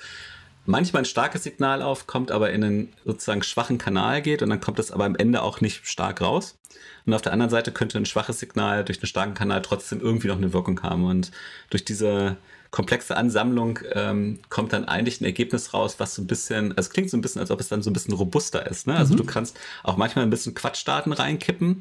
manchmal 0.64 1.02
ein 1.02 1.06
starkes 1.06 1.44
Signal 1.44 1.82
aufkommt, 1.82 2.32
aber 2.32 2.50
in 2.50 2.64
einen 2.64 2.92
sozusagen 3.04 3.44
schwachen 3.44 3.78
Kanal 3.78 4.22
geht 4.22 4.42
und 4.42 4.50
dann 4.50 4.60
kommt 4.60 4.80
es 4.80 4.90
aber 4.90 5.04
am 5.04 5.14
Ende 5.14 5.42
auch 5.42 5.60
nicht 5.60 5.86
stark 5.86 6.20
raus. 6.20 6.58
Und 7.06 7.14
auf 7.14 7.22
der 7.22 7.32
anderen 7.32 7.50
Seite 7.50 7.70
könnte 7.70 7.98
ein 7.98 8.06
schwaches 8.06 8.40
Signal 8.40 8.84
durch 8.84 8.98
einen 8.98 9.06
starken 9.06 9.34
Kanal 9.34 9.62
trotzdem 9.62 10.00
irgendwie 10.00 10.26
noch 10.26 10.36
eine 10.36 10.52
Wirkung 10.52 10.82
haben. 10.82 11.04
Und 11.04 11.30
durch 11.70 11.84
diese 11.84 12.36
komplexe 12.76 13.16
Ansammlung 13.16 13.78
ähm, 13.94 14.38
kommt 14.50 14.74
dann 14.74 14.84
eigentlich 14.84 15.22
ein 15.22 15.24
Ergebnis 15.24 15.72
raus, 15.72 15.94
was 15.96 16.14
so 16.14 16.20
ein 16.20 16.26
bisschen, 16.26 16.72
also 16.72 16.88
es 16.88 16.90
klingt 16.90 17.08
so 17.08 17.16
ein 17.16 17.22
bisschen, 17.22 17.40
als 17.40 17.50
ob 17.50 17.58
es 17.58 17.68
dann 17.68 17.80
so 17.80 17.88
ein 17.88 17.94
bisschen 17.94 18.12
robuster 18.12 18.70
ist. 18.70 18.86
Ne? 18.86 18.94
Also 18.94 19.14
mhm. 19.14 19.16
du 19.16 19.24
kannst 19.24 19.56
auch 19.82 19.96
manchmal 19.96 20.26
ein 20.26 20.30
bisschen 20.30 20.54
Quatschdaten 20.54 21.14
reinkippen, 21.14 21.80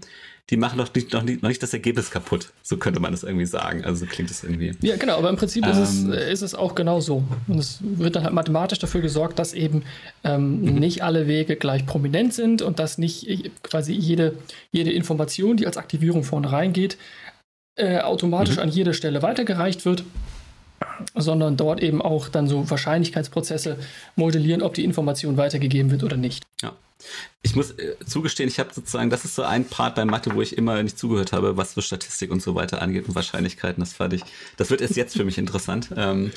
die 0.49 0.55
machen 0.55 0.77
doch 0.77 0.93
nicht, 0.95 1.12
noch, 1.12 1.23
nicht, 1.23 1.43
noch 1.43 1.49
nicht 1.49 1.62
das 1.62 1.73
Ergebnis 1.73 2.12
kaputt. 2.12 2.53
So 2.63 2.77
könnte 2.77 3.01
man 3.01 3.12
das 3.12 3.23
irgendwie 3.23 3.45
sagen. 3.45 3.84
Also 3.84 4.05
so 4.05 4.10
klingt 4.10 4.31
es 4.31 4.45
irgendwie. 4.45 4.71
Ja, 4.84 4.95
genau, 4.95 5.17
aber 5.17 5.29
im 5.29 5.36
Prinzip 5.36 5.65
ähm, 5.65 5.71
ist, 5.73 5.79
es, 5.79 6.03
ähm. 6.03 6.13
ist 6.13 6.41
es 6.41 6.55
auch 6.55 6.75
genau 6.75 7.01
so. 7.01 7.25
Und 7.49 7.60
es 7.60 7.79
wird 7.81 8.15
dann 8.15 8.23
halt 8.23 8.34
mathematisch 8.34 8.79
dafür 8.79 9.01
gesorgt, 9.01 9.38
dass 9.38 9.51
eben 9.51 9.84
ähm, 10.23 10.62
mhm. 10.62 10.75
nicht 10.75 11.03
alle 11.03 11.27
Wege 11.27 11.58
gleich 11.58 11.86
prominent 11.86 12.34
sind 12.34 12.62
und 12.62 12.79
dass 12.79 12.97
nicht 12.97 13.51
quasi 13.63 13.91
jede, 13.91 14.38
jede 14.71 14.93
Information, 14.93 15.58
die 15.58 15.67
als 15.67 15.75
Aktivierung 15.75 16.23
vorne 16.23 16.53
reingeht, 16.53 16.97
äh, 17.75 17.99
automatisch 17.99 18.55
mhm. 18.55 18.62
an 18.62 18.69
jede 18.69 18.93
Stelle 18.93 19.21
weitergereicht 19.21 19.84
wird 19.84 20.05
sondern 21.13 21.58
dort 21.58 21.81
eben 21.81 22.01
auch 22.01 22.29
dann 22.29 22.47
so 22.47 22.69
Wahrscheinlichkeitsprozesse 22.69 23.77
modellieren, 24.15 24.62
ob 24.62 24.73
die 24.73 24.84
Information 24.84 25.38
weitergegeben 25.38 25.91
wird 25.91 26.03
oder 26.03 26.17
nicht. 26.17 26.43
Ja. 26.62 26.73
Ich 27.41 27.55
muss 27.55 27.71
äh, 27.71 27.95
zugestehen, 28.05 28.49
ich 28.49 28.60
habe 28.60 28.73
sozusagen, 28.73 29.10
das 29.10 29.25
ist 29.25 29.36
so 29.36 29.43
ein 29.43 29.65
Part 29.65 29.95
bei 29.95 30.05
Mathe, 30.05 30.34
wo 30.34 30.41
ich 30.41 30.58
immer 30.58 30.81
nicht 30.81 30.97
zugehört 30.97 31.34
habe, 31.34 31.58
was 31.58 31.73
so 31.73 31.81
Statistik 31.81 32.31
und 32.31 32.41
so 32.41 32.55
weiter 32.55 32.81
angeht 32.81 33.08
und 33.08 33.15
Wahrscheinlichkeiten. 33.15 33.81
Das 33.81 33.93
fand 33.93 34.13
ich, 34.13 34.23
das 34.58 34.69
wird 34.69 34.81
erst 34.81 34.95
jetzt 34.95 35.15
für 35.15 35.25
mich 35.25 35.38
interessant. 35.38 35.89
Ähm, 35.97 36.31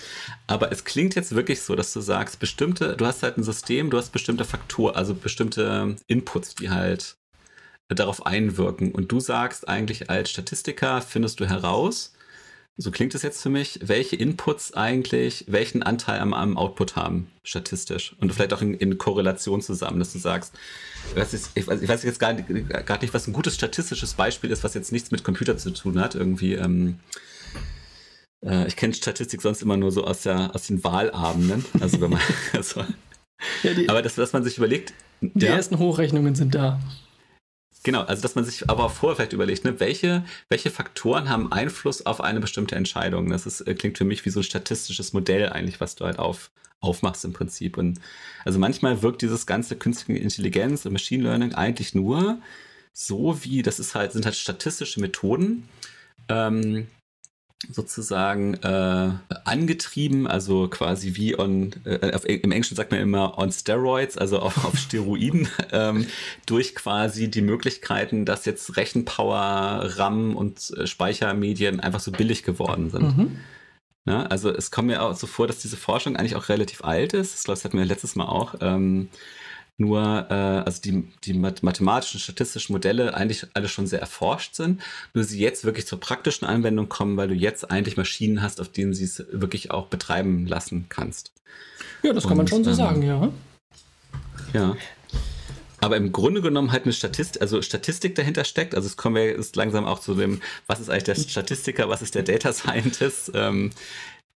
aber 0.46 0.70
es 0.70 0.84
klingt 0.84 1.16
jetzt 1.16 1.34
wirklich 1.34 1.62
so, 1.62 1.74
dass 1.74 1.92
du 1.92 2.00
sagst, 2.00 2.38
bestimmte, 2.38 2.96
du 2.96 3.06
hast 3.06 3.22
halt 3.22 3.38
ein 3.38 3.42
System, 3.42 3.90
du 3.90 3.98
hast 3.98 4.12
bestimmte 4.12 4.44
Faktoren, 4.44 4.94
also 4.94 5.14
bestimmte 5.14 5.96
Inputs, 6.06 6.54
die 6.54 6.70
halt 6.70 7.16
darauf 7.88 8.24
einwirken. 8.24 8.92
Und 8.92 9.10
du 9.10 9.18
sagst 9.18 9.68
eigentlich 9.68 10.10
als 10.10 10.30
Statistiker 10.30 11.00
findest 11.00 11.40
du 11.40 11.46
heraus, 11.46 12.12
so 12.80 12.92
klingt 12.92 13.12
es 13.16 13.22
jetzt 13.22 13.42
für 13.42 13.48
mich, 13.48 13.80
welche 13.82 14.14
Inputs 14.14 14.72
eigentlich 14.72 15.44
welchen 15.48 15.82
Anteil 15.82 16.20
am, 16.20 16.32
am 16.32 16.56
Output 16.56 16.94
haben, 16.94 17.28
statistisch. 17.42 18.14
Und 18.20 18.32
vielleicht 18.32 18.52
auch 18.52 18.62
in, 18.62 18.72
in 18.74 18.96
Korrelation 18.98 19.60
zusammen, 19.60 19.98
dass 19.98 20.12
du 20.12 20.20
sagst, 20.20 20.54
ist, 21.16 21.50
ich, 21.56 21.66
weiß, 21.66 21.82
ich, 21.82 21.88
weiß, 21.88 22.04
jetzt 22.04 22.20
gar, 22.20 22.34
gar, 22.34 23.00
nicht, 23.00 23.12
was 23.12 23.26
ein 23.26 23.32
gutes 23.32 23.56
statistisches 23.56 24.14
Beispiel 24.14 24.52
ist, 24.52 24.62
was 24.62 24.74
jetzt 24.74 24.92
nichts 24.92 25.10
mit 25.10 25.24
Computer 25.24 25.56
zu 25.58 25.72
tun 25.72 26.00
hat. 26.00 26.14
Irgendwie, 26.14 26.54
ähm, 26.54 27.00
äh, 28.46 28.68
ich 28.68 28.76
kenne 28.76 28.94
Statistik 28.94 29.42
sonst 29.42 29.60
immer 29.60 29.76
nur 29.76 29.90
so 29.90 30.04
aus, 30.04 30.22
der, 30.22 30.54
aus 30.54 30.68
den 30.68 30.84
Wahlabenden. 30.84 31.64
Also 31.80 32.00
wenn 32.00 32.10
man, 32.10 32.20
also, 32.52 32.84
ja, 33.64 33.74
die, 33.74 33.88
aber 33.88 34.02
dass, 34.02 34.14
dass 34.14 34.32
man 34.32 34.44
sich 34.44 34.56
überlegt. 34.56 34.94
Die 35.20 35.46
ja, 35.46 35.56
ersten 35.56 35.80
Hochrechnungen 35.80 36.36
sind 36.36 36.54
da. 36.54 36.80
Genau, 37.88 38.02
also 38.02 38.20
dass 38.20 38.34
man 38.34 38.44
sich 38.44 38.68
aber 38.68 38.90
vorher 38.90 39.16
vielleicht 39.16 39.32
überlegt, 39.32 39.64
ne, 39.64 39.80
welche, 39.80 40.22
welche 40.50 40.70
Faktoren 40.70 41.30
haben 41.30 41.50
Einfluss 41.50 42.04
auf 42.04 42.20
eine 42.20 42.38
bestimmte 42.38 42.76
Entscheidung. 42.76 43.30
Das 43.30 43.46
ist, 43.46 43.62
äh, 43.62 43.72
klingt 43.74 43.96
für 43.96 44.04
mich 44.04 44.26
wie 44.26 44.28
so 44.28 44.40
ein 44.40 44.44
statistisches 44.44 45.14
Modell 45.14 45.48
eigentlich, 45.48 45.80
was 45.80 45.94
du 45.94 46.04
halt 46.04 46.18
auf, 46.18 46.50
aufmachst 46.80 47.24
im 47.24 47.32
Prinzip. 47.32 47.78
Und 47.78 47.98
also 48.44 48.58
manchmal 48.58 49.00
wirkt 49.00 49.22
dieses 49.22 49.46
ganze 49.46 49.74
künstliche 49.74 50.20
Intelligenz 50.20 50.84
und 50.84 50.92
Machine 50.92 51.22
Learning 51.22 51.54
eigentlich 51.54 51.94
nur 51.94 52.36
so 52.92 53.42
wie, 53.42 53.62
das 53.62 53.80
ist 53.80 53.94
halt, 53.94 54.12
sind 54.12 54.26
halt 54.26 54.36
statistische 54.36 55.00
Methoden. 55.00 55.66
Ähm, 56.28 56.88
sozusagen 57.68 58.54
äh, 58.54 59.10
angetrieben, 59.44 60.26
also 60.28 60.68
quasi 60.68 61.16
wie 61.16 61.38
on, 61.38 61.72
äh, 61.84 62.12
auf, 62.14 62.24
im 62.24 62.52
Englischen 62.52 62.76
sagt 62.76 62.92
man 62.92 63.00
immer 63.00 63.36
on 63.36 63.50
steroids, 63.50 64.16
also 64.16 64.38
auf, 64.38 64.64
auf 64.64 64.78
Steroiden, 64.78 65.48
ähm, 65.72 66.06
durch 66.46 66.74
quasi 66.74 67.28
die 67.28 67.42
Möglichkeiten, 67.42 68.24
dass 68.24 68.44
jetzt 68.44 68.76
Rechenpower, 68.76 69.90
RAM 69.96 70.36
und 70.36 70.70
äh, 70.76 70.86
Speichermedien 70.86 71.80
einfach 71.80 72.00
so 72.00 72.12
billig 72.12 72.44
geworden 72.44 72.90
sind. 72.90 73.16
Mhm. 73.16 73.38
Ja, 74.06 74.22
also 74.22 74.50
es 74.50 74.70
kommt 74.70 74.88
mir 74.88 75.02
auch 75.02 75.14
so 75.14 75.26
vor, 75.26 75.46
dass 75.46 75.58
diese 75.58 75.76
Forschung 75.76 76.16
eigentlich 76.16 76.36
auch 76.36 76.48
relativ 76.48 76.82
alt 76.82 77.12
ist. 77.12 77.34
Das, 77.34 77.44
glaube 77.44 77.56
ich, 77.56 77.62
das 77.62 77.64
hatten 77.64 77.78
wir 77.78 77.84
letztes 77.84 78.16
Mal 78.16 78.26
auch. 78.26 78.54
Ähm, 78.60 79.08
nur, 79.78 80.26
äh, 80.28 80.34
also 80.34 80.82
die, 80.82 81.04
die 81.24 81.34
mathematischen, 81.34 82.18
statistischen 82.18 82.72
Modelle 82.72 83.14
eigentlich 83.14 83.46
alle 83.54 83.68
schon 83.68 83.86
sehr 83.86 84.00
erforscht 84.00 84.56
sind, 84.56 84.82
nur 85.14 85.22
sie 85.24 85.38
jetzt 85.38 85.64
wirklich 85.64 85.86
zur 85.86 86.00
praktischen 86.00 86.46
Anwendung 86.46 86.88
kommen, 86.88 87.16
weil 87.16 87.28
du 87.28 87.34
jetzt 87.34 87.70
eigentlich 87.70 87.96
Maschinen 87.96 88.42
hast, 88.42 88.60
auf 88.60 88.68
denen 88.68 88.92
sie 88.92 89.04
es 89.04 89.24
wirklich 89.30 89.70
auch 89.70 89.86
betreiben 89.86 90.46
lassen 90.46 90.86
kannst. 90.88 91.32
Ja, 92.02 92.12
das 92.12 92.24
kann 92.24 92.32
Und, 92.32 92.38
man 92.38 92.48
schon 92.48 92.64
so 92.64 92.70
ähm, 92.70 92.76
sagen, 92.76 93.02
ja. 93.02 93.32
Ja. 94.52 94.76
Aber 95.80 95.96
im 95.96 96.10
Grunde 96.10 96.42
genommen 96.42 96.72
halt 96.72 96.84
eine 96.84 96.92
Statistik, 96.92 97.40
also 97.40 97.62
Statistik 97.62 98.16
dahinter 98.16 98.44
steckt. 98.44 98.74
Also 98.74 98.86
es 98.86 98.96
kommen 98.96 99.14
wir 99.14 99.26
jetzt 99.26 99.54
langsam 99.54 99.84
auch 99.84 100.00
zu 100.00 100.14
dem, 100.14 100.40
was 100.66 100.80
ist 100.80 100.90
eigentlich 100.90 101.04
der 101.04 101.14
Statistiker, 101.14 101.88
was 101.88 102.02
ist 102.02 102.16
der 102.16 102.24
Data 102.24 102.52
Scientist? 102.52 103.30
Ähm, 103.34 103.70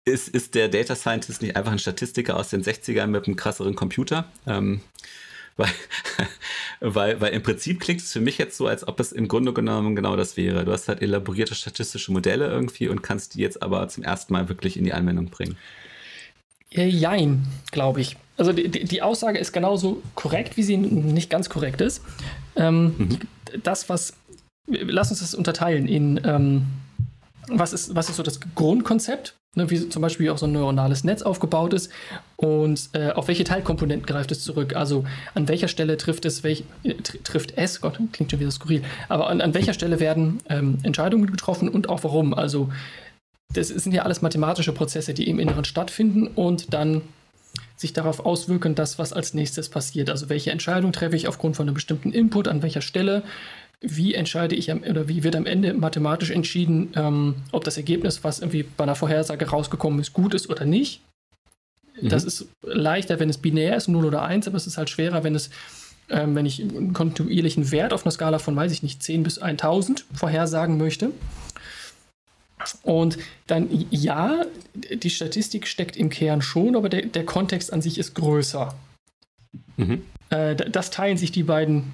ist, 0.04 0.28
ist 0.28 0.56
der 0.56 0.68
Data 0.68 0.96
Scientist 0.96 1.42
nicht 1.42 1.54
einfach 1.54 1.70
ein 1.70 1.78
Statistiker 1.78 2.36
aus 2.36 2.48
den 2.48 2.64
60ern 2.64 3.06
mit 3.06 3.26
einem 3.26 3.36
krasseren 3.36 3.76
Computer? 3.76 4.24
Ähm, 4.46 4.80
weil, 5.58 5.68
weil, 6.80 7.20
weil 7.20 7.32
im 7.34 7.42
Prinzip 7.42 7.80
klingt 7.80 8.00
es 8.00 8.12
für 8.12 8.20
mich 8.20 8.38
jetzt 8.38 8.56
so, 8.56 8.66
als 8.66 8.88
ob 8.88 8.98
es 9.00 9.12
im 9.12 9.28
Grunde 9.28 9.52
genommen 9.52 9.94
genau 9.94 10.16
das 10.16 10.36
wäre. 10.36 10.64
Du 10.64 10.72
hast 10.72 10.88
halt 10.88 11.02
elaborierte 11.02 11.54
statistische 11.54 12.12
Modelle 12.12 12.46
irgendwie 12.46 12.88
und 12.88 13.02
kannst 13.02 13.34
die 13.34 13.40
jetzt 13.40 13.62
aber 13.62 13.86
zum 13.88 14.04
ersten 14.04 14.32
Mal 14.32 14.48
wirklich 14.48 14.76
in 14.76 14.84
die 14.84 14.94
Anwendung 14.94 15.26
bringen. 15.26 15.56
Jein, 16.70 17.46
glaube 17.70 18.00
ich. 18.00 18.16
Also 18.36 18.52
die, 18.52 18.68
die, 18.68 19.02
Aussage 19.02 19.38
ist 19.38 19.52
genauso 19.52 20.02
korrekt, 20.14 20.56
wie 20.56 20.62
sie 20.62 20.76
nicht 20.76 21.30
ganz 21.30 21.48
korrekt 21.48 21.80
ist. 21.80 22.02
Ähm, 22.56 22.94
mhm. 22.96 23.18
Das, 23.62 23.88
was, 23.88 24.12
lass 24.66 25.10
uns 25.10 25.20
das 25.20 25.34
unterteilen 25.34 25.88
in, 25.88 26.20
ähm, 26.24 26.66
was, 27.48 27.72
ist, 27.72 27.94
was 27.94 28.10
ist 28.10 28.16
so 28.16 28.22
das 28.22 28.38
Grundkonzept 28.54 29.34
Ne, 29.58 29.68
wie 29.70 29.88
zum 29.88 30.02
Beispiel 30.02 30.30
auch 30.30 30.38
so 30.38 30.46
ein 30.46 30.52
neuronales 30.52 31.02
Netz 31.02 31.22
aufgebaut 31.22 31.72
ist 31.72 31.90
und 32.36 32.90
äh, 32.92 33.10
auf 33.10 33.26
welche 33.26 33.42
Teilkomponenten 33.42 34.06
greift 34.06 34.30
es 34.30 34.44
zurück. 34.44 34.76
Also 34.76 35.04
an 35.34 35.48
welcher 35.48 35.66
Stelle 35.66 35.96
trifft 35.96 36.24
es, 36.26 36.44
welch, 36.44 36.62
äh, 36.84 36.94
trifft 36.94 37.54
es, 37.56 37.80
Gott, 37.80 37.98
klingt 38.12 38.30
schon 38.30 38.38
wieder 38.38 38.52
skurril, 38.52 38.84
aber 39.08 39.28
an, 39.28 39.40
an 39.40 39.54
welcher 39.54 39.72
Stelle 39.72 39.98
werden 39.98 40.38
ähm, 40.48 40.78
Entscheidungen 40.84 41.28
getroffen 41.28 41.68
und 41.68 41.88
auch 41.88 42.04
warum. 42.04 42.34
Also 42.34 42.70
das 43.52 43.66
sind 43.66 43.92
ja 43.92 44.02
alles 44.02 44.22
mathematische 44.22 44.72
Prozesse, 44.72 45.12
die 45.12 45.28
im 45.28 45.40
Inneren 45.40 45.64
stattfinden 45.64 46.28
und 46.28 46.72
dann 46.72 47.02
sich 47.74 47.92
darauf 47.92 48.24
auswirken, 48.24 48.76
das, 48.76 49.00
was 49.00 49.12
als 49.12 49.34
nächstes 49.34 49.68
passiert. 49.68 50.08
Also 50.08 50.28
welche 50.28 50.52
Entscheidung 50.52 50.92
treffe 50.92 51.16
ich 51.16 51.26
aufgrund 51.26 51.56
von 51.56 51.66
einem 51.66 51.74
bestimmten 51.74 52.12
Input, 52.12 52.46
an 52.46 52.62
welcher 52.62 52.80
Stelle 52.80 53.24
wie 53.80 54.14
entscheide 54.14 54.56
ich 54.56 54.70
am, 54.70 54.82
oder 54.82 55.08
wie 55.08 55.22
wird 55.22 55.36
am 55.36 55.46
Ende 55.46 55.72
mathematisch 55.74 56.30
entschieden, 56.30 56.92
ähm, 56.96 57.36
ob 57.52 57.64
das 57.64 57.76
Ergebnis, 57.76 58.24
was 58.24 58.40
irgendwie 58.40 58.64
bei 58.64 58.84
einer 58.84 58.96
Vorhersage 58.96 59.48
rausgekommen 59.48 60.00
ist, 60.00 60.12
gut 60.12 60.34
ist 60.34 60.50
oder 60.50 60.64
nicht. 60.64 61.00
Mhm. 62.00 62.08
Das 62.08 62.24
ist 62.24 62.48
leichter, 62.62 63.20
wenn 63.20 63.30
es 63.30 63.38
binär 63.38 63.76
ist, 63.76 63.88
0 63.88 64.04
oder 64.04 64.22
1, 64.22 64.48
aber 64.48 64.56
es 64.56 64.66
ist 64.66 64.78
halt 64.78 64.90
schwerer, 64.90 65.22
wenn 65.22 65.34
es, 65.34 65.50
ähm, 66.10 66.34
wenn 66.34 66.46
ich 66.46 66.60
einen 66.60 66.92
kontinuierlichen 66.92 67.70
Wert 67.70 67.92
auf 67.92 68.04
einer 68.04 68.12
Skala 68.12 68.38
von, 68.38 68.56
weiß 68.56 68.72
ich 68.72 68.82
nicht, 68.82 69.02
10 69.02 69.22
bis 69.22 69.38
1000 69.38 70.04
vorhersagen 70.12 70.76
möchte. 70.76 71.10
Und 72.82 73.18
dann, 73.46 73.68
ja, 73.90 74.44
die 74.74 75.10
Statistik 75.10 75.68
steckt 75.68 75.96
im 75.96 76.10
Kern 76.10 76.42
schon, 76.42 76.74
aber 76.74 76.88
der, 76.88 77.06
der 77.06 77.24
Kontext 77.24 77.72
an 77.72 77.80
sich 77.80 77.98
ist 77.98 78.14
größer. 78.14 78.74
Mhm. 79.76 80.02
Äh, 80.30 80.56
das 80.56 80.90
teilen 80.90 81.16
sich 81.16 81.30
die 81.30 81.44
beiden 81.44 81.92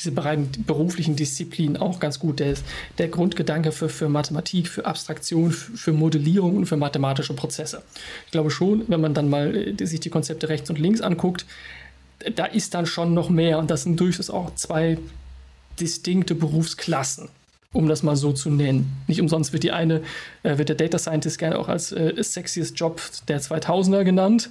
diese 0.00 0.12
beiden 0.12 0.50
beruflichen 0.66 1.14
Disziplinen 1.14 1.76
auch 1.76 2.00
ganz 2.00 2.18
gut. 2.18 2.40
Der, 2.40 2.54
der 2.98 3.08
Grundgedanke 3.08 3.70
für, 3.70 3.90
für 3.90 4.08
Mathematik, 4.08 4.68
für 4.68 4.86
Abstraktion, 4.86 5.52
für, 5.52 5.76
für 5.76 5.92
Modellierung 5.92 6.56
und 6.56 6.66
für 6.66 6.78
mathematische 6.78 7.34
Prozesse. 7.34 7.82
Ich 8.24 8.32
glaube 8.32 8.50
schon, 8.50 8.84
wenn 8.88 9.00
man 9.00 9.12
dann 9.12 9.28
mal 9.28 9.54
äh, 9.54 9.86
sich 9.86 10.00
die 10.00 10.10
Konzepte 10.10 10.48
rechts 10.48 10.70
und 10.70 10.78
links 10.78 11.02
anguckt, 11.02 11.44
da 12.34 12.46
ist 12.46 12.74
dann 12.74 12.86
schon 12.86 13.14
noch 13.14 13.28
mehr 13.28 13.58
und 13.58 13.70
das 13.70 13.82
sind 13.82 14.00
durchaus 14.00 14.30
auch 14.30 14.54
zwei 14.54 14.98
distinkte 15.78 16.34
Berufsklassen 16.34 17.28
um 17.72 17.88
das 17.88 18.02
mal 18.02 18.16
so 18.16 18.32
zu 18.32 18.50
nennen. 18.50 18.90
Nicht 19.06 19.20
umsonst 19.20 19.52
wird 19.52 19.62
die 19.62 19.70
eine, 19.70 20.02
äh, 20.42 20.58
wird 20.58 20.68
der 20.68 20.76
Data 20.76 20.98
Scientist 20.98 21.38
gerne 21.38 21.56
auch 21.56 21.68
als 21.68 21.92
äh, 21.92 22.20
sexiest 22.20 22.76
Job 22.76 23.00
der 23.28 23.40
2000er 23.40 24.02
genannt 24.02 24.50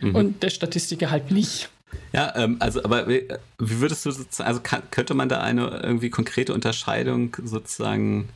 mhm. 0.00 0.14
und 0.14 0.42
der 0.44 0.50
Statistiker 0.50 1.10
halt 1.10 1.32
nicht. 1.32 1.68
Ja, 2.12 2.32
ähm, 2.36 2.56
also, 2.58 2.82
aber 2.84 3.08
wie, 3.08 3.28
wie 3.58 3.80
würdest 3.80 4.04
du 4.04 4.10
sozusagen, 4.10 4.48
also 4.48 4.60
kann, 4.60 4.82
könnte 4.90 5.14
man 5.14 5.28
da 5.28 5.40
eine 5.40 5.80
irgendwie 5.82 6.10
konkrete 6.10 6.52
Unterscheidung 6.52 7.36
sozusagen, 7.44 8.28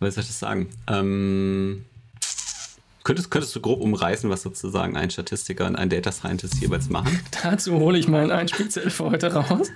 wie 0.00 0.10
soll 0.10 0.22
ich 0.22 0.28
das 0.28 0.38
sagen? 0.38 0.68
Ähm, 0.88 1.84
könntest, 3.04 3.30
könntest 3.30 3.54
du 3.54 3.60
grob 3.60 3.80
umreißen, 3.80 4.28
was 4.30 4.42
sozusagen 4.42 4.96
ein 4.96 5.10
Statistiker 5.10 5.66
und 5.66 5.76
ein 5.76 5.90
Data 5.90 6.10
Scientist 6.10 6.60
jeweils 6.60 6.88
machen? 6.88 7.20
Dazu 7.42 7.78
hole 7.78 7.98
ich 7.98 8.08
mal 8.08 8.30
ein 8.30 8.48
speziell 8.48 8.90
für 8.90 9.04
heute 9.04 9.32
raus. 9.32 9.70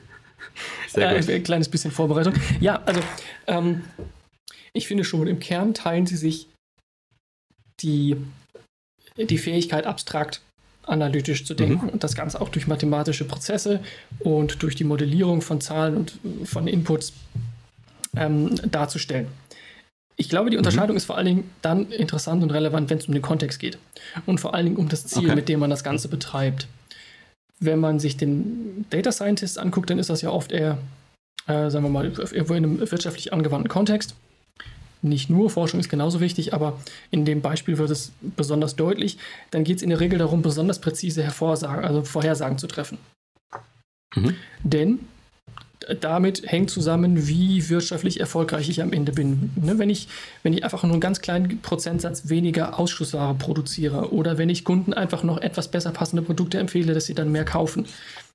Sehr 0.88 1.14
gut. 1.14 1.28
Äh, 1.28 1.36
ein 1.36 1.42
kleines 1.44 1.68
bisschen 1.68 1.92
Vorbereitung. 1.92 2.34
Ja, 2.60 2.82
also, 2.86 3.00
ähm, 3.46 3.84
ich 4.72 4.88
finde 4.88 5.04
schon, 5.04 5.26
im 5.26 5.38
Kern 5.38 5.74
teilen 5.74 6.06
sie 6.06 6.16
sich 6.16 6.48
die, 7.80 8.16
die 9.16 9.38
Fähigkeit, 9.38 9.86
abstrakt 9.86 10.42
analytisch 10.86 11.44
zu 11.44 11.54
denken 11.54 11.86
mhm. 11.86 11.90
und 11.90 12.04
das 12.04 12.14
Ganze 12.14 12.40
auch 12.40 12.48
durch 12.48 12.66
mathematische 12.66 13.24
Prozesse 13.24 13.80
und 14.20 14.62
durch 14.62 14.74
die 14.74 14.84
Modellierung 14.84 15.42
von 15.42 15.60
Zahlen 15.60 15.96
und 15.96 16.18
von 16.44 16.68
Inputs 16.68 17.12
ähm, 18.16 18.54
darzustellen. 18.70 19.26
Ich 20.16 20.28
glaube, 20.28 20.50
die 20.50 20.56
mhm. 20.56 20.60
Unterscheidung 20.60 20.94
mhm. 20.94 20.98
ist 20.98 21.04
vor 21.04 21.16
allen 21.16 21.26
Dingen 21.26 21.50
dann 21.60 21.90
interessant 21.90 22.42
und 22.42 22.50
relevant, 22.50 22.88
wenn 22.88 22.98
es 22.98 23.06
um 23.06 23.14
den 23.14 23.22
Kontext 23.22 23.58
geht 23.58 23.78
und 24.24 24.40
vor 24.40 24.54
allen 24.54 24.66
Dingen 24.66 24.76
um 24.76 24.88
das 24.88 25.06
Ziel, 25.06 25.26
okay. 25.26 25.34
mit 25.34 25.48
dem 25.48 25.60
man 25.60 25.70
das 25.70 25.84
Ganze 25.84 26.08
betreibt. 26.08 26.68
Wenn 27.58 27.80
man 27.80 27.98
sich 27.98 28.16
den 28.16 28.86
Data 28.90 29.12
Scientist 29.12 29.58
anguckt, 29.58 29.90
dann 29.90 29.98
ist 29.98 30.10
das 30.10 30.22
ja 30.22 30.30
oft 30.30 30.52
eher, 30.52 30.78
äh, 31.46 31.70
sagen 31.70 31.84
wir 31.84 31.90
mal, 31.90 32.06
irgendwo 32.06 32.54
in 32.54 32.64
einem 32.64 32.90
wirtschaftlich 32.90 33.32
angewandten 33.32 33.68
Kontext 33.68 34.14
nicht 35.08 35.30
nur, 35.30 35.50
Forschung 35.50 35.80
ist 35.80 35.88
genauso 35.88 36.20
wichtig, 36.20 36.54
aber 36.54 36.78
in 37.10 37.24
dem 37.24 37.40
Beispiel 37.40 37.78
wird 37.78 37.90
es 37.90 38.12
besonders 38.20 38.76
deutlich, 38.76 39.18
dann 39.50 39.64
geht 39.64 39.78
es 39.78 39.82
in 39.82 39.90
der 39.90 40.00
Regel 40.00 40.18
darum, 40.18 40.42
besonders 40.42 40.80
präzise 40.80 41.22
Hervorsagen, 41.22 41.84
also 41.84 42.02
Vorhersagen 42.02 42.58
zu 42.58 42.66
treffen. 42.66 42.98
Mhm. 44.14 44.34
Denn 44.62 45.00
damit 46.00 46.50
hängt 46.50 46.70
zusammen, 46.70 47.28
wie 47.28 47.68
wirtschaftlich 47.68 48.18
erfolgreich 48.18 48.68
ich 48.68 48.82
am 48.82 48.92
Ende 48.92 49.12
bin. 49.12 49.50
Ne, 49.56 49.78
wenn, 49.78 49.90
ich, 49.90 50.08
wenn 50.42 50.52
ich 50.52 50.64
einfach 50.64 50.82
nur 50.82 50.92
einen 50.92 51.00
ganz 51.00 51.20
kleinen 51.20 51.60
Prozentsatz 51.60 52.28
weniger 52.28 52.78
Ausschussware 52.78 53.34
produziere 53.34 54.12
oder 54.12 54.38
wenn 54.38 54.48
ich 54.48 54.64
Kunden 54.64 54.94
einfach 54.94 55.22
noch 55.22 55.38
etwas 55.38 55.68
besser 55.68 55.92
passende 55.92 56.22
Produkte 56.22 56.58
empfehle, 56.58 56.94
dass 56.94 57.06
sie 57.06 57.14
dann 57.14 57.30
mehr 57.30 57.44
kaufen. 57.44 57.86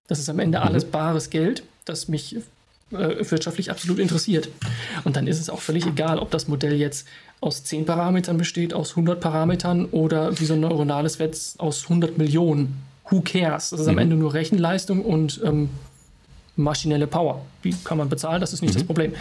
Das 0.08 0.20
ist 0.20 0.30
am 0.30 0.40
Ende 0.40 0.60
mhm. 0.60 0.66
alles 0.66 0.86
bares 0.86 1.30
Geld, 1.30 1.64
das 1.86 2.08
mich 2.08 2.38
wirtschaftlich 2.92 3.72
absolut 3.72 4.00
interessiert. 4.00 4.50
Und 5.04 5.16
dann 5.16 5.28
ist 5.28 5.40
es 5.40 5.50
auch 5.50 5.60
völlig 5.60 5.86
egal, 5.86 6.20
ob 6.20 6.32
das 6.32 6.48
Modell 6.48 6.74
jetzt 6.74 7.08
aus 7.40 7.64
10 7.64 7.86
Parametern 7.86 8.38
besteht, 8.38 8.74
aus 8.74 8.92
100 8.92 9.20
Parametern 9.20 9.86
oder 9.86 10.40
wie 10.40 10.46
so 10.46 10.54
ein 10.54 10.60
neuronales 10.60 11.20
Netz 11.20 11.56
aus 11.58 11.84
100 11.84 12.18
Millionen. 12.18 12.84
Who 13.10 13.22
cares? 13.22 13.72
Das 13.72 13.80
ist 13.80 13.88
mhm. 13.88 13.94
am 13.94 13.98
Ende 13.98 14.16
nur 14.16 14.34
Rechenleistung 14.34 15.04
und 15.04 15.42
ähm, 15.44 15.70
maschinelle 16.56 17.08
Power. 17.08 17.44
Wie 17.62 17.76
kann 17.84 17.98
man 17.98 18.10
bezahlen? 18.10 18.42
Das 18.42 18.54
ist 18.54 18.62
nicht 18.62 18.74
mhm. 18.74 18.80
das 18.80 18.84
Problem. 18.86 19.14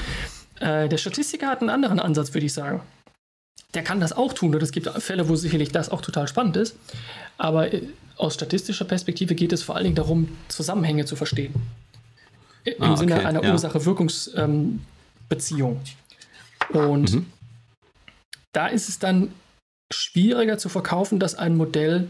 Äh, 0.60 0.88
der 0.88 0.98
Statistiker 0.98 1.46
hat 1.46 1.60
einen 1.60 1.70
anderen 1.70 1.98
Ansatz, 1.98 2.34
würde 2.34 2.46
ich 2.46 2.52
sagen. 2.52 2.82
Der 3.74 3.82
kann 3.82 4.00
das 4.00 4.12
auch 4.12 4.32
tun 4.32 4.54
und 4.54 4.62
es 4.62 4.72
gibt 4.72 4.88
Fälle, 4.88 5.28
wo 5.28 5.36
sicherlich 5.36 5.70
das 5.70 5.90
auch 5.90 6.02
total 6.02 6.28
spannend 6.28 6.56
ist. 6.56 6.76
Aber 7.38 7.72
äh, 7.72 7.82
aus 8.16 8.34
statistischer 8.34 8.84
Perspektive 8.84 9.34
geht 9.34 9.52
es 9.52 9.62
vor 9.62 9.76
allen 9.76 9.84
Dingen 9.84 9.96
darum, 9.96 10.36
Zusammenhänge 10.48 11.06
zu 11.06 11.16
verstehen 11.16 11.54
im 12.64 12.82
ah, 12.82 12.96
Sinne 12.96 13.26
einer 13.26 13.42
ja. 13.42 13.52
Ursache-Wirkungsbeziehung. 13.52 15.80
Ähm, 16.72 16.80
und 16.80 17.14
mhm. 17.14 17.26
da 18.52 18.66
ist 18.66 18.88
es 18.88 18.98
dann 18.98 19.32
schwieriger 19.92 20.58
zu 20.58 20.68
verkaufen, 20.68 21.18
dass 21.18 21.34
ein 21.34 21.56
Modell 21.56 22.06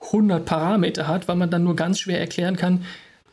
100 0.00 0.44
Parameter 0.44 1.08
hat, 1.08 1.28
weil 1.28 1.36
man 1.36 1.50
dann 1.50 1.64
nur 1.64 1.76
ganz 1.76 2.00
schwer 2.00 2.20
erklären 2.20 2.56
kann, 2.56 2.84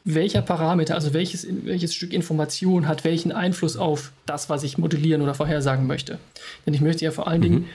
welcher 0.03 0.41
Parameter, 0.41 0.95
also 0.95 1.13
welches, 1.13 1.45
welches 1.49 1.93
Stück 1.93 2.13
Information 2.13 2.87
hat 2.87 3.03
welchen 3.03 3.31
Einfluss 3.31 3.77
auf 3.77 4.11
das, 4.25 4.49
was 4.49 4.63
ich 4.63 4.77
modellieren 4.77 5.21
oder 5.21 5.35
vorhersagen 5.35 5.85
möchte. 5.85 6.17
Denn 6.65 6.73
ich 6.73 6.81
möchte 6.81 7.05
ja 7.05 7.11
vor 7.11 7.27
allen 7.27 7.41
mhm. 7.41 7.45
Dingen 7.45 7.69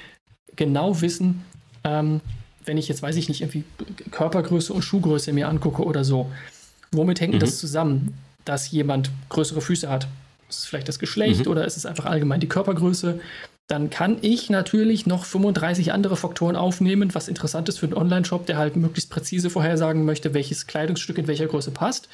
genau 0.57 1.01
wissen, 1.01 1.45
ähm, 1.84 2.20
wenn 2.64 2.78
ich 2.78 2.89
jetzt, 2.89 3.03
weiß 3.03 3.14
ich 3.16 3.28
nicht, 3.28 3.43
irgendwie 3.43 3.64
Körpergröße 4.11 4.72
und 4.72 4.82
Schuhgröße 4.82 5.32
mir 5.32 5.49
angucke 5.49 5.84
oder 5.84 6.03
so, 6.03 6.30
womit 6.91 7.20
hängt 7.20 7.34
mhm. 7.34 7.39
das 7.39 7.59
zusammen, 7.59 8.14
dass 8.47 8.70
jemand 8.70 9.11
größere 9.28 9.61
Füße 9.61 9.90
hat? 9.90 10.09
Ist 10.49 10.61
es 10.61 10.64
vielleicht 10.64 10.88
das 10.88 10.99
Geschlecht 10.99 11.44
mhm. 11.44 11.53
oder 11.53 11.66
ist 11.66 11.76
es 11.76 11.84
einfach 11.84 12.07
allgemein 12.07 12.40
die 12.40 12.49
Körpergröße? 12.49 13.20
Dann 13.68 13.90
kann 13.90 14.18
ich 14.22 14.49
natürlich 14.49 15.07
noch 15.07 15.24
35 15.24 15.92
andere 15.92 16.16
Faktoren 16.16 16.57
aufnehmen, 16.57 17.14
was 17.14 17.28
interessant 17.28 17.68
ist 17.68 17.78
für 17.78 17.86
einen 17.86 17.94
Online-Shop, 17.94 18.47
der 18.47 18.57
halt 18.57 18.76
möglichst 18.76 19.11
präzise 19.11 19.51
vorhersagen 19.51 20.05
möchte, 20.05 20.32
welches 20.34 20.66
Kleidungsstück 20.66 21.18
in 21.18 21.26
welcher 21.26 21.47
Größe 21.47 21.72
passt 21.72 22.09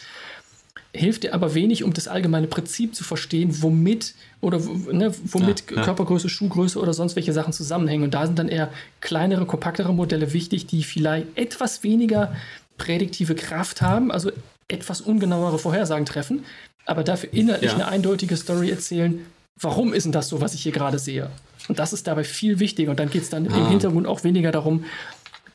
hilft 0.95 1.23
dir 1.23 1.35
aber 1.35 1.55
wenig, 1.55 1.85
um 1.85 1.93
das 1.93 2.07
allgemeine 2.07 2.47
Prinzip 2.47 2.95
zu 2.95 3.03
verstehen, 3.03 3.63
womit 3.63 4.15
oder 4.41 4.59
ne, 4.59 5.15
womit 5.25 5.71
ja, 5.71 5.77
ja. 5.79 5.85
Körpergröße, 5.85 6.29
Schuhgröße 6.29 6.79
oder 6.79 6.93
sonst 6.93 7.17
welche 7.17 7.33
Sachen 7.33 7.53
zusammenhängen. 7.53 8.05
Und 8.05 8.15
da 8.15 8.27
sind 8.27 8.39
dann 8.39 8.49
eher 8.49 8.71
kleinere, 9.01 9.47
kompaktere 9.47 9.95
Modelle 9.95 10.33
wichtig, 10.33 10.67
die 10.67 10.83
vielleicht 10.83 11.27
etwas 11.37 11.83
weniger 11.83 12.35
prädiktive 12.77 13.35
Kraft 13.35 13.81
haben, 13.81 14.11
also 14.11 14.31
etwas 14.73 15.01
ungenauere 15.01 15.59
Vorhersagen 15.59 16.07
treffen, 16.07 16.45
aber 16.87 17.05
dafür 17.05 17.33
inhaltlich 17.33 17.71
ja. 17.73 17.77
eine 17.77 17.89
eindeutige 17.89 18.37
Story 18.37 18.71
erzählen, 18.71 19.25
warum 19.61 19.93
ist 19.95 20.05
denn 20.05 20.13
das 20.13 20.29
so, 20.29 20.41
was 20.41 20.55
ich 20.55 20.63
hier 20.63 20.73
gerade 20.73 20.99
sehe. 20.99 21.31
Und 21.69 21.79
das 21.79 21.93
ist 21.93 22.07
dabei 22.07 22.25
viel 22.25 22.59
wichtiger. 22.59 22.91
Und 22.91 22.99
dann 22.99 23.11
geht 23.11 23.23
es 23.23 23.31
dann 23.31 23.47
ah. 23.49 23.57
im 23.57 23.69
Hintergrund 23.69 24.07
auch 24.07 24.25
weniger 24.25 24.51
darum, 24.51 24.85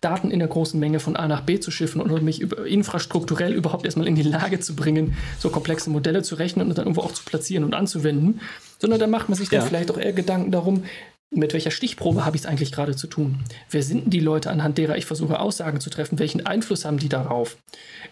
Daten 0.01 0.29
in 0.29 0.39
der 0.39 0.47
großen 0.47 0.79
Menge 0.79 0.99
von 0.99 1.15
A 1.15 1.27
nach 1.27 1.41
B 1.41 1.59
zu 1.59 1.71
schiffen 1.71 1.99
und 2.01 2.21
mich 2.21 2.41
infrastrukturell 2.41 3.53
überhaupt 3.53 3.83
erstmal 3.83 4.07
in 4.07 4.15
die 4.15 4.23
Lage 4.23 4.59
zu 4.59 4.75
bringen, 4.75 5.17
so 5.39 5.49
komplexe 5.49 5.89
Modelle 5.89 6.21
zu 6.21 6.35
rechnen 6.35 6.67
und 6.67 6.77
dann 6.77 6.85
irgendwo 6.85 7.01
auch 7.01 7.13
zu 7.13 7.23
platzieren 7.23 7.63
und 7.63 7.73
anzuwenden, 7.73 8.39
sondern 8.79 8.99
da 8.99 9.07
macht 9.07 9.27
man 9.27 9.37
sich 9.37 9.51
ja. 9.51 9.59
dann 9.59 9.67
vielleicht 9.67 9.89
auch 9.89 9.97
eher 9.97 10.13
Gedanken 10.13 10.51
darum, 10.51 10.83
mit 11.29 11.53
welcher 11.53 11.71
Stichprobe 11.71 12.25
habe 12.25 12.37
ich 12.37 12.43
es 12.43 12.45
eigentlich 12.45 12.71
gerade 12.71 12.95
zu 12.95 13.07
tun? 13.07 13.43
Wer 13.69 13.83
sind 13.83 14.05
denn 14.05 14.11
die 14.11 14.19
Leute, 14.19 14.49
anhand 14.49 14.77
derer 14.77 14.97
ich 14.97 15.05
versuche, 15.05 15.39
Aussagen 15.39 15.79
zu 15.79 15.89
treffen? 15.89 16.19
Welchen 16.19 16.45
Einfluss 16.45 16.85
haben 16.85 16.99
die 16.99 17.09
darauf? 17.09 17.57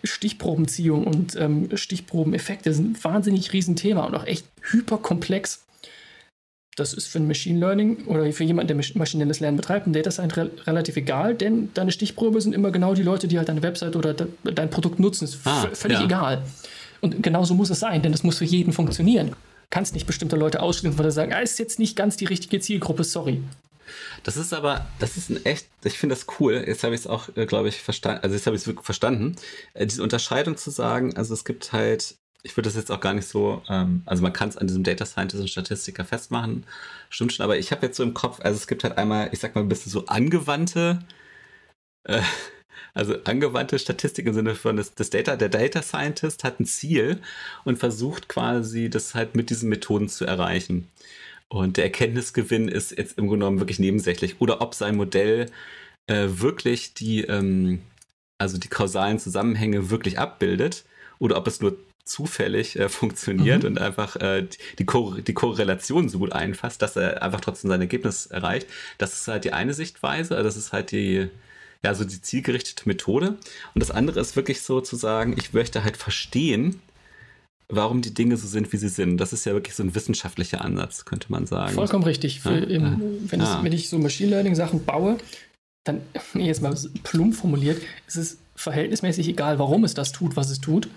Stichprobenziehung 0.04 1.08
und 1.08 1.36
ähm, 1.36 1.70
Stichprobeneffekte 1.76 2.74
sind 2.74 2.98
ein 2.98 3.04
wahnsinnig 3.04 3.54
Riesenthema 3.54 4.04
und 4.04 4.16
auch 4.16 4.26
echt 4.26 4.46
hyperkomplex 4.72 5.66
das 6.76 6.94
ist 6.94 7.08
für 7.08 7.20
ein 7.20 7.28
Machine 7.28 7.60
Learning 7.60 8.06
oder 8.06 8.30
für 8.34 8.44
jemanden, 8.44 8.68
der 8.78 8.86
maschinelles 8.96 9.40
Lernen 9.40 9.58
betreibt, 9.58 9.88
ein 9.88 9.94
Data 9.94 10.12
Science 10.12 10.36
re 10.36 10.52
relativ 10.68 10.98
egal, 10.98 11.34
denn 11.34 11.70
deine 11.74 11.92
Stichprobe 11.92 12.42
sind 12.42 12.54
immer 12.54 12.72
genau 12.72 12.94
die 12.94 13.04
Leute, 13.04 13.28
die 13.28 13.38
halt 13.38 13.48
deine 13.48 13.64
Website 13.64 13.96
oder 13.96 14.14
de 14.14 14.28
dein 14.44 14.70
Produkt 14.70 15.00
nutzen. 15.00 15.24
Ist 15.24 15.40
ah, 15.46 15.68
völlig 15.74 16.00
ja. 16.00 16.06
egal. 16.06 16.44
Und 17.02 17.24
genauso 17.24 17.54
muss 17.54 17.70
es 17.70 17.80
sein, 17.80 18.02
denn 18.02 18.12
das 18.12 18.24
muss 18.24 18.40
für 18.40 18.46
jeden 18.46 18.74
funktionieren. 18.74 19.36
Kannst 19.76 19.94
nicht 19.94 20.08
bestimmte 20.08 20.38
Leute 20.38 20.62
ausschließen, 20.62 20.98
weil 20.98 21.12
sie 21.12 21.16
sagen, 21.16 21.34
ah, 21.34 21.40
ist 21.40 21.60
jetzt 21.60 21.80
nicht 21.80 21.98
ganz 21.98 22.16
die 22.16 22.24
richtige 22.24 22.62
Zielgruppe, 22.62 23.04
sorry. 23.04 23.44
Das 24.24 24.38
ist 24.38 24.54
aber, 24.54 24.86
das 25.00 25.18
ist 25.18 25.30
ein 25.30 25.46
echt, 25.46 25.68
ich 25.84 25.98
finde 25.98 26.16
das 26.16 26.28
cool. 26.40 26.64
Jetzt 26.66 26.86
habe 26.86 26.96
ich 26.96 27.02
es 27.02 27.08
auch, 27.08 27.28
äh, 27.36 27.46
glaube 27.46 27.68
ich, 27.68 27.82
verstanden, 27.82 28.24
also 28.24 28.38
jetzt 28.38 28.46
habe 28.46 28.56
ich 28.56 28.62
es 28.62 28.68
wirklich 28.68 28.86
verstanden. 28.86 29.36
Äh, 29.74 29.86
diese 29.86 30.02
Unterscheidung 30.02 30.56
zu 30.56 30.70
sagen, 30.70 31.18
also 31.18 31.34
es 31.34 31.44
gibt 31.44 31.74
halt 31.74 32.16
ich 32.42 32.56
würde 32.56 32.70
das 32.70 32.76
jetzt 32.76 32.90
auch 32.90 33.02
gar 33.02 33.14
nicht 33.14 33.28
so, 33.28 33.64
ähm, 33.68 34.04
also 34.06 34.24
man 34.24 34.32
kann 34.32 34.48
es 34.48 34.56
an 34.56 34.68
diesem 34.68 34.84
Data 34.84 35.06
Scientist 35.06 35.42
und 35.42 35.50
Statistiker 35.50 36.06
festmachen, 36.06 36.64
stimmt 37.10 37.34
schon, 37.34 37.44
aber 37.44 37.58
ich 37.58 37.72
habe 37.72 37.88
jetzt 37.88 37.98
so 37.98 38.04
im 38.04 38.14
Kopf, 38.14 38.40
also 38.40 38.56
es 38.56 38.68
gibt 38.68 38.86
halt 38.86 38.98
einmal, 38.98 39.30
ich 39.34 39.40
sag 39.40 39.56
mal 39.56 39.62
ein 39.62 39.68
bisschen 39.68 39.92
so 39.92 40.06
angewandte, 40.06 41.00
äh, 42.06 42.22
also 42.94 43.16
angewandte 43.26 43.78
Statistik 43.78 44.26
im 44.26 44.34
Sinne 44.34 44.56
von 44.56 44.78
das, 44.78 44.96
das, 44.96 45.10
Data, 45.10 45.36
der 45.36 45.50
Data 45.50 45.82
Scientist 45.82 46.44
hat 46.44 46.60
ein 46.60 46.66
Ziel 46.66 47.20
und 47.66 47.78
versucht 47.78 48.30
quasi 48.30 48.90
das 48.90 49.14
halt 49.14 49.36
mit 49.36 49.50
diesen 49.50 49.70
Methoden 49.70 50.08
zu 50.08 50.26
erreichen. 50.26 50.88
Und 51.50 51.78
der 51.78 51.84
Erkenntnisgewinn 51.84 52.70
ist 52.70 52.98
jetzt 52.98 53.18
im 53.18 53.28
Grunde 53.28 53.46
genommen 53.46 53.60
wirklich 53.60 53.80
nebensächlich. 53.80 54.40
Oder 54.40 54.62
ob 54.62 54.74
sein 54.74 54.96
Modell 54.96 55.48
äh, 56.08 56.28
wirklich 56.28 56.94
die, 56.94 57.22
ähm, 57.22 57.82
also 58.38 58.58
die 58.58 58.70
kausalen 58.70 59.20
Zusammenhänge 59.20 59.90
wirklich 59.90 60.18
abbildet 60.18 60.86
oder 61.20 61.38
ob 61.38 61.48
es 61.48 61.62
nur 61.62 61.78
zufällig 62.06 62.80
äh, 62.80 62.88
funktioniert 62.88 63.64
mhm. 63.64 63.70
und 63.70 63.78
einfach 63.80 64.16
äh, 64.18 64.48
die, 64.80 64.86
Ko 64.86 65.16
die 65.16 65.34
Korrelation 65.34 66.08
so 66.08 66.20
gut 66.20 66.32
einfasst, 66.32 66.82
dass 66.82 66.96
er 66.96 67.22
einfach 67.24 67.42
trotzdem 67.42 67.70
sein 67.70 67.82
Ergebnis 67.82 68.28
erreicht. 68.28 68.68
Das 68.98 69.14
ist 69.14 69.28
halt 69.28 69.44
die 69.44 69.54
eine 69.54 69.74
Sichtweise, 69.74 70.36
also 70.36 70.48
das 70.48 70.56
ist 70.56 70.72
halt 70.72 70.92
die, 70.92 71.30
ja, 71.86 71.94
so 71.94 72.04
die 72.04 72.20
zielgerichtete 72.20 72.88
Methode. 72.88 73.38
Und 73.76 73.80
das 73.80 73.92
andere 73.92 74.20
ist 74.20 74.36
wirklich 74.36 74.62
so 74.62 74.82
zu 74.82 74.96
sagen, 74.96 75.36
ich 75.38 75.54
möchte 75.54 75.84
halt 75.84 75.98
verstehen, 75.98 76.82
warum 77.70 78.02
die 78.02 78.14
Dinge 78.14 78.38
so 78.38 78.48
sind, 78.48 78.74
wie 78.74 78.78
sie 78.78 78.90
sind. 78.90 79.18
Das 79.18 79.34
ist 79.34 79.46
ja 79.46 79.54
wirklich 79.54 79.76
so 79.76 79.84
ein 79.84 79.94
wissenschaftlicher 79.94 80.62
Ansatz, 80.62 81.06
könnte 81.06 81.28
man 81.30 81.46
sagen. 81.46 81.76
Vollkommen 81.76 82.04
richtig. 82.04 82.44
Ja? 82.44 82.56
im, 82.56 83.30
wenn, 83.30 83.40
ja. 83.40 83.58
ich, 83.58 83.64
wenn, 83.64 83.72
ich, 83.72 83.90
so 83.90 84.00
Machine 84.00 84.32
Learning 84.32 84.56
Sachen 84.56 84.84
baue, 84.84 85.18
dann, 85.84 86.02
jetzt 86.34 86.64
mal 86.64 86.76
plump 87.04 87.36
formuliert, 87.36 87.80
ist 88.08 88.18
es 88.18 88.38
verhältnismäßig 88.56 89.28
egal, 89.28 89.60
warum 89.60 89.84
es 89.84 89.94
das 89.94 90.12
tut, 90.12 90.36
was 90.36 90.50
es 90.50 90.62
tut, 90.62 90.88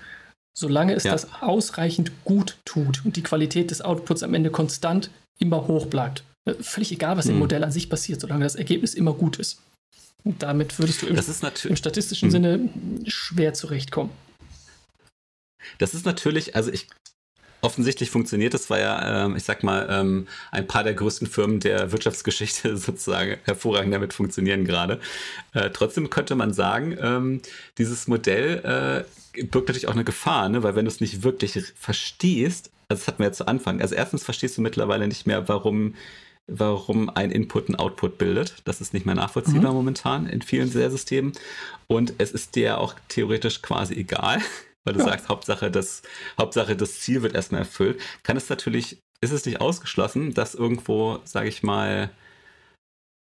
solange 0.57 0.95
es 0.95 1.05
ja. 1.05 1.13
das 1.13 1.29
ausreichend 1.43 2.13
gut 2.25 2.57
tut 2.65 3.05
und 3.05 3.17
die 3.17 3.23
Qualität 3.23 3.71
des 3.71 3.83
Outputs 3.83 4.23
am 4.23 4.33
Ende 4.33 4.51
konstant 4.51 5.11
immer 5.39 5.67
hoch 5.69 5.87
bleibt. 5.87 6.25
Äh, 6.47 6.55
völlig 6.61 6.93
egal, 6.93 7.19
was 7.19 7.27
hm. 7.27 7.33
im 7.33 7.39
Modell 7.41 7.63
an 7.63 7.73
sich 7.73 7.91
passiert, 7.91 8.23
solange 8.23 8.45
das 8.45 8.55
Ergebnis 8.55 8.95
immer 8.95 9.13
gut 9.13 9.37
ist. 9.39 9.61
Damit 10.25 10.79
würdest 10.79 11.03
du 11.03 11.07
im, 11.07 11.17
im 11.17 11.77
statistischen 11.77 12.27
hm. 12.27 12.31
Sinne 12.31 12.69
schwer 13.07 13.55
zurechtkommen. 13.55 14.11
Das 15.79 15.95
ist 15.95 16.05
natürlich, 16.07 16.57
also 16.57 16.73
ich 16.73 16.89
offensichtlich 17.61 18.11
funktioniert. 18.11 18.55
Das 18.55 18.71
war 18.71 18.79
ja, 18.79 19.25
ähm, 19.25 19.37
ich 19.37 19.45
sag 19.45 19.63
mal, 19.63 19.89
ähm, 19.91 20.29
ein 20.51 20.67
paar 20.67 20.85
der 20.85 20.95
größten 20.95 21.27
Firmen 21.27 21.61
der 21.61 21.93
Wirtschaftsgeschichte 21.93 22.77
sozusagen 22.77 23.37
hervorragend 23.45 23.93
damit 23.93 24.13
funktionieren 24.13 24.65
gerade. 24.65 25.01
Äh, 25.55 25.71
trotzdem 25.71 26.11
könnte 26.11 26.35
man 26.35 26.53
sagen, 26.53 26.97
ähm, 27.01 27.41
dieses 27.77 28.07
Modell 28.07 29.05
äh, 29.35 29.43
birgt 29.45 29.69
natürlich 29.69 29.89
auch 29.89 29.95
eine 29.95 30.05
Gefahr, 30.05 30.49
ne? 30.49 30.63
weil 30.63 30.77
wenn 30.77 30.85
du 30.85 30.91
es 30.91 31.01
nicht 31.01 31.23
wirklich 31.23 31.59
verstehst, 31.77 32.71
also 32.89 33.01
das 33.01 33.09
hatten 33.09 33.19
wir 33.19 33.27
ja 33.27 33.33
zu 33.33 33.47
Anfang, 33.47 33.81
also 33.81 33.95
erstens 33.95 34.25
verstehst 34.25 34.57
du 34.57 34.63
mittlerweile 34.63 35.07
nicht 35.09 35.27
mehr, 35.27 35.49
warum 35.49 35.95
warum 36.49 37.11
ein 37.11 37.31
Input 37.31 37.69
ein 37.69 37.77
Output 37.77 38.19
bildet. 38.19 38.57
Das 38.65 38.81
ist 38.81 38.95
nicht 38.95 39.07
mehr 39.07 39.15
nachvollziehbar 39.15 39.71
mhm. 39.71 39.77
momentan 39.77 40.27
in 40.27 40.43
vielen 40.43 40.71
Systemen. 40.71 41.33
Und 41.87 42.15
es 42.19 42.33
ist 42.33 42.57
dir 42.57 42.79
auch 42.79 42.95
theoretisch 43.09 43.63
quasi 43.63 43.95
egal, 43.95 44.41
weil 44.85 44.95
du 44.95 45.01
ja. 45.01 45.07
sagst, 45.07 45.29
Hauptsache 45.29 45.71
das, 45.71 46.03
Hauptsache 46.39 46.75
das 46.75 47.01
Ziel 47.01 47.23
wird 47.23 47.35
erstmal 47.35 47.61
erfüllt, 47.61 48.01
kann 48.23 48.37
es 48.37 48.49
natürlich, 48.49 48.99
ist 49.21 49.33
es 49.33 49.45
nicht 49.45 49.61
ausgeschlossen, 49.61 50.35
dass 50.35 50.55
irgendwo, 50.55 51.21
sage 51.25 51.49
ich 51.49 51.63
mal, 51.63 52.11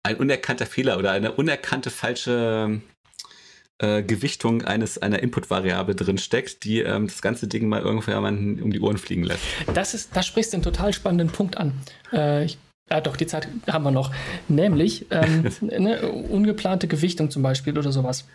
ein 0.03 0.15
unerkannter 0.15 0.65
Fehler 0.65 0.97
oder 0.97 1.11
eine 1.11 1.33
unerkannte 1.33 1.89
falsche 1.89 2.81
äh, 3.79 4.03
Gewichtung 4.03 4.63
eines 4.63 4.97
einer 4.97 5.19
Input-Variable 5.19 5.95
drin 5.95 6.17
steckt, 6.17 6.63
die 6.63 6.79
ähm, 6.79 7.07
das 7.07 7.21
ganze 7.21 7.47
Ding 7.47 7.67
mal 7.67 7.81
irgendwo 7.81 8.11
jemanden 8.11 8.61
um 8.61 8.71
die 8.71 8.79
Ohren 8.79 8.97
fliegen 8.97 9.23
lässt. 9.23 9.43
Das 9.73 9.93
ist, 9.93 10.15
da 10.15 10.23
sprichst 10.23 10.53
du 10.53 10.57
einen 10.57 10.63
total 10.63 10.93
spannenden 10.93 11.29
Punkt 11.29 11.57
an. 11.57 11.73
Äh, 12.13 12.45
ich 12.45 12.57
ja, 12.89 13.01
doch, 13.01 13.17
die 13.17 13.27
Zeit 13.27 13.47
haben 13.67 13.83
wir 13.83 13.91
noch. 13.91 14.11
Nämlich 14.47 15.05
ähm, 15.11 15.45
eine 15.71 16.01
ungeplante 16.11 16.87
Gewichtung 16.87 17.29
zum 17.29 17.43
Beispiel 17.43 17.77
oder 17.77 17.91
sowas. 17.91 18.25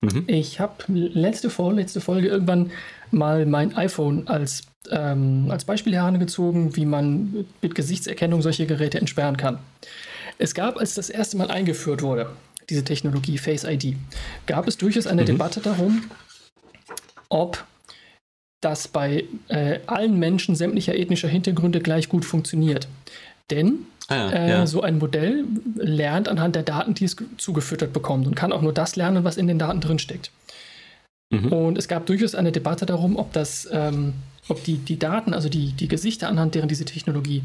Mhm. 0.00 0.24
Ich 0.28 0.60
habe 0.60 0.74
letzte, 0.88 1.50
vorletzte 1.50 2.00
Folge 2.00 2.28
irgendwann 2.28 2.70
mal 3.10 3.46
mein 3.46 3.76
iPhone 3.76 4.28
als, 4.28 4.62
ähm, 4.90 5.48
als 5.50 5.64
Beispiel 5.64 5.94
herangezogen, 5.94 6.76
wie 6.76 6.86
man 6.86 7.46
mit 7.60 7.74
Gesichtserkennung 7.74 8.42
solche 8.42 8.66
Geräte 8.66 8.98
entsperren 8.98 9.36
kann. 9.36 9.58
Es 10.38 10.54
gab, 10.54 10.78
als 10.78 10.94
das 10.94 11.10
erste 11.10 11.36
Mal 11.36 11.50
eingeführt 11.50 12.02
wurde, 12.02 12.30
diese 12.70 12.84
Technologie 12.84 13.38
Face 13.38 13.64
ID, 13.64 13.96
gab 14.46 14.68
es 14.68 14.76
durchaus 14.76 15.08
eine 15.08 15.22
mhm. 15.22 15.26
Debatte 15.26 15.60
darum, 15.60 16.04
ob 17.28 17.64
das 18.60 18.88
bei 18.88 19.24
äh, 19.48 19.80
allen 19.86 20.18
Menschen 20.18 20.54
sämtlicher 20.54 20.94
ethnischer 20.94 21.28
Hintergründe 21.28 21.80
gleich 21.80 22.08
gut 22.08 22.24
funktioniert. 22.24 22.88
Denn 23.50 23.86
Ah, 24.08 24.16
ja, 24.16 24.30
äh, 24.30 24.48
ja. 24.48 24.66
So 24.66 24.80
ein 24.80 24.98
Modell 24.98 25.44
lernt 25.76 26.28
anhand 26.28 26.56
der 26.56 26.62
Daten, 26.62 26.94
die 26.94 27.04
es 27.04 27.16
zugefüttert 27.36 27.92
bekommt 27.92 28.26
und 28.26 28.34
kann 28.34 28.52
auch 28.52 28.62
nur 28.62 28.72
das 28.72 28.96
lernen, 28.96 29.22
was 29.22 29.36
in 29.36 29.46
den 29.46 29.58
Daten 29.58 29.82
drinsteckt. 29.82 30.30
Mhm. 31.30 31.52
Und 31.52 31.78
es 31.78 31.88
gab 31.88 32.06
durchaus 32.06 32.34
eine 32.34 32.50
Debatte 32.50 32.86
darum, 32.86 33.16
ob 33.16 33.34
das, 33.34 33.68
ähm, 33.70 34.14
ob 34.48 34.64
die, 34.64 34.78
die 34.78 34.98
Daten, 34.98 35.34
also 35.34 35.50
die, 35.50 35.72
die 35.72 35.88
Gesichter, 35.88 36.28
anhand 36.28 36.54
deren 36.54 36.68
diese 36.68 36.86
Technologie 36.86 37.42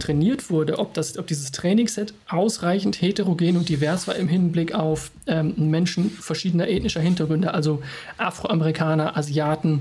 trainiert 0.00 0.48
wurde, 0.48 0.78
ob, 0.78 0.94
das, 0.94 1.18
ob 1.18 1.26
dieses 1.26 1.52
Trainingsset 1.52 2.14
ausreichend 2.28 3.00
heterogen 3.02 3.58
und 3.58 3.68
divers 3.68 4.08
war 4.08 4.16
im 4.16 4.28
Hinblick 4.28 4.74
auf 4.74 5.10
ähm, 5.26 5.54
Menschen 5.70 6.10
verschiedener 6.10 6.66
ethnischer 6.66 7.02
Hintergründe, 7.02 7.52
also 7.52 7.82
Afroamerikaner, 8.16 9.18
Asiaten, 9.18 9.80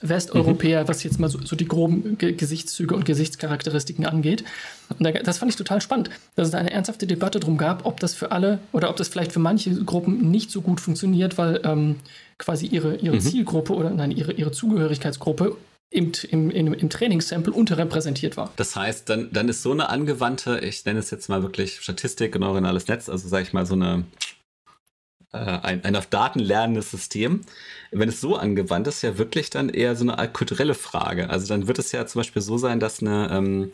Westeuropäer, 0.00 0.82
mhm. 0.82 0.88
was 0.88 1.02
jetzt 1.02 1.18
mal 1.20 1.28
so, 1.28 1.38
so 1.44 1.56
die 1.56 1.66
groben 1.66 2.18
Ge 2.18 2.32
Gesichtszüge 2.32 2.94
und 2.94 3.04
Gesichtscharakteristiken 3.04 4.06
angeht. 4.06 4.44
Und 4.88 5.04
da, 5.04 5.12
das 5.12 5.38
fand 5.38 5.50
ich 5.50 5.56
total 5.56 5.80
spannend, 5.80 6.10
dass 6.34 6.48
es 6.48 6.52
da 6.52 6.58
eine 6.58 6.72
ernsthafte 6.72 7.06
Debatte 7.06 7.40
drum 7.40 7.56
gab, 7.56 7.86
ob 7.86 8.00
das 8.00 8.14
für 8.14 8.32
alle 8.32 8.58
oder 8.72 8.90
ob 8.90 8.96
das 8.96 9.08
vielleicht 9.08 9.32
für 9.32 9.38
manche 9.38 9.72
Gruppen 9.84 10.30
nicht 10.30 10.50
so 10.50 10.60
gut 10.60 10.80
funktioniert, 10.80 11.38
weil 11.38 11.60
ähm, 11.64 11.96
quasi 12.38 12.66
ihre, 12.66 12.96
ihre 12.96 13.16
mhm. 13.16 13.20
Zielgruppe 13.20 13.74
oder 13.74 13.90
nein, 13.90 14.10
ihre, 14.10 14.32
ihre 14.32 14.50
Zugehörigkeitsgruppe 14.50 15.56
im, 15.90 16.12
im, 16.30 16.50
im, 16.50 16.74
im 16.74 16.90
Trainingssample 16.90 17.52
unterrepräsentiert 17.52 18.36
war. 18.36 18.52
Das 18.56 18.74
heißt, 18.74 19.08
dann, 19.08 19.30
dann 19.32 19.48
ist 19.48 19.62
so 19.62 19.72
eine 19.72 19.88
angewandte, 19.90 20.58
ich 20.60 20.84
nenne 20.84 20.98
es 20.98 21.10
jetzt 21.10 21.28
mal 21.28 21.42
wirklich 21.42 21.80
Statistik, 21.80 22.38
neuronales 22.38 22.88
Netz, 22.88 23.08
also 23.08 23.28
sage 23.28 23.44
ich 23.44 23.52
mal 23.52 23.66
so 23.66 23.74
eine 23.74 24.04
ein, 25.32 25.84
ein 25.84 25.96
auf 25.96 26.06
Daten 26.06 26.40
lernendes 26.40 26.90
System, 26.90 27.40
wenn 27.90 28.08
es 28.08 28.20
so 28.20 28.36
angewandt 28.36 28.86
ist, 28.86 29.02
ja 29.02 29.16
wirklich 29.18 29.50
dann 29.50 29.70
eher 29.70 29.96
so 29.96 30.08
eine 30.08 30.28
kulturelle 30.28 30.74
Frage. 30.74 31.30
Also 31.30 31.48
dann 31.48 31.66
wird 31.66 31.78
es 31.78 31.92
ja 31.92 32.06
zum 32.06 32.20
Beispiel 32.20 32.42
so 32.42 32.58
sein, 32.58 32.80
dass 32.80 33.00
eine, 33.00 33.30
ähm, 33.32 33.72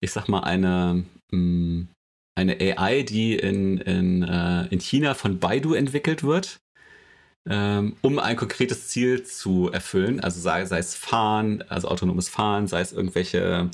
ich 0.00 0.12
sag 0.12 0.28
mal, 0.28 0.40
eine, 0.40 1.04
ähm, 1.32 1.88
eine 2.36 2.60
AI, 2.60 3.02
die 3.02 3.36
in, 3.36 3.78
in, 3.78 4.22
äh, 4.22 4.66
in 4.66 4.80
China 4.80 5.14
von 5.14 5.38
Baidu 5.38 5.74
entwickelt 5.74 6.22
wird, 6.22 6.60
ähm, 7.48 7.96
um 8.02 8.18
ein 8.18 8.36
konkretes 8.36 8.88
Ziel 8.88 9.22
zu 9.24 9.70
erfüllen, 9.72 10.20
also 10.20 10.38
sei, 10.40 10.66
sei 10.66 10.78
es 10.78 10.94
Fahren, 10.94 11.64
also 11.68 11.88
autonomes 11.88 12.28
Fahren, 12.28 12.66
sei 12.66 12.80
es 12.80 12.92
irgendwelche 12.92 13.70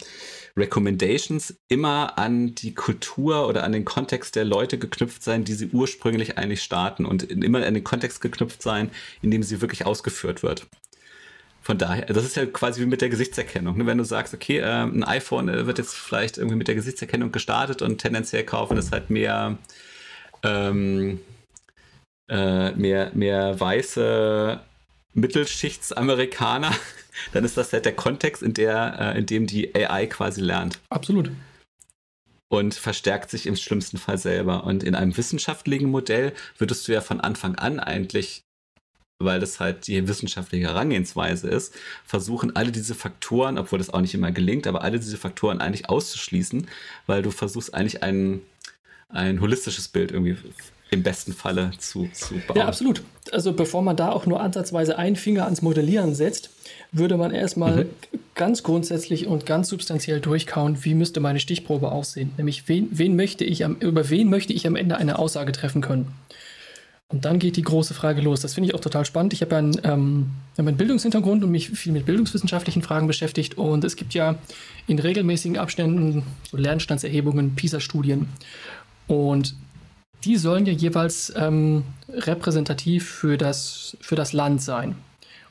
Recommendations 0.57 1.55
immer 1.69 2.17
an 2.19 2.55
die 2.55 2.75
Kultur 2.75 3.49
oder 3.49 3.65
an 3.65 3.73
den 3.73 3.85
Kontext 3.85 4.37
der 4.37 4.45
Leute 4.45 4.79
geknüpft 4.79 5.23
sein, 5.23 5.45
die 5.45 5.55
sie 5.55 5.69
ursprünglich 5.69 6.39
eigentlich 6.39 6.63
starten 6.63 7.07
und 7.07 7.25
immer 7.25 7.67
an 7.67 7.75
den 7.75 7.85
Kontext 7.85 8.21
geknüpft 8.21 8.63
sein, 8.63 8.91
in 9.21 9.31
dem 9.31 9.43
sie 9.43 9.61
wirklich 9.61 9.85
ausgeführt 9.85 10.43
wird. 10.43 10.67
Von 11.61 11.79
daher, 11.79 12.05
das 12.05 12.25
ist 12.25 12.37
ja 12.37 12.45
quasi 12.45 12.83
wie 12.83 12.87
mit 12.87 13.01
der 13.01 13.09
Gesichtserkennung. 13.09 13.79
Ne? 13.79 13.87
Wenn 13.87 13.99
du 13.99 14.05
sagst, 14.05 14.35
okay, 14.35 14.59
äh, 14.59 14.83
ein 14.83 15.03
iPhone 15.03 15.49
äh, 15.49 15.67
wird 15.67 15.79
jetzt 15.79 15.95
vielleicht 15.95 16.37
irgendwie 16.37 16.57
mit 16.57 16.69
der 16.69 16.75
Gesichtserkennung 16.75 17.33
gestartet 17.33 17.81
und 17.81 17.99
tendenziell 17.99 18.45
kaufen 18.45 18.77
es 18.77 18.93
halt 18.93 19.09
mehr, 19.09 19.57
ähm, 20.43 21.21
äh, 22.29 22.73
mehr, 22.73 23.11
mehr 23.15 23.59
weiße 23.59 24.61
Mittelschichtsamerikaner, 25.15 26.75
dann 27.33 27.45
ist 27.45 27.57
das 27.57 27.73
halt 27.73 27.85
der 27.85 27.97
Kontext, 27.97 28.43
in, 28.43 28.55
der, 28.55 29.15
äh, 29.15 29.19
in 29.19 29.27
dem 29.27 29.47
die 29.47 29.75
AI 29.75 30.07
quasi 30.07 30.41
lernt. 30.41 30.81
Absolut. 30.91 31.31
Und 32.49 32.75
verstärkt 32.75 33.31
sich 33.31 33.47
im 33.47 33.57
schlimmsten 33.57 33.99
Fall 33.99 34.19
selber. 34.19 34.65
Und 34.65 34.83
in 34.83 34.95
einem 34.95 35.17
wissenschaftlichen 35.17 35.91
Modell 35.91 36.33
würdest 36.59 36.87
du 36.87 36.93
ja 36.93 37.01
von 37.01 37.21
Anfang 37.21 37.57
an 37.57 37.81
eigentlich, 37.81 38.43
weil 39.21 39.41
das 39.41 39.61
halt 39.61 39.87
die 39.87 40.07
wissenschaftliche 40.07 40.67
Herangehensweise 40.67 41.49
ist, 41.49 41.75
versuchen, 42.05 42.55
alle 42.55 42.71
diese 42.71 42.95
Faktoren, 42.95 43.59
obwohl 43.59 43.79
das 43.79 43.91
auch 43.91 44.01
nicht 44.01 44.15
immer 44.15 44.31
gelingt, 44.31 44.67
aber 44.67 44.83
alle 44.83 45.01
diese 45.01 45.17
Faktoren 45.17 45.61
eigentlich 45.61 45.89
auszuschließen, 45.89 46.69
weil 47.07 47.23
du 47.23 47.31
versuchst 47.31 47.75
eigentlich 47.75 48.03
ein, 48.03 48.43
ein 49.09 49.41
holistisches 49.41 49.89
Bild 49.89 50.12
irgendwie 50.12 50.37
im 50.95 51.03
besten 51.03 51.32
Falle 51.32 51.72
zu, 51.78 52.09
zu 52.12 52.34
bauen. 52.47 52.57
Ja, 52.57 52.66
absolut. 52.66 53.03
Also 53.32 53.53
bevor 53.53 53.82
man 53.82 53.97
da 53.97 54.11
auch 54.11 54.26
nur 54.26 54.40
ansatzweise 54.40 54.99
einen 54.99 55.16
Finger 55.16 55.45
ans 55.45 55.62
Modellieren 55.62 56.14
setzt, 56.14 56.51
würde 56.92 57.16
man 57.16 57.32
erstmal 57.32 57.84
mhm. 57.84 58.18
ganz 58.34 58.62
grundsätzlich 58.62 59.26
und 59.26 59.47
ganz 59.47 59.68
substanziell 59.68 60.20
durchkauen, 60.20 60.84
wie 60.84 60.95
müsste 60.95 61.20
meine 61.20 61.40
Stichprobe 61.40 61.90
aussehen. 61.90 62.32
Nämlich, 62.36 62.68
wen, 62.68 62.88
wen 62.92 63.16
möchte 63.16 63.45
ich 63.45 63.64
am, 63.64 63.76
über 63.76 64.09
wen 64.11 64.30
möchte 64.30 64.53
ich 64.53 64.66
am 64.66 64.76
Ende 64.76 64.97
eine 64.97 65.18
Aussage 65.18 65.53
treffen 65.53 65.82
können. 65.82 66.12
Und 67.09 67.24
dann 67.24 67.38
geht 67.38 67.57
die 67.57 67.62
große 67.62 67.95
Frage 67.95 68.22
los. 68.22 68.40
Das 68.40 68.55
finde 68.55 68.70
ich 68.70 68.74
auch 68.74 68.80
total 68.80 69.05
spannend. 69.05 69.32
Ich 69.34 69.42
habe 69.42 69.53
ja 69.53 69.59
einen, 69.59 69.80
ähm, 69.84 70.30
einen 70.57 70.76
Bildungshintergrund 70.76 71.45
und 71.45 71.51
mich 71.51 71.70
viel 71.70 71.92
mit 71.92 72.07
bildungswissenschaftlichen 72.07 72.82
Fragen 72.82 73.07
beschäftigt. 73.07 73.57
Und 73.57 73.84
es 73.84 73.97
gibt 73.97 74.14
ja 74.14 74.36
in 74.86 74.99
regelmäßigen 74.99 75.59
Abständen 75.59 76.24
so 76.51 76.57
Lernstandserhebungen, 76.57 77.55
PISA-Studien. 77.55 78.28
Und 79.07 79.55
die 80.25 80.37
sollen 80.37 80.66
ja 80.66 80.72
jeweils 80.72 81.33
ähm, 81.37 81.85
repräsentativ 82.09 83.09
für 83.09 83.37
das, 83.37 83.97
für 84.01 84.16
das 84.16 84.33
Land 84.33 84.62
sein. 84.62 84.97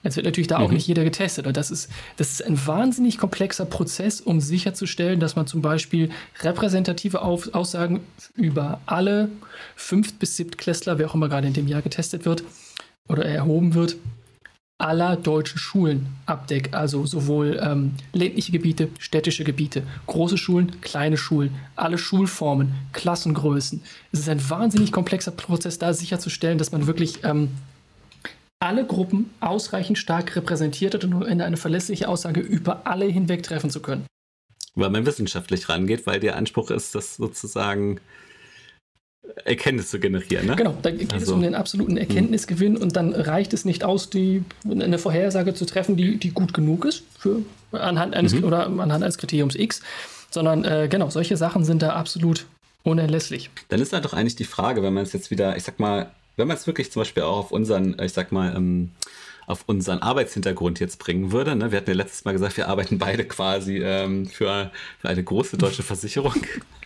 Jetzt 0.03 0.17
wird 0.17 0.26
natürlich 0.26 0.47
da 0.47 0.59
mhm. 0.59 0.65
auch 0.65 0.71
nicht 0.71 0.88
jeder 0.88 1.03
getestet. 1.03 1.47
Und 1.47 1.55
das 1.55 1.71
ist, 1.71 1.89
das 2.17 2.32
ist 2.32 2.45
ein 2.45 2.59
wahnsinnig 2.67 3.17
komplexer 3.17 3.65
Prozess, 3.65 4.19
um 4.19 4.41
sicherzustellen, 4.41 5.19
dass 5.19 5.36
man 5.36 5.47
zum 5.47 5.61
Beispiel 5.61 6.09
repräsentative 6.41 7.21
Auf 7.21 7.53
Aussagen 7.53 8.01
über 8.36 8.82
alle 8.86 9.30
Fünft- 9.76 10.19
bis 10.19 10.36
Siebtklässler, 10.36 10.97
wer 10.97 11.09
auch 11.09 11.15
immer 11.15 11.30
gerade 11.30 11.47
in 11.47 11.53
dem 11.53 11.67
Jahr 11.67 11.82
getestet 11.82 12.26
wird 12.26 12.43
oder 13.07 13.26
erhoben 13.26 13.74
wird, 13.76 13.95
aller 14.78 15.15
deutschen 15.15 15.57
Schulen 15.57 16.07
abdeckt. 16.26 16.74
Also 16.74 17.05
sowohl 17.05 17.59
ähm, 17.63 17.93
ländliche 18.11 18.51
Gebiete, 18.51 18.89
städtische 18.99 19.43
Gebiete, 19.43 19.84
große 20.07 20.38
Schulen, 20.38 20.82
kleine 20.82 21.17
Schulen, 21.17 21.55
alle 21.76 21.97
Schulformen, 21.97 22.74
Klassengrößen. 22.91 23.82
Es 24.11 24.19
ist 24.19 24.30
ein 24.30 24.49
wahnsinnig 24.49 24.91
komplexer 24.91 25.32
Prozess, 25.32 25.80
da 25.80 25.93
sicherzustellen, 25.93 26.57
dass 26.57 26.71
man 26.71 26.88
wirklich 26.88 27.24
ähm, 27.24 27.49
alle 28.59 28.86
Gruppen 28.86 29.30
ausreichend 29.41 29.97
stark 29.97 30.36
repräsentiert 30.36 30.93
hat, 30.93 31.03
um 31.03 31.21
eine 31.21 31.57
verlässliche 31.57 32.07
Aussage 32.07 32.39
über 32.39 32.88
alle 32.88 33.05
hinweg 33.05 33.43
treffen 33.43 33.69
zu 33.69 33.82
können. 33.82 34.05
Weil 34.76 34.89
man 34.89 35.05
wissenschaftlich 35.05 35.69
rangeht, 35.69 36.07
weil 36.07 36.19
der 36.19 36.36
Anspruch 36.36 36.71
ist, 36.71 36.95
dass 36.95 37.17
sozusagen 37.17 37.99
Erkenntnis 39.45 39.89
zu 39.89 39.99
generieren. 39.99 40.47
Ne? 40.47 40.55
Genau, 40.55 40.78
da 40.82 40.91
geht 40.91 41.13
also, 41.13 41.26
es 41.26 41.32
um 41.32 41.41
den 41.41 41.55
absoluten 41.55 41.97
Erkenntnisgewinn 41.97 42.78
und 42.78 42.95
dann 42.95 43.13
reicht 43.13 43.53
es 43.53 43.65
nicht 43.65 43.84
aus, 43.84 44.09
die, 44.09 44.43
eine 44.69 44.97
Vorhersage 44.97 45.53
zu 45.53 45.65
treffen, 45.65 45.95
die, 45.95 46.17
die 46.17 46.32
gut 46.32 46.53
genug 46.53 46.86
ist 46.86 47.03
für, 47.17 47.41
anhand, 47.71 48.15
eines, 48.15 48.34
mhm. 48.34 48.43
oder 48.43 48.67
anhand 48.67 49.03
eines 49.03 49.17
Kriteriums 49.17 49.55
X, 49.55 49.82
sondern 50.30 50.65
äh, 50.65 50.88
genau, 50.89 51.09
solche 51.09 51.38
Sachen 51.38 51.63
sind 51.63 51.82
da 51.82 51.93
absolut 51.93 52.45
unerlässlich. 52.84 53.49
Dann 53.69 53.80
ist 53.80 53.93
da 53.93 54.01
doch 54.01 54.13
eigentlich 54.13 54.36
die 54.36 54.43
Frage, 54.43 54.84
wenn 54.84 54.93
man 54.93 55.03
es 55.03 55.13
jetzt 55.13 55.32
wieder, 55.32 55.55
ich 55.55 55.63
sag 55.63 55.80
mal, 55.80 56.11
wenn 56.36 56.47
man 56.47 56.57
es 56.57 56.67
wirklich 56.67 56.91
zum 56.91 57.01
Beispiel 57.01 57.24
auch 57.24 57.38
auf 57.38 57.51
unseren, 57.51 57.97
ich 58.01 58.13
sag 58.13 58.32
mal, 58.32 58.53
ähm, 58.55 58.91
auf 59.45 59.63
unseren 59.67 59.99
Arbeitshintergrund 59.99 60.80
jetzt 60.80 60.99
bringen 60.99 61.32
würde. 61.32 61.55
Ne? 61.55 61.71
Wir 61.71 61.78
hatten 61.78 61.89
ja 61.89 61.95
letztes 61.95 62.26
Mal 62.26 62.32
gesagt, 62.32 62.57
wir 62.57 62.69
arbeiten 62.69 62.97
beide 62.97 63.26
quasi 63.26 63.78
ähm, 63.78 64.26
für, 64.26 64.71
für 64.99 65.09
eine 65.09 65.24
große 65.24 65.57
deutsche 65.57 65.84
Versicherung. 65.84 66.36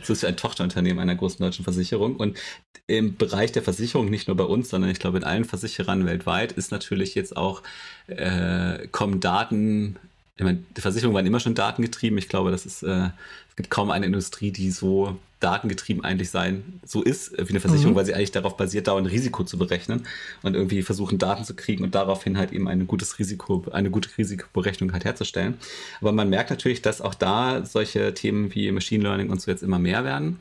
Das 0.00 0.10
ist 0.10 0.24
ein 0.24 0.36
Tochterunternehmen 0.36 1.00
einer 1.00 1.14
großen 1.14 1.44
deutschen 1.44 1.64
Versicherung. 1.64 2.16
Und 2.16 2.38
im 2.86 3.16
Bereich 3.16 3.52
der 3.52 3.62
Versicherung, 3.62 4.10
nicht 4.10 4.28
nur 4.28 4.36
bei 4.36 4.44
uns, 4.44 4.68
sondern 4.68 4.90
ich 4.90 4.98
glaube 4.98 5.18
in 5.18 5.24
allen 5.24 5.44
Versicherern 5.44 6.06
weltweit, 6.06 6.52
ist 6.52 6.72
natürlich 6.72 7.14
jetzt 7.14 7.36
auch, 7.36 7.62
äh, 8.08 8.86
kommen 8.88 9.20
Daten, 9.20 9.96
ich 10.36 10.44
meine, 10.44 10.62
die 10.76 10.80
Versicherungen 10.80 11.14
waren 11.14 11.26
immer 11.26 11.40
schon 11.40 11.54
datengetrieben. 11.54 12.18
Ich 12.18 12.28
glaube, 12.28 12.50
das 12.50 12.64
ist, 12.64 12.82
äh, 12.82 13.10
es 13.48 13.56
gibt 13.56 13.70
kaum 13.70 13.90
eine 13.90 14.06
Industrie, 14.06 14.50
die 14.50 14.70
so 14.70 15.18
datengetrieben 15.40 16.04
eigentlich 16.04 16.30
sein, 16.30 16.80
so 16.84 17.02
ist 17.02 17.32
wie 17.36 17.48
eine 17.48 17.60
Versicherung, 17.60 17.92
mhm. 17.92 17.96
weil 17.96 18.04
sie 18.04 18.14
eigentlich 18.14 18.30
darauf 18.30 18.56
basiert, 18.56 18.86
dauernd 18.86 19.10
Risiko 19.10 19.42
zu 19.44 19.58
berechnen 19.58 20.06
und 20.42 20.54
irgendwie 20.54 20.82
versuchen, 20.82 21.18
Daten 21.18 21.44
zu 21.44 21.54
kriegen 21.54 21.82
und 21.82 21.94
daraufhin 21.94 22.38
halt 22.38 22.52
eben 22.52 22.68
ein 22.68 22.86
gutes 22.86 23.18
Risiko, 23.18 23.64
eine 23.72 23.90
gute 23.90 24.10
Risikoberechnung 24.16 24.92
halt 24.92 25.04
herzustellen. 25.04 25.54
Aber 26.00 26.12
man 26.12 26.28
merkt 26.28 26.50
natürlich, 26.50 26.82
dass 26.82 27.00
auch 27.00 27.14
da 27.14 27.64
solche 27.64 28.14
Themen 28.14 28.54
wie 28.54 28.70
Machine 28.70 29.02
Learning 29.02 29.30
und 29.30 29.40
so 29.40 29.50
jetzt 29.50 29.62
immer 29.62 29.78
mehr 29.78 30.04
werden. 30.04 30.38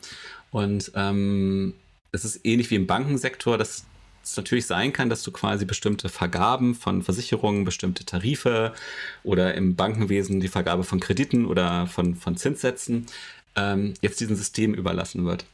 Und 0.52 0.92
ähm, 0.96 1.74
es 2.12 2.26
ist 2.26 2.46
ähnlich 2.46 2.70
wie 2.72 2.76
im 2.76 2.88
Bankensektor, 2.88 3.58
dass 3.58 3.86
es 4.24 4.38
natürlich 4.38 4.66
sein 4.68 4.94
kann, 4.94 5.10
dass 5.10 5.24
du 5.24 5.32
quasi 5.32 5.66
bestimmte 5.66 6.10
Vergaben 6.10 6.76
von 6.76 7.02
Versicherungen, 7.02 7.64
bestimmte 7.64 8.06
Tarife 8.06 8.74
oder 9.24 9.56
im 9.56 9.76
Bankenwesen 9.76 10.40
die 10.40 10.48
Vergabe 10.48 10.84
von 10.84 11.00
Krediten 11.00 11.46
oder 11.46 11.88
von, 11.88 12.16
von 12.16 12.36
Zinssätzen 12.38 13.06
ähm, 13.56 13.94
jetzt 14.02 14.20
diesem 14.20 14.36
System 14.36 14.74
überlassen 14.74 15.26
wird. 15.26 15.46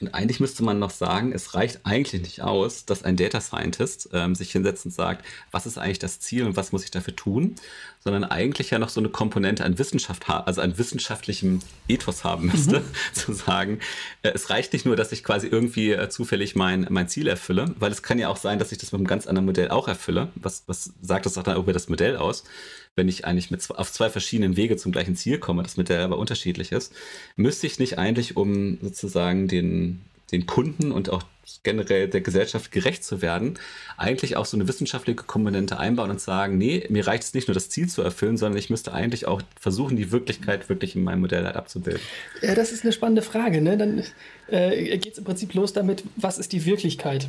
Und 0.00 0.12
eigentlich 0.12 0.40
müsste 0.40 0.64
man 0.64 0.80
noch 0.80 0.90
sagen, 0.90 1.32
es 1.32 1.54
reicht 1.54 1.80
eigentlich 1.84 2.20
nicht 2.20 2.42
aus, 2.42 2.84
dass 2.84 3.04
ein 3.04 3.16
Data 3.16 3.40
Scientist 3.40 4.08
ähm, 4.12 4.34
sich 4.34 4.50
hinsetzt 4.50 4.84
und 4.86 4.90
sagt, 4.90 5.24
was 5.52 5.66
ist 5.66 5.78
eigentlich 5.78 6.00
das 6.00 6.18
Ziel 6.18 6.44
und 6.44 6.56
was 6.56 6.72
muss 6.72 6.82
ich 6.82 6.90
dafür 6.90 7.14
tun, 7.14 7.54
sondern 8.00 8.24
eigentlich 8.24 8.70
ja 8.70 8.80
noch 8.80 8.88
so 8.88 9.00
eine 9.00 9.08
Komponente 9.08 9.64
an 9.64 9.78
Wissenschaft, 9.78 10.28
also 10.28 10.60
an 10.60 10.78
wissenschaftlichem 10.78 11.60
Ethos 11.86 12.24
haben 12.24 12.48
müsste, 12.48 12.80
mhm. 12.80 12.84
zu 13.12 13.32
sagen, 13.34 13.78
äh, 14.22 14.30
es 14.34 14.50
reicht 14.50 14.72
nicht 14.72 14.84
nur, 14.84 14.96
dass 14.96 15.12
ich 15.12 15.22
quasi 15.22 15.46
irgendwie 15.46 15.92
äh, 15.92 16.08
zufällig 16.08 16.56
mein, 16.56 16.88
mein 16.90 17.08
Ziel 17.08 17.28
erfülle, 17.28 17.72
weil 17.78 17.92
es 17.92 18.02
kann 18.02 18.18
ja 18.18 18.28
auch 18.28 18.36
sein, 18.36 18.58
dass 18.58 18.72
ich 18.72 18.78
das 18.78 18.90
mit 18.90 18.98
einem 18.98 19.06
ganz 19.06 19.28
anderen 19.28 19.46
Modell 19.46 19.70
auch 19.70 19.86
erfülle. 19.86 20.32
Was, 20.34 20.64
was 20.66 20.92
sagt 21.02 21.24
das 21.24 21.38
auch 21.38 21.44
dann 21.44 21.56
über 21.56 21.72
das 21.72 21.88
Modell 21.88 22.16
aus? 22.16 22.42
Wenn 22.96 23.08
ich 23.08 23.24
eigentlich 23.24 23.50
mit, 23.50 23.68
auf 23.70 23.92
zwei 23.92 24.10
verschiedenen 24.10 24.56
Wege 24.56 24.76
zum 24.76 24.92
gleichen 24.92 25.16
Ziel 25.16 25.38
komme, 25.38 25.62
das 25.62 25.76
mit 25.76 25.88
der 25.88 26.04
aber 26.04 26.18
unterschiedlich 26.18 26.72
ist, 26.72 26.92
müsste 27.36 27.66
ich 27.66 27.78
nicht 27.78 27.98
eigentlich, 27.98 28.36
um 28.36 28.78
sozusagen 28.80 29.48
den, 29.48 30.02
den 30.32 30.46
Kunden 30.46 30.92
und 30.92 31.10
auch 31.10 31.24
generell 31.62 32.08
der 32.08 32.20
Gesellschaft 32.20 32.72
gerecht 32.72 33.04
zu 33.04 33.20
werden, 33.20 33.58
eigentlich 33.96 34.36
auch 34.36 34.46
so 34.46 34.56
eine 34.56 34.68
wissenschaftliche 34.68 35.16
Komponente 35.16 35.78
einbauen 35.78 36.10
und 36.10 36.20
sagen, 36.20 36.56
nee, 36.56 36.86
mir 36.88 37.06
reicht 37.06 37.24
es 37.24 37.34
nicht 37.34 37.48
nur 37.48 37.54
das 37.54 37.68
Ziel 37.68 37.88
zu 37.88 38.02
erfüllen, 38.02 38.36
sondern 38.36 38.58
ich 38.58 38.70
müsste 38.70 38.92
eigentlich 38.92 39.26
auch 39.26 39.42
versuchen, 39.58 39.96
die 39.96 40.10
Wirklichkeit 40.10 40.68
wirklich 40.68 40.94
in 40.96 41.04
meinem 41.04 41.20
Modell 41.20 41.44
halt 41.44 41.56
abzubilden. 41.56 42.00
Ja, 42.40 42.54
das 42.54 42.72
ist 42.72 42.84
eine 42.84 42.92
spannende 42.92 43.22
Frage. 43.22 43.60
Ne? 43.60 43.76
Dann 43.76 44.04
äh, 44.48 44.96
geht 44.98 45.12
es 45.12 45.18
im 45.18 45.24
Prinzip 45.24 45.54
los 45.54 45.72
damit, 45.72 46.04
was 46.16 46.38
ist 46.38 46.52
die 46.52 46.64
Wirklichkeit? 46.64 47.28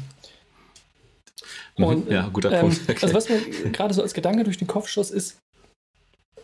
Mhm. 1.78 1.84
Und, 1.84 2.09
ja, 2.09 2.30
guter 2.32 2.51
ähm, 2.51 2.61
Punkt. 2.61 2.82
Okay. 2.89 2.99
Also 3.01 3.13
was 3.13 3.30
mir 3.30 3.39
gerade 3.72 3.93
so 3.93 4.01
als 4.01 4.13
Gedanke 4.13 4.43
durch 4.43 4.57
den 4.57 4.68
Kopf 4.68 4.88
schoss, 4.88 5.11
ist, 5.11 5.38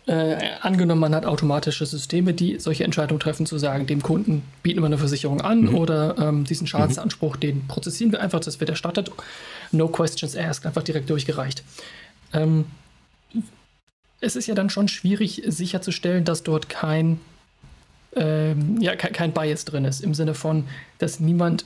äh, 0.07 0.55
angenommen, 0.61 1.01
man 1.01 1.13
hat 1.13 1.25
automatische 1.25 1.85
Systeme, 1.85 2.33
die 2.33 2.59
solche 2.59 2.83
Entscheidungen 2.83 3.19
treffen, 3.19 3.45
zu 3.45 3.57
sagen, 3.59 3.85
dem 3.85 4.01
Kunden 4.01 4.41
bieten 4.63 4.79
wir 4.81 4.87
eine 4.87 4.97
Versicherung 4.97 5.41
an 5.41 5.61
mhm. 5.61 5.75
oder 5.75 6.17
ähm, 6.17 6.43
diesen 6.43 6.65
Schadensanspruch, 6.65 7.35
mhm. 7.35 7.39
den 7.39 7.67
prozessieren 7.67 8.11
wir 8.11 8.19
einfach, 8.19 8.39
das 8.39 8.59
wird 8.59 8.69
erstattet. 8.69 9.11
No 9.71 9.87
questions 9.87 10.35
asked, 10.35 10.65
einfach 10.65 10.83
direkt 10.83 11.09
durchgereicht. 11.09 11.63
Ähm, 12.33 12.65
es 14.21 14.35
ist 14.35 14.47
ja 14.47 14.55
dann 14.55 14.69
schon 14.69 14.87
schwierig 14.87 15.43
sicherzustellen, 15.45 16.25
dass 16.25 16.43
dort 16.43 16.67
kein, 16.67 17.19
ähm, 18.15 18.81
ja, 18.81 18.95
kein, 18.95 19.13
kein 19.13 19.31
Bias 19.33 19.65
drin 19.65 19.85
ist, 19.85 20.01
im 20.01 20.13
Sinne 20.15 20.33
von, 20.33 20.67
dass 20.97 21.19
niemand 21.19 21.65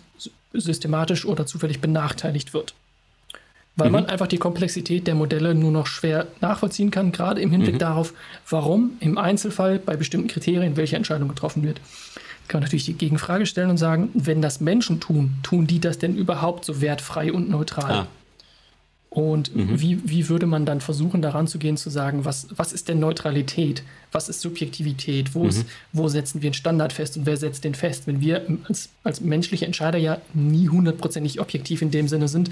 systematisch 0.54 1.26
oder 1.26 1.46
zufällig 1.46 1.80
benachteiligt 1.80 2.54
wird 2.54 2.76
weil 3.76 3.88
mhm. 3.88 3.94
man 3.94 4.06
einfach 4.06 4.28
die 4.28 4.38
Komplexität 4.38 5.08
der 5.08 5.16
Modelle 5.16 5.54
nur 5.56 5.72
noch 5.72 5.88
schwer 5.88 6.28
nachvollziehen 6.42 6.92
kann, 6.92 7.12
gerade 7.12 7.42
im 7.42 7.52
Hinblick 7.52 7.76
mhm. 7.76 7.80
darauf, 7.80 8.14
warum 8.50 8.92
im 9.00 9.18
Einzelfall 9.18 9.80
bei 9.80 9.96
bestimmten 9.96 10.28
Kriterien 10.28 10.78
welche 10.78 10.96
Entscheidung 10.96 11.28
getroffen 11.28 11.64
wird. 11.64 11.82
Kann 12.48 12.60
man 12.60 12.66
natürlich 12.66 12.86
die 12.86 12.94
Gegenfrage 12.94 13.46
stellen 13.46 13.72
und 13.72 13.78
sagen, 13.78 14.10
wenn 14.14 14.42
das 14.42 14.62
Menschen 14.62 15.00
tun, 15.00 15.36
tun 15.42 15.66
die 15.66 15.80
das 15.80 15.98
denn 15.98 16.16
überhaupt 16.16 16.64
so 16.64 16.80
wertfrei 16.80 17.34
und 17.34 17.50
neutral? 17.50 17.92
Ah. 17.92 18.08
Und 19.10 19.56
mhm. 19.56 19.80
wie, 19.80 20.00
wie 20.04 20.28
würde 20.28 20.46
man 20.46 20.66
dann 20.66 20.82
versuchen, 20.82 21.22
daran 21.22 21.48
zu 21.48 21.58
gehen, 21.58 21.78
zu 21.78 21.90
sagen, 21.90 22.26
was, 22.26 22.48
was 22.54 22.74
ist 22.74 22.90
denn 22.90 23.00
Neutralität? 23.00 23.82
Was 24.12 24.28
ist 24.28 24.42
Subjektivität? 24.42 25.34
Wo, 25.34 25.48
ist, 25.48 25.60
mhm. 25.60 25.70
wo 25.94 26.10
setzen 26.10 26.42
wir 26.42 26.48
einen 26.48 26.54
Standard 26.54 26.92
fest 26.92 27.16
und 27.16 27.26
wer 27.26 27.38
setzt 27.38 27.64
den 27.64 27.76
fest? 27.76 28.08
Wenn 28.08 28.20
wir 28.20 28.46
als, 28.68 28.90
als 29.06 29.22
menschliche 29.22 29.66
Entscheider 29.66 29.98
ja 29.98 30.20
nie 30.34 30.68
hundertprozentig 30.68 31.40
objektiv 31.40 31.82
in 31.82 31.92
dem 31.92 32.10
Sinne 32.10 32.28
sind, 32.28 32.50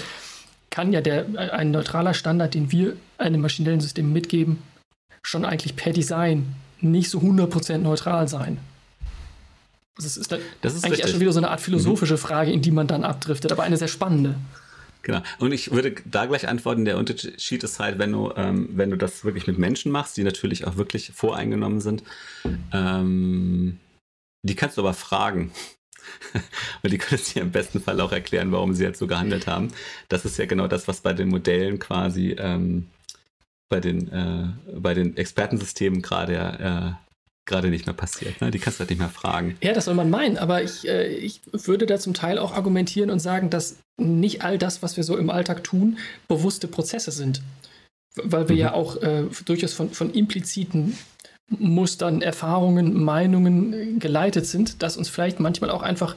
kann 0.74 0.92
ja 0.92 1.02
der, 1.02 1.28
ein 1.54 1.70
neutraler 1.70 2.16
Standard, 2.16 2.56
den 2.56 2.72
wir 2.72 2.98
einem 3.20 3.42
maschinellen 3.42 3.80
System 3.80 4.12
mitgeben, 4.12 4.58
schon 5.22 5.46
eigentlich 5.46 5.76
per 5.76 5.94
Design 5.94 6.56
nicht 6.82 7.12
so 7.12 7.20
100% 7.20 7.78
neutral 7.78 8.28
sein. 8.28 8.58
Das 9.96 10.18
ist, 10.18 10.36
das 10.62 10.74
ist 10.74 10.84
eigentlich 10.84 11.08
schon 11.08 11.20
wieder 11.20 11.32
so 11.32 11.40
eine 11.40 11.52
Art 11.52 11.62
philosophische 11.62 12.16
mhm. 12.16 12.18
Frage, 12.18 12.52
in 12.52 12.64
die 12.64 12.72
man 12.72 12.88
dann 12.88 13.04
abdriftet, 13.04 13.52
aber 13.52 13.62
eine 13.62 13.78
sehr 13.78 13.88
spannende. 13.88 14.34
Genau. 15.04 15.22
Und 15.38 15.52
ich 15.52 15.70
würde 15.70 15.94
da 16.06 16.26
gleich 16.26 16.48
antworten, 16.48 16.86
der 16.86 16.98
Unterschied 16.98 17.64
ist 17.64 17.80
halt, 17.80 18.00
wenn 18.00 18.12
du, 18.12 18.34
ähm, 18.36 18.70
wenn 18.72 18.90
du 18.90 18.98
das 18.98 19.24
wirklich 19.24 19.46
mit 19.46 19.60
Menschen 19.60 19.92
machst, 19.92 20.18
die 20.18 20.24
natürlich 20.24 20.66
auch 20.66 20.76
wirklich 20.76 21.12
voreingenommen 21.14 21.82
sind, 21.82 22.02
ähm, 22.72 23.80
die 24.42 24.56
kannst 24.56 24.78
du 24.78 24.82
aber 24.82 24.96
fragen. 24.96 25.52
Und 26.84 26.92
die 26.92 26.98
können 26.98 27.22
es 27.22 27.34
dir 27.34 27.42
im 27.42 27.52
besten 27.52 27.82
Fall 27.82 28.00
auch 28.02 28.12
erklären, 28.12 28.52
warum 28.52 28.74
sie 28.74 28.84
jetzt 28.84 29.00
so 29.00 29.08
gehandelt 29.08 29.48
haben. 29.48 29.70
Das 30.10 30.26
ist 30.26 30.38
ja 30.38 30.46
genau 30.46 30.68
das, 30.68 30.88
was 30.88 31.02
bei 31.02 31.14
den 31.14 31.30
Modellen 31.30 31.80
quasi, 31.80 32.36
ähm, 32.38 32.88
bei, 33.70 33.80
den, 33.80 34.12
äh, 34.12 34.48
bei 34.80 34.94
den 34.94 35.18
Expertensystemen 35.18 36.02
gerade 36.02 36.96
äh, 36.98 37.04
gerade 37.46 37.70
nicht 37.70 37.86
mehr 37.86 37.96
passiert. 37.96 38.40
Ne? 38.42 38.52
Die 38.52 38.60
kannst 38.60 38.80
du 38.80 38.82
halt 38.82 38.90
nicht 38.90 39.00
mehr 39.00 39.10
fragen. 39.10 39.58
Ja, 39.62 39.74
das 39.74 39.86
soll 39.86 39.96
man 39.96 40.10
meinen, 40.10 40.38
aber 40.38 40.64
ich, 40.64 40.88
äh, 40.88 41.08
ich 41.08 41.42
würde 41.52 41.86
da 41.86 42.00
zum 42.00 42.14
Teil 42.14 42.38
auch 42.38 42.54
argumentieren 42.54 43.10
und 43.10 43.20
sagen, 43.20 43.50
dass 43.50 43.78
nicht 43.98 44.44
all 44.44 44.58
das, 44.58 44.82
was 44.82 44.98
wir 44.98 45.04
so 45.04 45.18
im 45.18 45.30
Alltag 45.30 45.64
tun, 45.64 45.98
bewusste 46.28 46.68
Prozesse 46.68 47.12
sind. 47.12 47.42
Weil 48.16 48.48
wir 48.48 48.56
mhm. 48.56 48.62
ja 48.62 48.74
auch 48.74 49.02
äh, 49.02 49.26
durchaus 49.46 49.74
von, 49.74 49.90
von 49.90 50.14
impliziten 50.14 50.98
Mustern, 51.50 52.22
Erfahrungen, 52.22 53.04
Meinungen 53.04 54.00
geleitet 54.00 54.46
sind, 54.46 54.82
dass 54.82 54.98
uns 54.98 55.10
vielleicht 55.10 55.40
manchmal 55.40 55.70
auch 55.70 55.82
einfach 55.82 56.16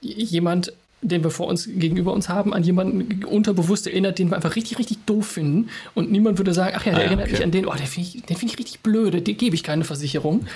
jemand, 0.00 0.72
den 1.02 1.22
wir 1.22 1.30
vor 1.30 1.46
uns 1.46 1.66
gegenüber 1.66 2.12
uns 2.12 2.28
haben, 2.28 2.54
an 2.54 2.64
jemanden 2.64 3.24
unterbewusst 3.24 3.86
erinnert, 3.86 4.18
den 4.18 4.30
wir 4.30 4.36
einfach 4.36 4.56
richtig, 4.56 4.78
richtig 4.78 5.04
doof 5.04 5.26
finden. 5.26 5.68
Und 5.94 6.10
niemand 6.10 6.38
würde 6.38 6.54
sagen, 6.54 6.74
ach 6.76 6.86
ja, 6.86 6.92
der 6.92 7.02
ah, 7.02 7.04
erinnert 7.04 7.26
okay. 7.26 7.36
mich 7.36 7.44
an 7.44 7.50
den, 7.50 7.66
oh, 7.66 7.74
den 7.74 7.86
finde 7.86 8.08
ich, 8.08 8.38
find 8.38 8.52
ich 8.52 8.58
richtig 8.58 8.80
blöde, 8.80 9.20
den 9.20 9.36
gebe 9.36 9.54
ich 9.54 9.62
keine 9.62 9.84
Versicherung. 9.84 10.46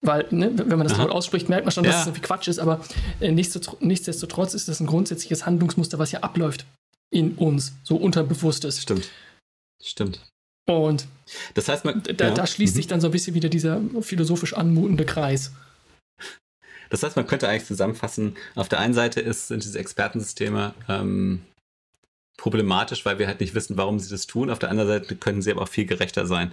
Weil, 0.00 0.26
ne, 0.30 0.50
wenn 0.56 0.78
man 0.78 0.88
das 0.88 0.98
Wort 0.98 1.10
ausspricht, 1.10 1.48
merkt 1.48 1.64
man 1.64 1.72
schon, 1.72 1.84
dass 1.84 1.92
ja. 1.92 1.98
das 2.00 2.06
irgendwie 2.08 2.26
Quatsch 2.26 2.48
ist, 2.48 2.58
aber 2.58 2.80
äh, 3.20 3.30
nichtsdestotrotz 3.30 4.52
ist 4.54 4.68
das 4.68 4.80
ein 4.80 4.86
grundsätzliches 4.86 5.46
Handlungsmuster, 5.46 5.98
was 6.00 6.10
ja 6.10 6.20
abläuft 6.20 6.66
in 7.10 7.34
uns, 7.34 7.74
so 7.84 7.96
unterbewusstes. 7.96 8.82
Stimmt. 8.82 9.08
Stimmt. 9.80 10.20
Und 10.66 11.06
das 11.54 11.68
heißt, 11.68 11.84
man, 11.84 12.02
da, 12.02 12.28
ja. 12.28 12.34
da 12.34 12.46
schließt 12.46 12.74
mhm. 12.74 12.76
sich 12.76 12.86
dann 12.86 13.00
so 13.00 13.08
ein 13.08 13.12
bisschen 13.12 13.34
wieder 13.34 13.48
dieser 13.48 13.80
philosophisch 14.00 14.54
anmutende 14.54 15.04
Kreis. 15.04 15.52
Das 16.90 17.02
heißt, 17.02 17.16
man 17.16 17.26
könnte 17.26 17.48
eigentlich 17.48 17.66
zusammenfassen, 17.66 18.36
auf 18.54 18.68
der 18.68 18.78
einen 18.78 18.92
Seite 18.92 19.20
ist, 19.20 19.48
sind 19.48 19.64
diese 19.64 19.78
Expertensysteme 19.78 20.74
ähm, 20.88 21.42
problematisch, 22.36 23.06
weil 23.06 23.18
wir 23.18 23.26
halt 23.26 23.40
nicht 23.40 23.54
wissen, 23.54 23.76
warum 23.78 23.98
sie 23.98 24.10
das 24.10 24.26
tun. 24.26 24.50
Auf 24.50 24.58
der 24.58 24.68
anderen 24.68 24.88
Seite 24.88 25.16
können 25.16 25.40
sie 25.40 25.50
aber 25.50 25.62
auch 25.62 25.68
viel 25.68 25.86
gerechter 25.86 26.26
sein. 26.26 26.52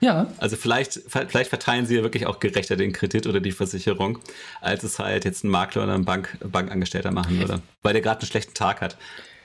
Ja. 0.00 0.26
Also 0.38 0.56
vielleicht, 0.56 1.00
vielleicht 1.08 1.50
verteilen 1.50 1.86
sie 1.86 1.96
ja 1.96 2.02
wirklich 2.02 2.26
auch 2.26 2.40
gerechter 2.40 2.76
den 2.76 2.92
Kredit 2.92 3.26
oder 3.26 3.40
die 3.40 3.52
Versicherung, 3.52 4.18
als 4.60 4.82
es 4.82 4.98
halt 4.98 5.24
jetzt 5.24 5.44
ein 5.44 5.48
Makler 5.48 5.84
oder 5.84 5.94
ein 5.94 6.04
Bank, 6.04 6.36
Bankangestellter 6.40 7.10
machen 7.10 7.38
würde, 7.38 7.60
weil 7.82 7.92
der 7.92 8.02
gerade 8.02 8.20
einen 8.20 8.28
schlechten 8.28 8.54
Tag 8.54 8.80
hat. 8.80 8.96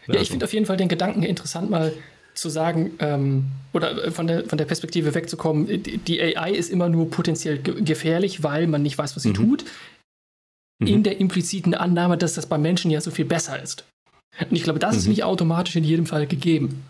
Ja, 0.08 0.16
ich 0.16 0.28
so. 0.28 0.32
finde 0.32 0.46
auf 0.46 0.54
jeden 0.54 0.66
Fall 0.66 0.78
den 0.78 0.88
Gedanken 0.88 1.24
interessant, 1.24 1.70
mal 1.70 1.94
zu 2.36 2.50
sagen, 2.50 2.92
ähm, 3.00 3.46
oder 3.74 4.12
von 4.12 4.28
der, 4.28 4.46
von 4.46 4.58
der 4.58 4.66
Perspektive 4.66 5.16
wegzukommen, 5.16 5.84
die 5.84 6.22
AI 6.22 6.52
ist 6.52 6.70
immer 6.70 6.90
nur 6.90 7.10
potenziell 7.10 7.60
gefährlich, 7.60 8.44
weil 8.44 8.68
man 8.68 8.84
nicht 8.84 8.98
weiß, 8.98 9.16
was 9.16 9.24
sie 9.24 9.30
mhm. 9.30 9.36
tut, 9.36 9.66
mhm. 10.80 10.88
in 10.88 11.04
der 11.04 11.20
impliziten 11.20 11.74
Annahme, 11.74 12.18
dass 12.18 12.34
das 12.34 12.46
bei 12.46 12.58
Menschen 12.58 12.92
ja 12.92 13.02
so 13.02 13.12
viel 13.12 13.26
besser 13.26 13.62
ist. 13.62 13.86
Und 14.40 14.54
ich 14.54 14.64
glaube, 14.64 14.80
das 14.80 14.94
mhm. 14.94 15.00
ist 15.00 15.08
nicht 15.08 15.24
automatisch 15.24 15.76
in 15.76 15.84
jedem 15.84 16.06
Fall 16.06 16.28
gegeben. 16.28 16.84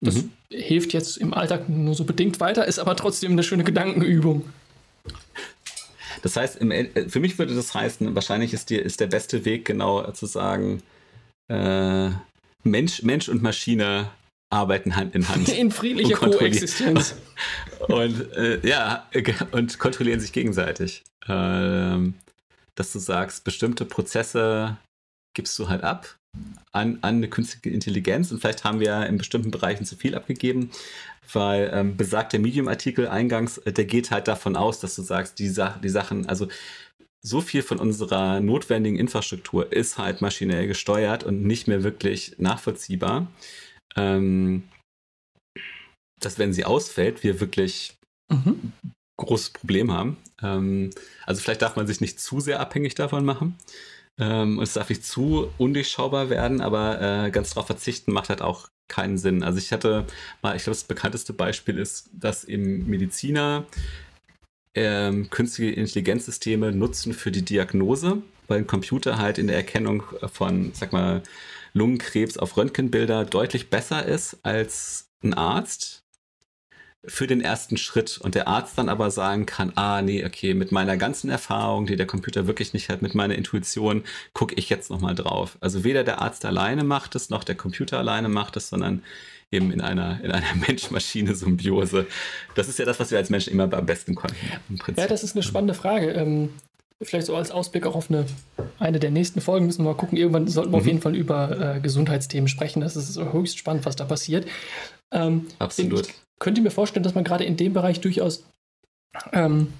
Das 0.00 0.16
mhm. 0.16 0.30
hilft 0.50 0.92
jetzt 0.92 1.16
im 1.16 1.34
Alltag 1.34 1.68
nur 1.68 1.94
so 1.94 2.04
bedingt 2.04 2.40
weiter, 2.40 2.66
ist 2.66 2.78
aber 2.78 2.94
trotzdem 2.96 3.32
eine 3.32 3.42
schöne 3.42 3.64
Gedankenübung. 3.64 4.44
Das 6.22 6.36
heißt, 6.36 6.58
für 7.08 7.20
mich 7.20 7.38
würde 7.38 7.54
das 7.54 7.74
heißen, 7.74 8.14
wahrscheinlich 8.14 8.54
ist, 8.54 8.70
die, 8.70 8.76
ist 8.76 9.00
der 9.00 9.08
beste 9.08 9.44
Weg 9.44 9.64
genau 9.64 10.10
zu 10.12 10.26
sagen, 10.26 10.82
äh, 11.48 12.10
Mensch, 12.62 13.02
Mensch 13.02 13.28
und 13.28 13.42
Maschine 13.42 14.10
arbeiten 14.54 14.96
Hand 14.96 15.14
in 15.14 15.28
Hand. 15.28 15.48
In 15.58 15.70
friedlicher 15.70 16.16
Koexistenz. 16.16 17.16
und 17.88 18.32
äh, 18.32 18.66
ja, 18.66 19.06
und 19.52 19.78
kontrollieren 19.78 20.20
sich 20.20 20.32
gegenseitig. 20.32 21.02
Ähm, 21.28 22.14
dass 22.74 22.92
du 22.92 22.98
sagst, 22.98 23.44
bestimmte 23.44 23.84
Prozesse 23.84 24.76
gibst 25.34 25.58
du 25.58 25.68
halt 25.68 25.82
ab 25.82 26.16
an, 26.72 26.98
an 27.02 27.16
eine 27.16 27.28
künstliche 27.28 27.70
Intelligenz 27.70 28.32
und 28.32 28.40
vielleicht 28.40 28.64
haben 28.64 28.80
wir 28.80 29.06
in 29.06 29.18
bestimmten 29.18 29.50
Bereichen 29.50 29.84
zu 29.84 29.96
viel 29.96 30.14
abgegeben, 30.14 30.70
weil 31.32 31.70
ähm, 31.72 31.96
besagt 31.96 32.32
der 32.32 32.40
Medium-Artikel 32.40 33.08
eingangs, 33.08 33.58
äh, 33.58 33.72
der 33.72 33.84
geht 33.84 34.10
halt 34.10 34.28
davon 34.28 34.56
aus, 34.56 34.80
dass 34.80 34.96
du 34.96 35.02
sagst, 35.02 35.38
die, 35.38 35.48
Sa 35.48 35.78
die 35.82 35.88
Sachen, 35.88 36.28
also 36.28 36.48
so 37.22 37.40
viel 37.40 37.62
von 37.62 37.78
unserer 37.78 38.40
notwendigen 38.40 38.98
Infrastruktur 38.98 39.72
ist 39.72 39.96
halt 39.96 40.20
maschinell 40.20 40.66
gesteuert 40.66 41.24
und 41.24 41.42
nicht 41.42 41.68
mehr 41.68 41.82
wirklich 41.82 42.34
nachvollziehbar 42.38 43.28
ähm, 43.96 44.64
dass 46.20 46.38
wenn 46.38 46.52
sie 46.52 46.64
ausfällt, 46.64 47.22
wir 47.22 47.40
wirklich 47.40 47.96
mhm. 48.30 48.72
großes 49.18 49.50
Problem 49.50 49.92
haben. 49.92 50.16
Ähm, 50.42 50.90
also 51.26 51.40
vielleicht 51.40 51.62
darf 51.62 51.76
man 51.76 51.86
sich 51.86 52.00
nicht 52.00 52.20
zu 52.20 52.40
sehr 52.40 52.60
abhängig 52.60 52.94
davon 52.94 53.24
machen. 53.24 53.56
Ähm, 54.18 54.60
es 54.60 54.74
darf 54.74 54.88
nicht 54.88 55.04
zu 55.04 55.50
undurchschaubar 55.58 56.30
werden, 56.30 56.60
aber 56.60 57.00
äh, 57.00 57.30
ganz 57.30 57.50
darauf 57.50 57.66
verzichten 57.66 58.12
macht 58.12 58.28
halt 58.28 58.42
auch 58.42 58.68
keinen 58.88 59.18
Sinn. 59.18 59.42
Also 59.42 59.58
ich 59.58 59.72
hatte 59.72 60.06
mal, 60.42 60.56
ich 60.56 60.64
glaube, 60.64 60.76
das 60.76 60.84
bekannteste 60.84 61.32
Beispiel 61.32 61.78
ist, 61.78 62.10
dass 62.12 62.44
eben 62.44 62.88
Mediziner 62.88 63.64
ähm, 64.74 65.30
künstliche 65.30 65.72
Intelligenzsysteme 65.72 66.72
nutzen 66.72 67.12
für 67.12 67.30
die 67.30 67.44
Diagnose, 67.44 68.22
weil 68.46 68.58
ein 68.58 68.66
Computer 68.66 69.18
halt 69.18 69.38
in 69.38 69.46
der 69.46 69.56
Erkennung 69.56 70.02
von, 70.32 70.72
sag 70.74 70.92
mal, 70.92 71.22
Lungenkrebs 71.74 72.38
auf 72.38 72.56
Röntgenbilder 72.56 73.24
deutlich 73.24 73.68
besser 73.68 74.06
ist 74.06 74.38
als 74.42 75.10
ein 75.22 75.34
Arzt 75.34 76.04
für 77.06 77.26
den 77.26 77.40
ersten 77.40 77.76
Schritt 77.76 78.18
und 78.18 78.34
der 78.34 78.48
Arzt 78.48 78.78
dann 78.78 78.88
aber 78.88 79.10
sagen 79.10 79.44
kann, 79.44 79.72
ah 79.74 80.00
nee, 80.00 80.24
okay, 80.24 80.54
mit 80.54 80.72
meiner 80.72 80.96
ganzen 80.96 81.28
Erfahrung, 81.28 81.86
die 81.86 81.96
der 81.96 82.06
Computer 82.06 82.46
wirklich 82.46 82.72
nicht 82.72 82.88
hat, 82.88 83.02
mit 83.02 83.14
meiner 83.14 83.34
Intuition, 83.34 84.04
gucke 84.32 84.54
ich 84.54 84.70
jetzt 84.70 84.88
nochmal 84.88 85.14
drauf. 85.14 85.58
Also 85.60 85.84
weder 85.84 86.04
der 86.04 86.22
Arzt 86.22 86.44
alleine 86.44 86.84
macht 86.84 87.14
es, 87.14 87.28
noch 87.28 87.44
der 87.44 87.56
Computer 87.56 87.98
alleine 87.98 88.28
macht 88.28 88.56
es, 88.56 88.70
sondern 88.70 89.02
eben 89.50 89.70
in 89.70 89.80
einer, 89.80 90.22
in 90.22 90.30
einer 90.30 90.54
Mensch-Maschine-Symbiose. 90.66 92.06
Das 92.54 92.68
ist 92.68 92.78
ja 92.78 92.84
das, 92.84 93.00
was 93.00 93.10
wir 93.10 93.18
als 93.18 93.30
Menschen 93.30 93.52
immer 93.52 93.70
am 93.72 93.86
besten 93.86 94.14
konnten. 94.14 94.36
Ja, 94.96 95.06
das 95.06 95.24
ist 95.24 95.34
eine 95.34 95.42
spannende 95.42 95.74
Frage. 95.74 96.12
Ähm, 96.12 96.50
vielleicht 97.02 97.26
so 97.26 97.36
als 97.36 97.50
Ausblick 97.50 97.86
auch 97.86 97.94
auf 97.94 98.10
eine, 98.10 98.26
eine 98.78 99.00
der 99.00 99.10
nächsten 99.10 99.40
Folgen 99.40 99.66
müssen 99.66 99.84
wir 99.84 99.90
mal 99.90 99.96
gucken. 99.96 100.16
Irgendwann 100.16 100.48
sollten 100.48 100.72
wir 100.72 100.78
mhm. 100.78 100.82
auf 100.82 100.86
jeden 100.86 101.00
Fall 101.00 101.14
über 101.14 101.76
äh, 101.76 101.80
Gesundheitsthemen 101.80 102.48
sprechen. 102.48 102.80
Das 102.80 102.96
ist 102.96 103.18
höchst 103.18 103.58
spannend, 103.58 103.84
was 103.86 103.96
da 103.96 104.04
passiert. 104.04 104.46
Ähm, 105.12 105.46
Absolut. 105.58 106.08
Ich 106.08 106.14
könnte 106.38 106.60
mir 106.60 106.70
vorstellen, 106.70 107.04
dass 107.04 107.14
man 107.14 107.24
gerade 107.24 107.44
in 107.44 107.56
dem 107.56 107.72
Bereich 107.72 108.00
durchaus 108.00 108.44
ähm, 109.32 109.72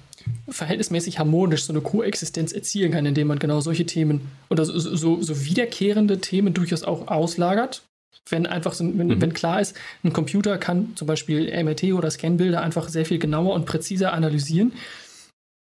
verhältnismäßig 0.47 1.19
harmonisch 1.19 1.65
so 1.65 1.73
eine 1.73 1.81
Koexistenz 1.81 2.51
erzielen 2.51 2.91
kann, 2.91 3.05
indem 3.05 3.27
man 3.27 3.39
genau 3.39 3.59
solche 3.59 3.85
Themen 3.85 4.31
oder 4.49 4.65
so, 4.65 4.77
so, 4.77 5.21
so 5.21 5.45
wiederkehrende 5.45 6.19
Themen 6.19 6.53
durchaus 6.53 6.83
auch 6.83 7.07
auslagert 7.07 7.83
Wenn 8.29 8.45
einfach 8.45 8.73
so, 8.73 8.85
wenn, 8.85 9.07
mhm. 9.07 9.21
wenn 9.21 9.33
klar 9.33 9.61
ist, 9.61 9.75
ein 10.03 10.13
Computer 10.13 10.57
kann 10.57 10.95
zum 10.95 11.07
Beispiel 11.07 11.51
MRT 11.63 11.93
oder 11.93 12.09
Scanbilder 12.09 12.61
einfach 12.61 12.89
sehr 12.89 13.05
viel 13.05 13.19
genauer 13.19 13.53
und 13.53 13.65
präziser 13.65 14.13
analysieren, 14.13 14.73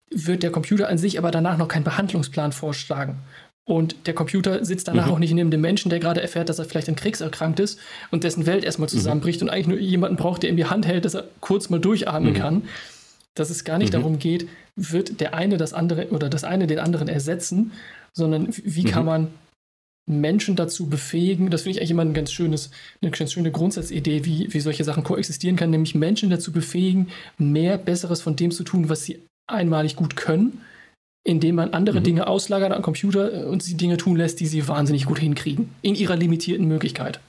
wird 0.09 0.43
der 0.43 0.51
Computer 0.51 0.89
an 0.89 0.97
sich 0.97 1.17
aber 1.17 1.31
danach 1.31 1.57
noch 1.57 1.67
keinen 1.67 1.83
Behandlungsplan 1.83 2.51
vorschlagen. 2.51 3.19
Und 3.67 4.05
der 4.05 4.13
Computer 4.13 4.63
sitzt 4.63 4.87
danach 4.87 5.07
mhm. 5.07 5.13
auch 5.13 5.19
nicht 5.19 5.33
neben 5.33 5.49
dem 5.49 5.61
Menschen, 5.61 5.89
der 5.89 5.99
gerade 5.99 6.21
erfährt, 6.21 6.49
dass 6.49 6.59
er 6.59 6.65
vielleicht 6.65 6.87
an 6.87 6.95
Krebs 6.95 7.21
erkrankt 7.21 7.59
ist 7.59 7.79
und 8.11 8.23
dessen 8.23 8.45
Welt 8.45 8.63
erstmal 8.63 8.85
mhm. 8.85 8.91
zusammenbricht 8.91 9.41
mhm. 9.41 9.47
und 9.47 9.53
eigentlich 9.53 9.67
nur 9.67 9.79
jemanden 9.79 10.17
braucht, 10.17 10.43
der 10.43 10.51
ihm 10.51 10.57
die 10.57 10.65
Hand 10.65 10.85
hält, 10.85 11.03
dass 11.03 11.15
er 11.15 11.27
kurz 11.39 11.69
mal 11.69 11.79
durchatmen 11.79 12.33
mhm. 12.33 12.37
kann. 12.37 12.61
Dass 13.33 13.49
es 13.49 13.63
gar 13.63 13.79
nicht 13.79 13.91
mhm. 13.91 13.97
darum 13.97 14.19
geht, 14.19 14.47
wird 14.75 15.19
der 15.19 15.33
eine 15.33 15.57
das 15.57 15.73
andere 15.73 16.09
oder 16.09 16.29
das 16.29 16.43
eine 16.43 16.67
den 16.67 16.79
anderen 16.79 17.07
ersetzen, 17.07 17.71
sondern 18.13 18.47
wie 18.63 18.83
kann 18.83 19.03
mhm. 19.03 19.09
man 19.09 19.27
Menschen 20.07 20.55
dazu 20.55 20.87
befähigen, 20.87 21.49
das 21.49 21.63
finde 21.63 21.71
ich 21.71 21.81
eigentlich 21.81 21.91
immer 21.91 22.03
ein 22.03 22.13
ganz 22.13 22.31
schönes, 22.31 22.69
eine 23.01 23.09
ganz 23.09 23.33
schöne 23.33 23.51
Grundsatzidee, 23.51 24.23
wie, 24.23 24.53
wie 24.53 24.59
solche 24.59 24.83
Sachen 24.83 25.03
koexistieren 25.03 25.55
kann, 25.55 25.71
nämlich 25.71 25.95
Menschen 25.95 26.29
dazu 26.29 26.51
befähigen, 26.51 27.07
mehr 27.39 27.79
Besseres 27.79 28.21
von 28.21 28.35
dem 28.35 28.51
zu 28.51 28.63
tun, 28.63 28.89
was 28.89 29.03
sie 29.03 29.19
einmalig 29.47 29.95
gut 29.95 30.15
können, 30.15 30.61
indem 31.23 31.55
man 31.55 31.73
andere 31.73 31.99
mhm. 31.99 32.03
Dinge 32.03 32.27
auslagert 32.27 32.71
an 32.71 32.81
Computer 32.81 33.47
und 33.47 33.63
sie 33.63 33.77
Dinge 33.77 33.97
tun 33.97 34.15
lässt, 34.15 34.39
die 34.39 34.47
sie 34.47 34.67
wahnsinnig 34.67 35.05
gut 35.05 35.19
hinkriegen, 35.19 35.73
in 35.81 35.95
ihrer 35.95 36.15
limitierten 36.15 36.67
Möglichkeit. 36.67 37.19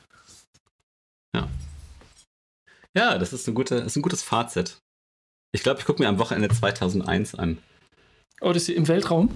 Ja. 1.34 1.48
Ja, 2.94 3.18
das 3.18 3.32
ist, 3.32 3.46
eine 3.46 3.54
gute, 3.54 3.76
das 3.76 3.86
ist 3.86 3.96
ein 3.96 4.02
gutes 4.02 4.22
Fazit. 4.22 4.78
Ich 5.52 5.62
glaube, 5.62 5.80
ich 5.80 5.86
gucke 5.86 6.02
mir 6.02 6.08
am 6.08 6.18
Wochenende 6.18 6.48
2001 6.48 7.34
an. 7.34 7.58
Odyssey 8.40 8.74
im 8.74 8.88
Weltraum? 8.88 9.30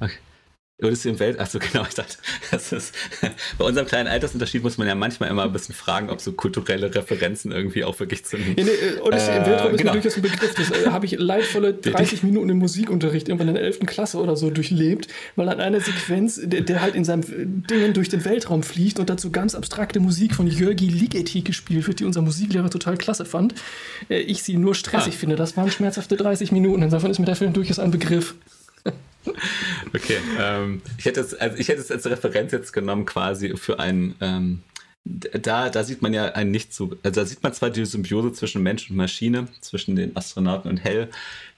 Okay. 0.00 0.18
Odyssey 0.82 1.10
im 1.10 1.20
Welt, 1.20 1.38
achso 1.38 1.58
genau, 1.72 1.84
ich 1.88 1.94
dachte, 1.94 2.16
das 2.50 2.72
ist, 2.72 2.94
bei 3.58 3.64
unserem 3.64 3.86
kleinen 3.86 4.08
Altersunterschied 4.08 4.62
muss 4.64 4.76
man 4.76 4.88
ja 4.88 4.96
manchmal 4.96 5.30
immer 5.30 5.44
ein 5.44 5.52
bisschen 5.52 5.74
fragen, 5.74 6.10
ob 6.10 6.20
so 6.20 6.32
kulturelle 6.32 6.92
Referenzen 6.92 7.52
irgendwie 7.52 7.84
auch 7.84 8.00
wirklich 8.00 8.24
zu 8.24 8.36
ja, 8.36 8.44
nee, 8.56 8.64
Odyssey 9.00 9.34
äh, 9.34 9.36
im 9.36 9.46
Weltraum 9.46 9.70
ist 9.70 9.78
genau. 9.78 9.92
mir 9.92 10.00
durchaus 10.00 10.16
ein 10.16 10.22
Begriff, 10.22 10.54
das 10.54 10.70
äh, 10.70 10.90
habe 10.90 11.06
ich 11.06 11.12
leidvolle 11.18 11.74
30 11.82 12.24
Minuten 12.24 12.48
im 12.48 12.58
Musikunterricht 12.58 13.28
irgendwann 13.28 13.48
in 13.48 13.54
der 13.54 13.62
11. 13.62 13.80
Klasse 13.86 14.18
oder 14.18 14.36
so 14.36 14.50
durchlebt, 14.50 15.06
weil 15.36 15.48
an 15.48 15.60
einer 15.60 15.80
Sequenz, 15.80 16.40
der, 16.42 16.62
der 16.62 16.82
halt 16.82 16.96
in 16.96 17.04
seinem 17.04 17.22
Dingen 17.66 17.94
durch 17.94 18.08
den 18.08 18.24
Weltraum 18.24 18.64
fliegt 18.64 18.98
und 18.98 19.08
dazu 19.08 19.30
ganz 19.30 19.54
abstrakte 19.54 20.00
Musik 20.00 20.34
von 20.34 20.48
Jörgi 20.48 20.88
Ligeti 20.88 21.42
gespielt 21.42 21.86
wird, 21.86 22.00
die 22.00 22.04
unser 22.04 22.22
Musiklehrer 22.22 22.68
total 22.68 22.96
klasse 22.96 23.24
fand, 23.24 23.54
äh, 24.10 24.18
ich 24.18 24.42
sie 24.42 24.56
nur 24.56 24.74
stressig 24.74 25.14
ah. 25.14 25.18
finde. 25.18 25.36
Das 25.36 25.56
waren 25.56 25.70
schmerzhafte 25.70 26.16
30 26.16 26.50
Minuten, 26.50 26.82
insofern 26.82 27.12
ist 27.12 27.20
mir 27.20 27.26
der 27.26 27.36
Film 27.36 27.52
durchaus 27.52 27.78
ein 27.78 27.92
Begriff. 27.92 28.34
Okay, 29.94 30.18
ähm, 30.38 30.82
ich, 30.98 31.04
hätte 31.04 31.20
es, 31.20 31.34
also 31.34 31.56
ich 31.56 31.68
hätte 31.68 31.80
es 31.80 31.90
als 31.90 32.06
Referenz 32.06 32.52
jetzt 32.52 32.72
genommen 32.72 33.06
quasi 33.06 33.56
für 33.56 33.78
ein, 33.78 34.14
ähm, 34.20 34.62
da, 35.04 35.68
da 35.68 35.84
sieht 35.84 36.02
man 36.02 36.14
ja 36.14 36.32
ein 36.32 36.50
nicht 36.50 36.74
so, 36.74 36.96
also 37.02 37.20
da 37.20 37.26
sieht 37.26 37.42
man 37.42 37.52
zwar 37.52 37.70
die 37.70 37.84
Symbiose 37.84 38.32
zwischen 38.32 38.62
Mensch 38.62 38.90
und 38.90 38.96
Maschine, 38.96 39.48
zwischen 39.60 39.96
den 39.96 40.16
Astronauten 40.16 40.70
und 40.70 40.78
Hell, 40.78 41.10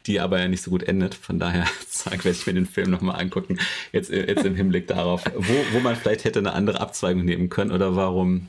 die 0.06 0.20
aber 0.20 0.40
ja 0.40 0.48
nicht 0.48 0.62
so 0.62 0.70
gut 0.70 0.82
endet. 0.82 1.14
Von 1.14 1.38
daher 1.38 1.66
werde 2.04 2.30
ich 2.30 2.46
mir 2.46 2.54
den 2.54 2.66
Film 2.66 2.90
nochmal 2.90 3.20
angucken, 3.20 3.58
jetzt, 3.92 4.10
jetzt 4.10 4.44
im 4.44 4.54
Hinblick 4.54 4.86
darauf, 4.86 5.24
wo, 5.34 5.54
wo 5.72 5.80
man 5.80 5.96
vielleicht 5.96 6.24
hätte 6.24 6.40
eine 6.40 6.52
andere 6.52 6.80
Abzweigung 6.80 7.24
nehmen 7.24 7.48
können 7.48 7.70
oder 7.70 7.96
warum, 7.96 8.48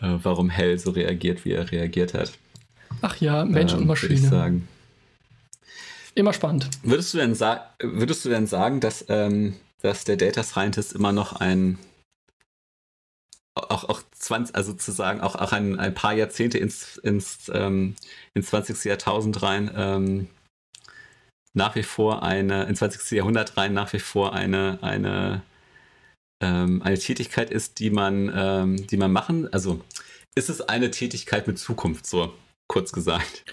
äh, 0.00 0.14
warum 0.22 0.50
Hell 0.50 0.78
so 0.78 0.90
reagiert, 0.90 1.44
wie 1.44 1.52
er 1.52 1.70
reagiert 1.70 2.14
hat. 2.14 2.32
Ach 3.02 3.16
ja, 3.16 3.44
Mensch 3.44 3.72
ähm, 3.72 3.80
und 3.80 3.86
Maschine. 3.86 4.10
Würde 4.10 4.24
ich 4.24 4.30
sagen. 4.30 4.68
Immer 6.16 6.32
spannend. 6.32 6.70
Würdest 6.82 7.12
du 7.12 7.18
denn, 7.18 7.38
würdest 7.38 8.24
du 8.24 8.30
denn 8.30 8.46
sagen, 8.46 8.80
dass, 8.80 9.04
ähm, 9.08 9.54
dass 9.82 10.04
der 10.04 10.16
Data 10.16 10.42
Scientist 10.42 10.94
immer 10.94 11.12
noch 11.12 11.34
ein 11.34 11.78
auch, 13.54 13.84
auch 13.84 14.02
20, 14.12 14.54
also 14.56 14.72
zu 14.72 14.92
auch, 15.02 15.34
auch 15.34 15.52
ein, 15.52 15.78
ein 15.78 15.94
paar 15.94 16.14
Jahrzehnte 16.14 16.58
ins, 16.58 16.96
ins, 16.98 17.50
ähm, 17.52 17.96
ins 18.34 18.48
20. 18.48 18.84
Jahrtausend 18.84 19.42
rein 19.42 19.70
ähm, 19.74 20.28
nach 21.52 21.74
wie 21.74 21.82
vor 21.82 22.22
eine, 22.22 22.64
ins 22.64 22.78
20. 22.78 23.10
Jahrhundert 23.12 23.56
rein 23.56 23.74
nach 23.74 23.92
wie 23.92 23.98
vor 23.98 24.34
eine, 24.34 24.78
eine, 24.82 25.42
ähm, 26.42 26.82
eine 26.82 26.98
Tätigkeit 26.98 27.50
ist, 27.50 27.78
die 27.78 27.90
man, 27.90 28.32
ähm, 28.34 28.86
die 28.86 28.96
man 28.96 29.12
machen, 29.12 29.52
also 29.52 29.82
ist 30.34 30.48
es 30.48 30.62
eine 30.62 30.90
Tätigkeit 30.90 31.46
mit 31.46 31.58
Zukunft, 31.58 32.06
so 32.06 32.34
kurz 32.68 32.92
gesagt? 32.92 33.44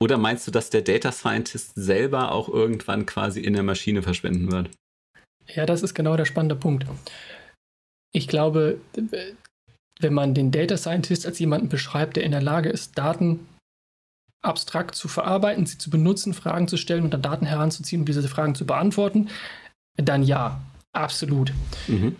Oder 0.00 0.16
meinst 0.16 0.46
du, 0.46 0.50
dass 0.50 0.70
der 0.70 0.82
Data 0.82 1.10
Scientist 1.10 1.72
selber 1.74 2.32
auch 2.32 2.48
irgendwann 2.48 3.04
quasi 3.04 3.40
in 3.40 3.54
der 3.54 3.64
Maschine 3.64 4.02
verschwinden 4.02 4.52
wird? 4.52 4.70
Ja, 5.46 5.66
das 5.66 5.82
ist 5.82 5.94
genau 5.94 6.16
der 6.16 6.24
spannende 6.24 6.56
Punkt. 6.56 6.86
Ich 8.12 8.28
glaube, 8.28 8.80
wenn 10.00 10.14
man 10.14 10.34
den 10.34 10.50
Data 10.50 10.76
Scientist 10.76 11.26
als 11.26 11.38
jemanden 11.38 11.68
beschreibt, 11.68 12.16
der 12.16 12.24
in 12.24 12.32
der 12.32 12.42
Lage 12.42 12.68
ist, 12.68 12.96
Daten 12.96 13.46
abstrakt 14.40 14.94
zu 14.94 15.08
verarbeiten, 15.08 15.66
sie 15.66 15.78
zu 15.78 15.90
benutzen, 15.90 16.32
Fragen 16.32 16.68
zu 16.68 16.76
stellen 16.76 17.02
und 17.02 17.12
dann 17.12 17.22
Daten 17.22 17.46
heranzuziehen, 17.46 18.02
um 18.02 18.06
diese 18.06 18.28
Fragen 18.28 18.54
zu 18.54 18.66
beantworten, 18.66 19.28
dann 19.96 20.22
ja, 20.22 20.60
absolut. 20.92 21.52
Mhm. 21.88 22.14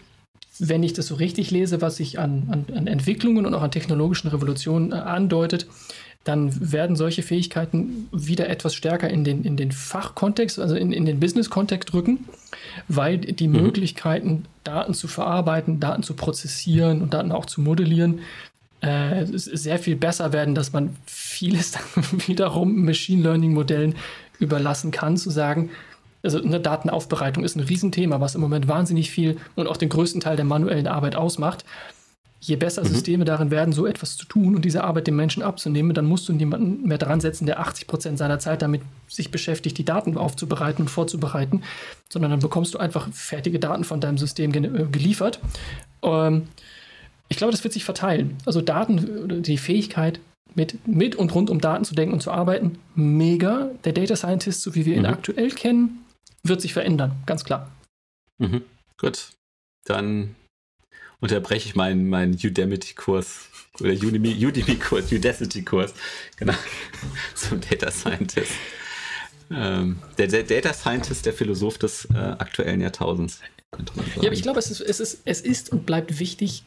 Wenn 0.58 0.82
ich 0.82 0.92
das 0.92 1.06
so 1.06 1.14
richtig 1.14 1.52
lese, 1.52 1.80
was 1.80 1.96
sich 1.96 2.18
an, 2.18 2.48
an, 2.50 2.76
an 2.76 2.86
Entwicklungen 2.88 3.46
und 3.46 3.54
auch 3.54 3.62
an 3.62 3.70
technologischen 3.70 4.28
Revolutionen 4.28 4.90
äh, 4.90 4.96
andeutet, 4.96 5.68
dann 6.24 6.72
werden 6.72 6.94
solche 6.96 7.22
Fähigkeiten 7.22 8.08
wieder 8.12 8.48
etwas 8.50 8.74
stärker 8.74 9.08
in 9.08 9.24
den, 9.24 9.44
in 9.44 9.56
den 9.56 9.72
Fachkontext, 9.72 10.58
also 10.58 10.74
in, 10.74 10.92
in 10.92 11.06
den 11.06 11.20
Business-Kontext 11.20 11.94
rücken, 11.94 12.28
weil 12.86 13.18
die 13.18 13.48
mhm. 13.48 13.62
Möglichkeiten, 13.62 14.44
Daten 14.64 14.94
zu 14.94 15.08
verarbeiten, 15.08 15.80
Daten 15.80 16.02
zu 16.02 16.14
prozessieren 16.14 17.00
und 17.00 17.14
Daten 17.14 17.32
auch 17.32 17.46
zu 17.46 17.60
modellieren, 17.60 18.20
äh, 18.80 19.24
sehr 19.26 19.78
viel 19.78 19.96
besser 19.96 20.32
werden, 20.32 20.54
dass 20.54 20.72
man 20.72 20.96
vieles 21.06 21.72
dann 21.94 22.04
wiederum 22.26 22.84
Machine 22.84 23.22
Learning-Modellen 23.22 23.94
überlassen 24.38 24.90
kann, 24.90 25.16
zu 25.16 25.30
sagen, 25.30 25.70
also 26.22 26.42
eine 26.42 26.60
Datenaufbereitung 26.60 27.44
ist 27.44 27.56
ein 27.56 27.60
Riesenthema, 27.60 28.20
was 28.20 28.34
im 28.34 28.40
Moment 28.40 28.68
wahnsinnig 28.68 29.10
viel 29.10 29.38
und 29.54 29.66
auch 29.66 29.76
den 29.76 29.88
größten 29.88 30.20
Teil 30.20 30.36
der 30.36 30.44
manuellen 30.44 30.88
Arbeit 30.88 31.16
ausmacht 31.16 31.64
je 32.40 32.56
besser 32.56 32.84
mhm. 32.84 32.88
Systeme 32.88 33.24
darin 33.24 33.50
werden, 33.50 33.72
so 33.72 33.86
etwas 33.86 34.16
zu 34.16 34.26
tun 34.26 34.54
und 34.54 34.64
diese 34.64 34.84
Arbeit 34.84 35.06
dem 35.06 35.16
Menschen 35.16 35.42
abzunehmen, 35.42 35.94
dann 35.94 36.06
musst 36.06 36.28
du 36.28 36.32
niemanden 36.32 36.86
mehr 36.86 36.98
dran 36.98 37.20
setzen, 37.20 37.46
der 37.46 37.60
80 37.60 37.86
Prozent 37.86 38.18
seiner 38.18 38.38
Zeit 38.38 38.62
damit 38.62 38.82
sich 39.08 39.30
beschäftigt, 39.30 39.76
die 39.78 39.84
Daten 39.84 40.16
aufzubereiten 40.16 40.82
und 40.82 40.88
vorzubereiten, 40.88 41.62
sondern 42.08 42.30
dann 42.30 42.40
bekommst 42.40 42.74
du 42.74 42.78
einfach 42.78 43.08
fertige 43.12 43.58
Daten 43.58 43.84
von 43.84 44.00
deinem 44.00 44.18
System 44.18 44.52
äh, 44.52 44.86
geliefert. 44.90 45.40
Ähm, 46.02 46.48
ich 47.28 47.36
glaube, 47.36 47.50
das 47.50 47.64
wird 47.64 47.74
sich 47.74 47.84
verteilen. 47.84 48.36
Also 48.46 48.60
Daten, 48.60 49.42
die 49.42 49.58
Fähigkeit, 49.58 50.20
mit, 50.54 50.86
mit 50.86 51.14
und 51.14 51.34
rund 51.34 51.50
um 51.50 51.60
Daten 51.60 51.84
zu 51.84 51.94
denken 51.94 52.14
und 52.14 52.20
zu 52.20 52.30
arbeiten, 52.30 52.78
mega. 52.94 53.70
Der 53.84 53.92
Data 53.92 54.16
Scientist, 54.16 54.62
so 54.62 54.74
wie 54.74 54.86
wir 54.86 54.94
ihn 54.94 55.02
mhm. 55.02 55.06
aktuell 55.06 55.50
kennen, 55.50 56.04
wird 56.42 56.60
sich 56.60 56.72
verändern, 56.72 57.12
ganz 57.26 57.44
klar. 57.44 57.70
Mhm. 58.38 58.62
Gut, 58.98 59.30
dann 59.84 60.34
unterbreche 61.20 61.68
ich 61.68 61.74
meinen, 61.74 62.08
meinen 62.08 62.34
Udemy-Kurs 62.34 63.48
oder 63.80 63.92
Udemy-Kurs, 63.92 65.12
Udacity-Kurs, 65.12 65.94
genau, 66.36 66.54
zum 67.34 67.60
Data 67.60 67.90
Scientist. 67.90 68.52
Ähm, 69.50 69.98
der, 70.18 70.26
der, 70.26 70.42
Data 70.42 70.72
Scientist, 70.72 71.24
der 71.24 71.32
Philosoph 71.32 71.78
des 71.78 72.06
äh, 72.14 72.18
aktuellen 72.18 72.80
Jahrtausends. 72.80 73.40
Ja, 74.16 74.24
aber 74.24 74.32
ich 74.32 74.42
glaube, 74.42 74.58
es 74.58 74.70
ist, 74.70 74.80
es, 74.80 75.00
ist, 75.00 75.22
es 75.24 75.40
ist 75.40 75.70
und 75.70 75.86
bleibt 75.86 76.18
wichtig, 76.18 76.64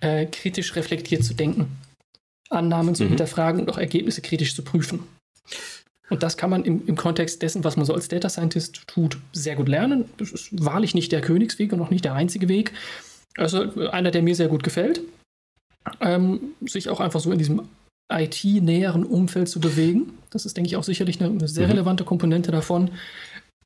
äh, 0.00 0.26
kritisch 0.26 0.74
reflektiert 0.76 1.24
zu 1.24 1.34
denken, 1.34 1.78
Annahmen 2.48 2.94
zu 2.94 3.04
mhm. 3.04 3.10
hinterfragen 3.10 3.60
und 3.60 3.70
auch 3.70 3.78
Ergebnisse 3.78 4.20
kritisch 4.20 4.54
zu 4.54 4.62
prüfen. 4.62 5.04
Und 6.08 6.24
das 6.24 6.36
kann 6.36 6.50
man 6.50 6.64
im, 6.64 6.86
im 6.86 6.96
Kontext 6.96 7.40
dessen, 7.40 7.62
was 7.62 7.76
man 7.76 7.86
so 7.86 7.94
als 7.94 8.08
Data 8.08 8.28
Scientist 8.28 8.82
tut, 8.88 9.18
sehr 9.32 9.54
gut 9.54 9.68
lernen. 9.68 10.06
Das 10.16 10.32
ist 10.32 10.48
wahrlich 10.52 10.94
nicht 10.94 11.12
der 11.12 11.20
Königsweg 11.20 11.72
und 11.72 11.80
auch 11.80 11.90
nicht 11.90 12.04
der 12.04 12.14
einzige 12.14 12.48
Weg. 12.48 12.72
Also 13.36 13.88
einer, 13.90 14.10
der 14.10 14.22
mir 14.22 14.34
sehr 14.34 14.48
gut 14.48 14.62
gefällt. 14.62 15.02
Ähm, 16.00 16.54
sich 16.60 16.88
auch 16.88 17.00
einfach 17.00 17.20
so 17.20 17.32
in 17.32 17.38
diesem 17.38 17.62
IT-näheren 18.12 19.04
Umfeld 19.04 19.48
zu 19.48 19.60
bewegen. 19.60 20.18
Das 20.30 20.44
ist, 20.44 20.56
denke 20.56 20.68
ich, 20.68 20.76
auch 20.76 20.84
sicherlich 20.84 21.22
eine, 21.22 21.48
sehr 21.48 21.66
mhm. 21.66 21.72
relevante 21.72 22.04
Komponente 22.04 22.50
davon. 22.50 22.90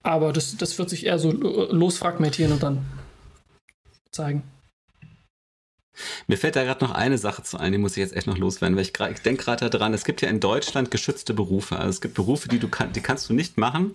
Aber 0.02 0.32
das, 0.32 0.56
das 0.56 0.78
wird 0.78 0.90
sich 0.90 1.06
eher 1.06 1.18
so 1.18 1.32
losfragmentieren 1.32 2.52
und 2.52 2.62
dann 2.62 2.84
zeigen. 4.10 4.42
Mir 6.26 6.36
fällt 6.36 6.56
da 6.56 6.64
gerade 6.64 6.84
noch 6.84 6.92
eine 6.92 7.18
Sache 7.18 7.42
zu 7.42 7.58
ein, 7.58 7.72
die 7.72 7.78
muss 7.78 7.92
ich 7.92 7.98
jetzt 7.98 8.16
echt 8.16 8.26
noch 8.26 8.36
loswerden, 8.36 8.76
weil 8.76 8.82
ich, 8.82 8.92
ich 8.98 9.22
denke 9.22 9.44
gerade 9.44 9.70
daran, 9.70 9.94
es 9.94 10.04
gibt 10.04 10.22
ja 10.22 10.28
in 10.28 10.40
Deutschland 10.40 10.90
geschützte 10.90 11.34
Berufe. 11.34 11.76
Also 11.76 11.90
es 11.90 12.00
gibt 12.00 12.14
Berufe, 12.14 12.48
die 12.48 12.58
du 12.58 12.68
kann, 12.68 12.92
die 12.92 13.00
kannst 13.00 13.28
du 13.30 13.34
nicht 13.34 13.58
machen, 13.58 13.92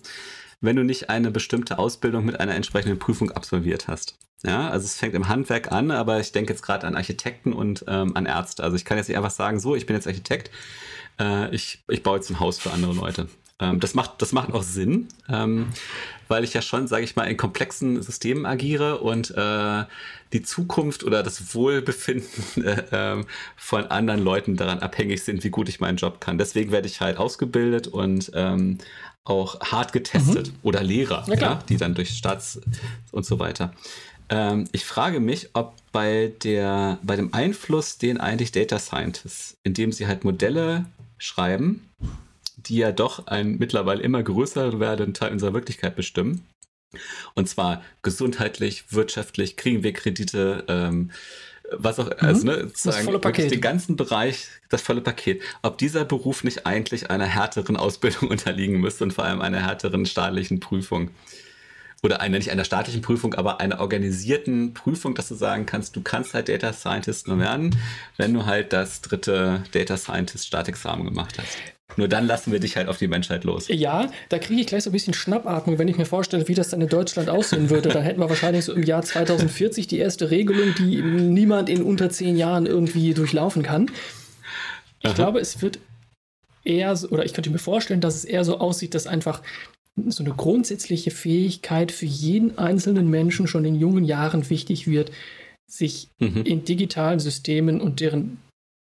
wenn 0.62 0.76
du 0.76 0.84
nicht 0.84 1.10
eine 1.10 1.32
bestimmte 1.32 1.80
Ausbildung 1.80 2.26
mit 2.26 2.40
einer 2.40 2.56
entsprechenden 2.56 3.00
Prüfung 3.00 3.32
absolviert 3.32 3.88
hast. 3.88 4.18
Ja, 4.44 4.70
also 4.70 4.86
es 4.86 4.96
fängt 4.96 5.16
im 5.16 5.28
Handwerk 5.28 5.72
an, 5.72 5.92
aber 5.92 6.20
ich 6.20 6.32
denke 6.32 6.54
jetzt 6.54 6.62
gerade 6.62 6.88
an 6.88 6.96
Architekten 6.96 7.52
und 7.52 7.84
ähm, 7.88 8.16
an 8.16 8.26
Ärzte. 8.26 8.64
Also 8.64 8.76
ich 8.76 8.86
kann 8.86 8.98
jetzt 8.98 9.10
nicht 9.10 9.18
einfach 9.18 9.32
sagen, 9.32 9.60
so, 9.60 9.76
ich 9.76 9.86
bin 9.86 9.96
jetzt 9.96 10.08
Architekt, 10.08 10.50
äh, 11.20 11.54
ich, 11.54 11.84
ich 11.90 12.04
baue 12.04 12.18
jetzt 12.18 12.30
ein 12.30 12.40
Haus 12.40 12.58
für 12.58 12.72
andere 12.72 12.94
Leute. 12.94 13.28
Ähm, 13.60 13.80
das, 13.80 13.94
macht, 13.94 14.22
das 14.22 14.32
macht 14.32 14.54
auch 14.54 14.64
Sinn, 14.64 15.10
ähm, 15.28 15.68
weil 16.28 16.44
ich 16.44 16.54
ja 16.54 16.62
schon, 16.62 16.88
sage 16.88 17.04
ich 17.04 17.16
mal, 17.16 17.26
in 17.26 17.36
komplexen 17.36 18.02
Systemen 18.02 18.46
agiere 18.46 19.00
und 19.00 19.32
äh, 19.32 19.84
die 20.32 20.44
Zukunft 20.44 21.04
oder 21.04 21.24
das 21.24 21.54
Wohlbefinden 21.54 22.64
äh, 22.66 23.24
von 23.58 23.88
anderen 23.88 24.24
Leuten 24.24 24.56
daran 24.56 24.80
abhängig 24.80 25.24
sind, 25.24 25.44
wie 25.44 25.50
gut 25.50 25.68
ich 25.68 25.80
meinen 25.80 25.98
Job 25.98 26.22
kann. 26.22 26.38
Deswegen 26.38 26.72
werde 26.72 26.88
ich 26.88 27.02
halt 27.02 27.18
ausgebildet 27.18 27.88
und 27.88 28.32
ähm, 28.34 28.78
auch 29.26 29.60
hart 29.60 29.94
getestet 29.94 30.48
mhm. 30.48 30.60
oder 30.64 30.82
Lehrer, 30.82 31.26
ja, 31.28 31.36
ja, 31.36 31.64
die 31.68 31.78
dann 31.78 31.94
durch 31.94 32.10
Staats 32.10 32.62
und 33.12 33.26
so 33.26 33.40
weiter. 33.40 33.74
Ähm, 34.30 34.66
ich 34.72 34.86
frage 34.86 35.20
mich, 35.20 35.50
ob 35.54 35.76
bei, 35.92 36.32
der, 36.44 37.00
bei 37.04 37.16
dem 37.16 37.34
Einfluss, 37.34 37.98
den 37.98 38.20
eigentlich 38.20 38.52
Data 38.52 38.80
Scientists, 38.80 39.58
indem 39.64 39.92
sie 39.92 40.08
halt 40.08 40.24
Modelle 40.24 40.86
schreiben, 41.18 41.90
die 42.68 42.78
ja 42.78 42.92
doch 42.92 43.28
einen 43.28 43.58
mittlerweile 43.58 44.02
immer 44.02 44.22
größer 44.24 44.80
werdenden 44.80 45.14
Teil 45.14 45.32
unserer 45.32 45.54
Wirklichkeit 45.54 45.96
bestimmen. 45.96 46.46
Und 47.36 47.48
zwar 47.48 47.84
gesundheitlich, 48.02 48.92
wirtschaftlich, 48.92 49.58
kriegen 49.58 49.84
wir 49.84 49.94
Kredite, 49.94 50.66
ähm, 50.68 51.12
was 51.72 52.00
auch, 52.00 52.08
mhm. 52.08 52.14
also 52.20 52.46
ne, 52.46 52.72
sozusagen 52.74 53.22
den 53.50 53.62
ganzen 53.62 53.96
Bereich, 53.96 54.48
das 54.70 54.82
volle 54.82 55.02
Paket. 55.02 55.42
Ob 55.62 55.78
dieser 55.78 56.04
Beruf 56.04 56.44
nicht 56.44 56.66
eigentlich 56.66 57.12
einer 57.12 57.26
härteren 57.26 57.78
Ausbildung 57.78 58.30
unterliegen 58.30 58.80
müsste 58.80 59.04
und 59.04 59.14
vor 59.14 59.26
allem 59.26 59.42
einer 59.42 59.66
härteren 59.66 60.06
staatlichen 60.06 60.60
Prüfung 60.60 61.12
oder 62.02 62.22
einer, 62.22 62.38
nicht 62.38 62.50
einer 62.50 62.64
staatlichen 62.64 63.02
Prüfung, 63.02 63.34
aber 63.34 63.60
einer 63.60 63.80
organisierten 63.82 64.74
Prüfung, 64.74 65.16
dass 65.16 65.28
du 65.28 65.36
sagen 65.36 65.66
kannst, 65.66 65.96
du 65.96 66.02
kannst 66.02 66.34
halt 66.34 66.48
Data 66.48 66.72
Scientist 66.72 67.28
nur 67.28 67.40
werden, 67.40 67.76
wenn 68.18 68.34
du 68.34 68.46
halt 68.46 68.74
das 68.74 69.02
dritte 69.02 69.64
Data 69.72 69.98
Scientist 69.98 70.48
Startexamen 70.48 71.06
gemacht 71.06 71.38
hast. 71.38 71.58
Nur 71.98 72.08
dann 72.08 72.28
lassen 72.28 72.52
wir 72.52 72.60
dich 72.60 72.78
halt 72.78 72.88
auf 72.88 72.98
die 72.98 73.08
Menschheit 73.08 73.44
los. 73.44 73.68
Ja, 73.68 74.12
da 74.30 74.40
kriege 74.40 74.62
ich 74.62 74.68
gleich 74.68 74.84
so 74.84 74.90
ein 74.90 74.94
bisschen 74.94 75.14
Schnappatmung, 75.14 75.80
wenn 75.80 75.88
ich 75.88 75.98
mir 75.98 76.06
vorstelle, 76.06 76.48
wie 76.48 76.54
das 76.54 76.70
dann 76.70 76.82
in 76.82 76.88
Deutschland 76.88 77.30
aussehen 77.30 77.70
würde. 77.70 77.90
Dann 77.90 78.04
hätten 78.04 78.20
wir 78.20 78.30
wahrscheinlich 78.30 78.66
so 78.66 78.74
im 78.74 78.84
Jahr 78.84 79.02
2040 79.02 79.88
die 79.88 79.98
erste 79.98 80.32
Regelung, 80.32 80.76
die 80.78 81.02
niemand 81.02 81.70
in 81.70 81.82
unter 81.82 82.10
zehn 82.10 82.38
Jahren 82.38 82.66
irgendwie 82.66 83.14
durchlaufen 83.14 83.64
kann. 83.64 83.92
Ich 85.02 85.08
Aha. 85.08 85.14
glaube, 85.14 85.40
es 85.40 85.62
wird 85.62 85.80
eher, 86.64 86.96
so, 86.96 87.10
oder 87.10 87.26
ich 87.26 87.34
könnte 87.34 87.50
mir 87.50 87.60
vorstellen, 87.60 88.02
dass 88.02 88.16
es 88.16 88.26
eher 88.26 88.44
so 88.44 88.60
aussieht, 88.60 88.94
dass 88.94 89.08
einfach 89.08 89.42
so 90.08 90.24
eine 90.24 90.34
grundsätzliche 90.34 91.12
Fähigkeit 91.12 91.92
für 91.92 92.06
jeden 92.06 92.58
einzelnen 92.58 93.10
Menschen 93.10 93.48
schon 93.48 93.66
in 93.66 93.76
jungen 93.76 94.06
Jahren 94.06 94.50
wichtig 94.50 94.88
wird, 94.88 95.12
sich 95.68 96.10
mhm. 96.20 96.44
in 96.44 96.64
digitalen 96.64 97.20
Systemen 97.20 97.82
und 97.82 98.00
deren 98.00 98.38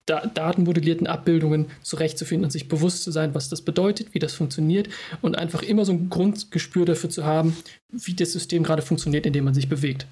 da 0.06 0.26
datenmodellierten 0.26 1.08
Abbildungen 1.08 1.68
zurechtzufinden 1.82 2.46
und 2.46 2.52
sich 2.52 2.68
bewusst 2.68 3.04
zu 3.04 3.12
sein, 3.12 3.34
was 3.34 3.50
das 3.50 3.62
bedeutet, 3.62 4.14
wie 4.14 4.20
das 4.20 4.34
funktioniert 4.34 4.90
und 5.22 5.38
einfach 5.38 5.62
immer 5.62 5.86
so 5.86 5.94
ein 5.94 6.10
Grundgespür 6.10 6.86
dafür 6.86 7.10
zu 7.10 7.26
haben, 7.26 7.56
wie 7.90 8.14
das 8.14 8.34
System 8.34 8.64
gerade 8.64 8.82
funktioniert, 8.82 9.26
in 9.26 9.34
dem 9.34 9.46
man 9.46 9.54
sich 9.54 9.70
bewegt. 9.70 10.06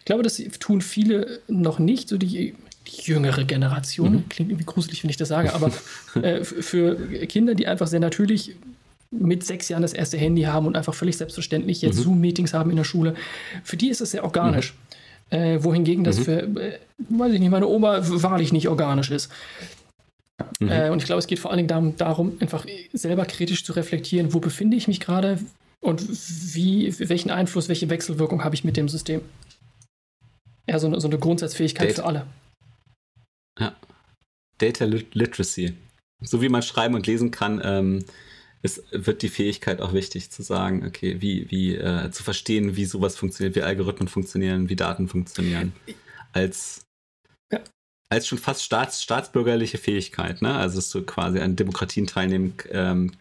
Ich 0.00 0.04
glaube, 0.04 0.22
das 0.22 0.42
tun 0.60 0.80
viele 0.80 1.40
noch 1.48 1.78
nicht, 1.78 2.08
so 2.08 2.18
die, 2.18 2.54
die 2.86 3.02
jüngere 3.02 3.44
Generation. 3.44 4.12
Mhm. 4.12 4.28
Klingt 4.28 4.50
irgendwie 4.50 4.66
gruselig, 4.66 5.02
wenn 5.02 5.10
ich 5.10 5.16
das 5.16 5.28
sage, 5.28 5.54
aber 5.54 5.70
äh, 6.22 6.44
für 6.44 6.96
Kinder, 7.26 7.54
die 7.54 7.66
einfach 7.66 7.86
sehr 7.86 8.00
natürlich 8.00 8.54
mit 9.10 9.44
sechs 9.44 9.70
Jahren 9.70 9.82
das 9.82 9.94
erste 9.94 10.18
Handy 10.18 10.42
haben 10.42 10.66
und 10.66 10.76
einfach 10.76 10.92
völlig 10.94 11.16
selbstverständlich 11.16 11.80
jetzt 11.80 11.98
mhm. 11.98 12.02
Zoom-Meetings 12.02 12.52
haben 12.52 12.70
in 12.70 12.76
der 12.76 12.84
Schule, 12.84 13.14
für 13.64 13.78
die 13.78 13.88
ist 13.88 14.02
es 14.02 14.10
sehr 14.10 14.24
organisch. 14.24 14.74
Mhm. 14.74 14.87
Äh, 15.30 15.62
wohingegen 15.62 16.04
das 16.04 16.20
mhm. 16.20 16.24
für, 16.24 16.42
äh, 16.42 16.78
weiß 17.10 17.32
ich 17.34 17.40
nicht, 17.40 17.50
meine 17.50 17.66
Oma 17.68 18.00
wahrlich 18.02 18.52
nicht 18.52 18.68
organisch 18.68 19.10
ist. 19.10 19.30
Mhm. 20.58 20.70
Äh, 20.70 20.90
und 20.90 20.98
ich 20.98 21.04
glaube, 21.04 21.18
es 21.18 21.26
geht 21.26 21.38
vor 21.38 21.50
allen 21.50 21.58
Dingen 21.58 21.68
darum, 21.68 21.96
darum, 21.96 22.32
einfach 22.40 22.64
selber 22.92 23.26
kritisch 23.26 23.64
zu 23.64 23.72
reflektieren, 23.72 24.32
wo 24.32 24.40
befinde 24.40 24.76
ich 24.76 24.88
mich 24.88 25.00
gerade 25.00 25.38
und 25.80 26.02
wie, 26.54 26.98
welchen 26.98 27.30
Einfluss, 27.30 27.68
welche 27.68 27.90
Wechselwirkung 27.90 28.42
habe 28.42 28.54
ich 28.54 28.64
mit 28.64 28.76
dem 28.76 28.88
System. 28.88 29.20
Ja, 30.66 30.78
so 30.78 30.86
eine, 30.86 31.00
so 31.00 31.08
eine 31.08 31.18
Grundsatzfähigkeit 31.18 31.90
Data. 31.90 32.02
für 32.02 32.08
alle. 32.08 32.26
Ja. 33.58 33.76
Data 34.58 34.84
Literacy. 34.84 35.74
So 36.20 36.42
wie 36.42 36.48
man 36.48 36.62
schreiben 36.62 36.94
und 36.94 37.06
lesen 37.06 37.30
kann, 37.30 37.60
ähm, 37.62 38.04
es 38.62 38.82
wird 38.90 39.22
die 39.22 39.28
Fähigkeit 39.28 39.80
auch 39.80 39.92
wichtig 39.92 40.30
zu 40.30 40.42
sagen, 40.42 40.84
okay, 40.86 41.20
wie, 41.20 41.50
wie 41.50 41.76
äh, 41.76 42.10
zu 42.10 42.22
verstehen, 42.22 42.76
wie 42.76 42.84
sowas 42.84 43.16
funktioniert, 43.16 43.54
wie 43.54 43.62
Algorithmen 43.62 44.08
funktionieren, 44.08 44.68
wie 44.68 44.76
Daten 44.76 45.08
funktionieren. 45.08 45.72
Als, 46.32 46.86
ja. 47.52 47.60
als 48.10 48.26
schon 48.26 48.38
fast 48.38 48.62
staats, 48.62 49.02
staatsbürgerliche 49.02 49.78
Fähigkeit, 49.78 50.42
ne? 50.42 50.54
Also 50.54 50.76
dass 50.76 50.90
du 50.90 51.02
quasi 51.02 51.38
an 51.38 51.56
Demokratien 51.56 52.06
teilnehmen 52.06 52.54
ähm, 52.70 53.12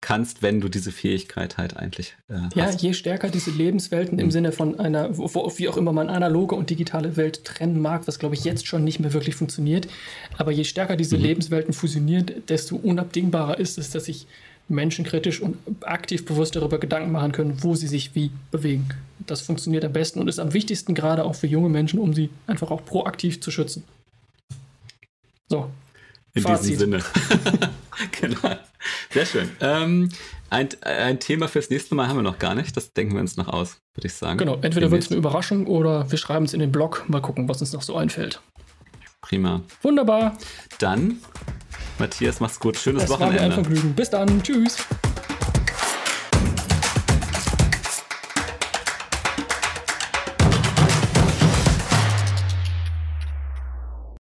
kannst, 0.00 0.42
wenn 0.42 0.60
du 0.60 0.68
diese 0.68 0.92
Fähigkeit 0.92 1.58
halt 1.58 1.76
eigentlich 1.76 2.16
äh, 2.28 2.34
ja, 2.54 2.66
hast. 2.66 2.82
je 2.82 2.92
stärker 2.92 3.28
diese 3.28 3.50
Lebenswelten 3.50 4.18
im 4.18 4.26
mhm. 4.26 4.30
Sinne 4.30 4.52
von 4.52 4.78
einer, 4.78 5.16
wo, 5.18 5.34
wo, 5.34 5.52
wie 5.56 5.68
auch 5.68 5.76
immer 5.76 5.92
man 5.92 6.08
analoge 6.08 6.54
und 6.54 6.70
digitale 6.70 7.16
Welt 7.16 7.44
trennen 7.44 7.80
mag, 7.80 8.06
was 8.06 8.18
glaube 8.18 8.34
ich 8.34 8.44
jetzt 8.44 8.66
schon 8.66 8.84
nicht 8.84 9.00
mehr 9.00 9.12
wirklich 9.12 9.34
funktioniert, 9.34 9.88
aber 10.36 10.52
je 10.52 10.64
stärker 10.64 10.96
diese 10.96 11.16
mhm. 11.16 11.24
Lebenswelten 11.24 11.72
fusionieren, 11.72 12.26
desto 12.48 12.76
unabdingbarer 12.76 13.58
ist 13.58 13.78
es, 13.78 13.90
dass 13.90 14.06
ich 14.06 14.26
menschenkritisch 14.68 15.40
und 15.40 15.56
aktiv 15.82 16.24
bewusst 16.24 16.56
darüber 16.56 16.78
Gedanken 16.78 17.12
machen 17.12 17.32
können, 17.32 17.62
wo 17.62 17.74
sie 17.74 17.86
sich 17.86 18.14
wie 18.14 18.30
bewegen. 18.50 18.88
Das 19.26 19.40
funktioniert 19.40 19.84
am 19.84 19.92
besten 19.92 20.18
und 20.18 20.28
ist 20.28 20.38
am 20.38 20.52
wichtigsten 20.52 20.94
gerade 20.94 21.24
auch 21.24 21.34
für 21.34 21.46
junge 21.46 21.68
Menschen, 21.68 21.98
um 22.00 22.14
sie 22.14 22.30
einfach 22.46 22.70
auch 22.70 22.84
proaktiv 22.84 23.40
zu 23.40 23.50
schützen. 23.50 23.84
So. 25.48 25.70
In 26.34 26.42
Fazit. 26.42 26.72
diesem 26.72 26.92
Sinne. 26.92 27.04
genau. 28.20 28.56
Sehr 29.10 29.26
schön. 29.26 29.50
Ähm, 29.60 30.10
ein, 30.50 30.68
ein, 30.82 31.18
Thema 31.18 31.48
fürs 31.48 31.70
nächste 31.70 31.94
Mal 31.94 32.08
haben 32.08 32.16
wir 32.16 32.22
noch 32.22 32.38
gar 32.38 32.54
nicht. 32.54 32.76
Das 32.76 32.92
denken 32.92 33.14
wir 33.14 33.20
uns 33.20 33.36
noch 33.36 33.48
aus, 33.48 33.78
würde 33.94 34.06
ich 34.06 34.14
sagen. 34.14 34.38
Genau. 34.38 34.58
Entweder 34.60 34.90
wird 34.90 35.02
es 35.02 35.10
eine 35.10 35.18
Überraschung 35.18 35.66
oder 35.66 36.10
wir 36.10 36.18
schreiben 36.18 36.44
es 36.44 36.52
in 36.52 36.60
den 36.60 36.72
Blog. 36.72 37.04
Mal 37.08 37.22
gucken, 37.22 37.48
was 37.48 37.60
uns 37.60 37.72
noch 37.72 37.82
so 37.82 37.96
einfällt. 37.96 38.40
Prima. 39.22 39.62
Wunderbar. 39.82 40.36
Dann 40.78 41.18
Matthias, 41.98 42.40
mach's 42.40 42.58
gut. 42.58 42.76
Schönes 42.78 43.04
es 43.04 43.10
Wochenende. 43.10 43.40
War 43.40 43.48
mir 43.48 43.54
ein 43.54 43.64
Vergnügen. 43.64 43.94
Bis 43.94 44.10
dann. 44.10 44.42
Tschüss. 44.42 44.76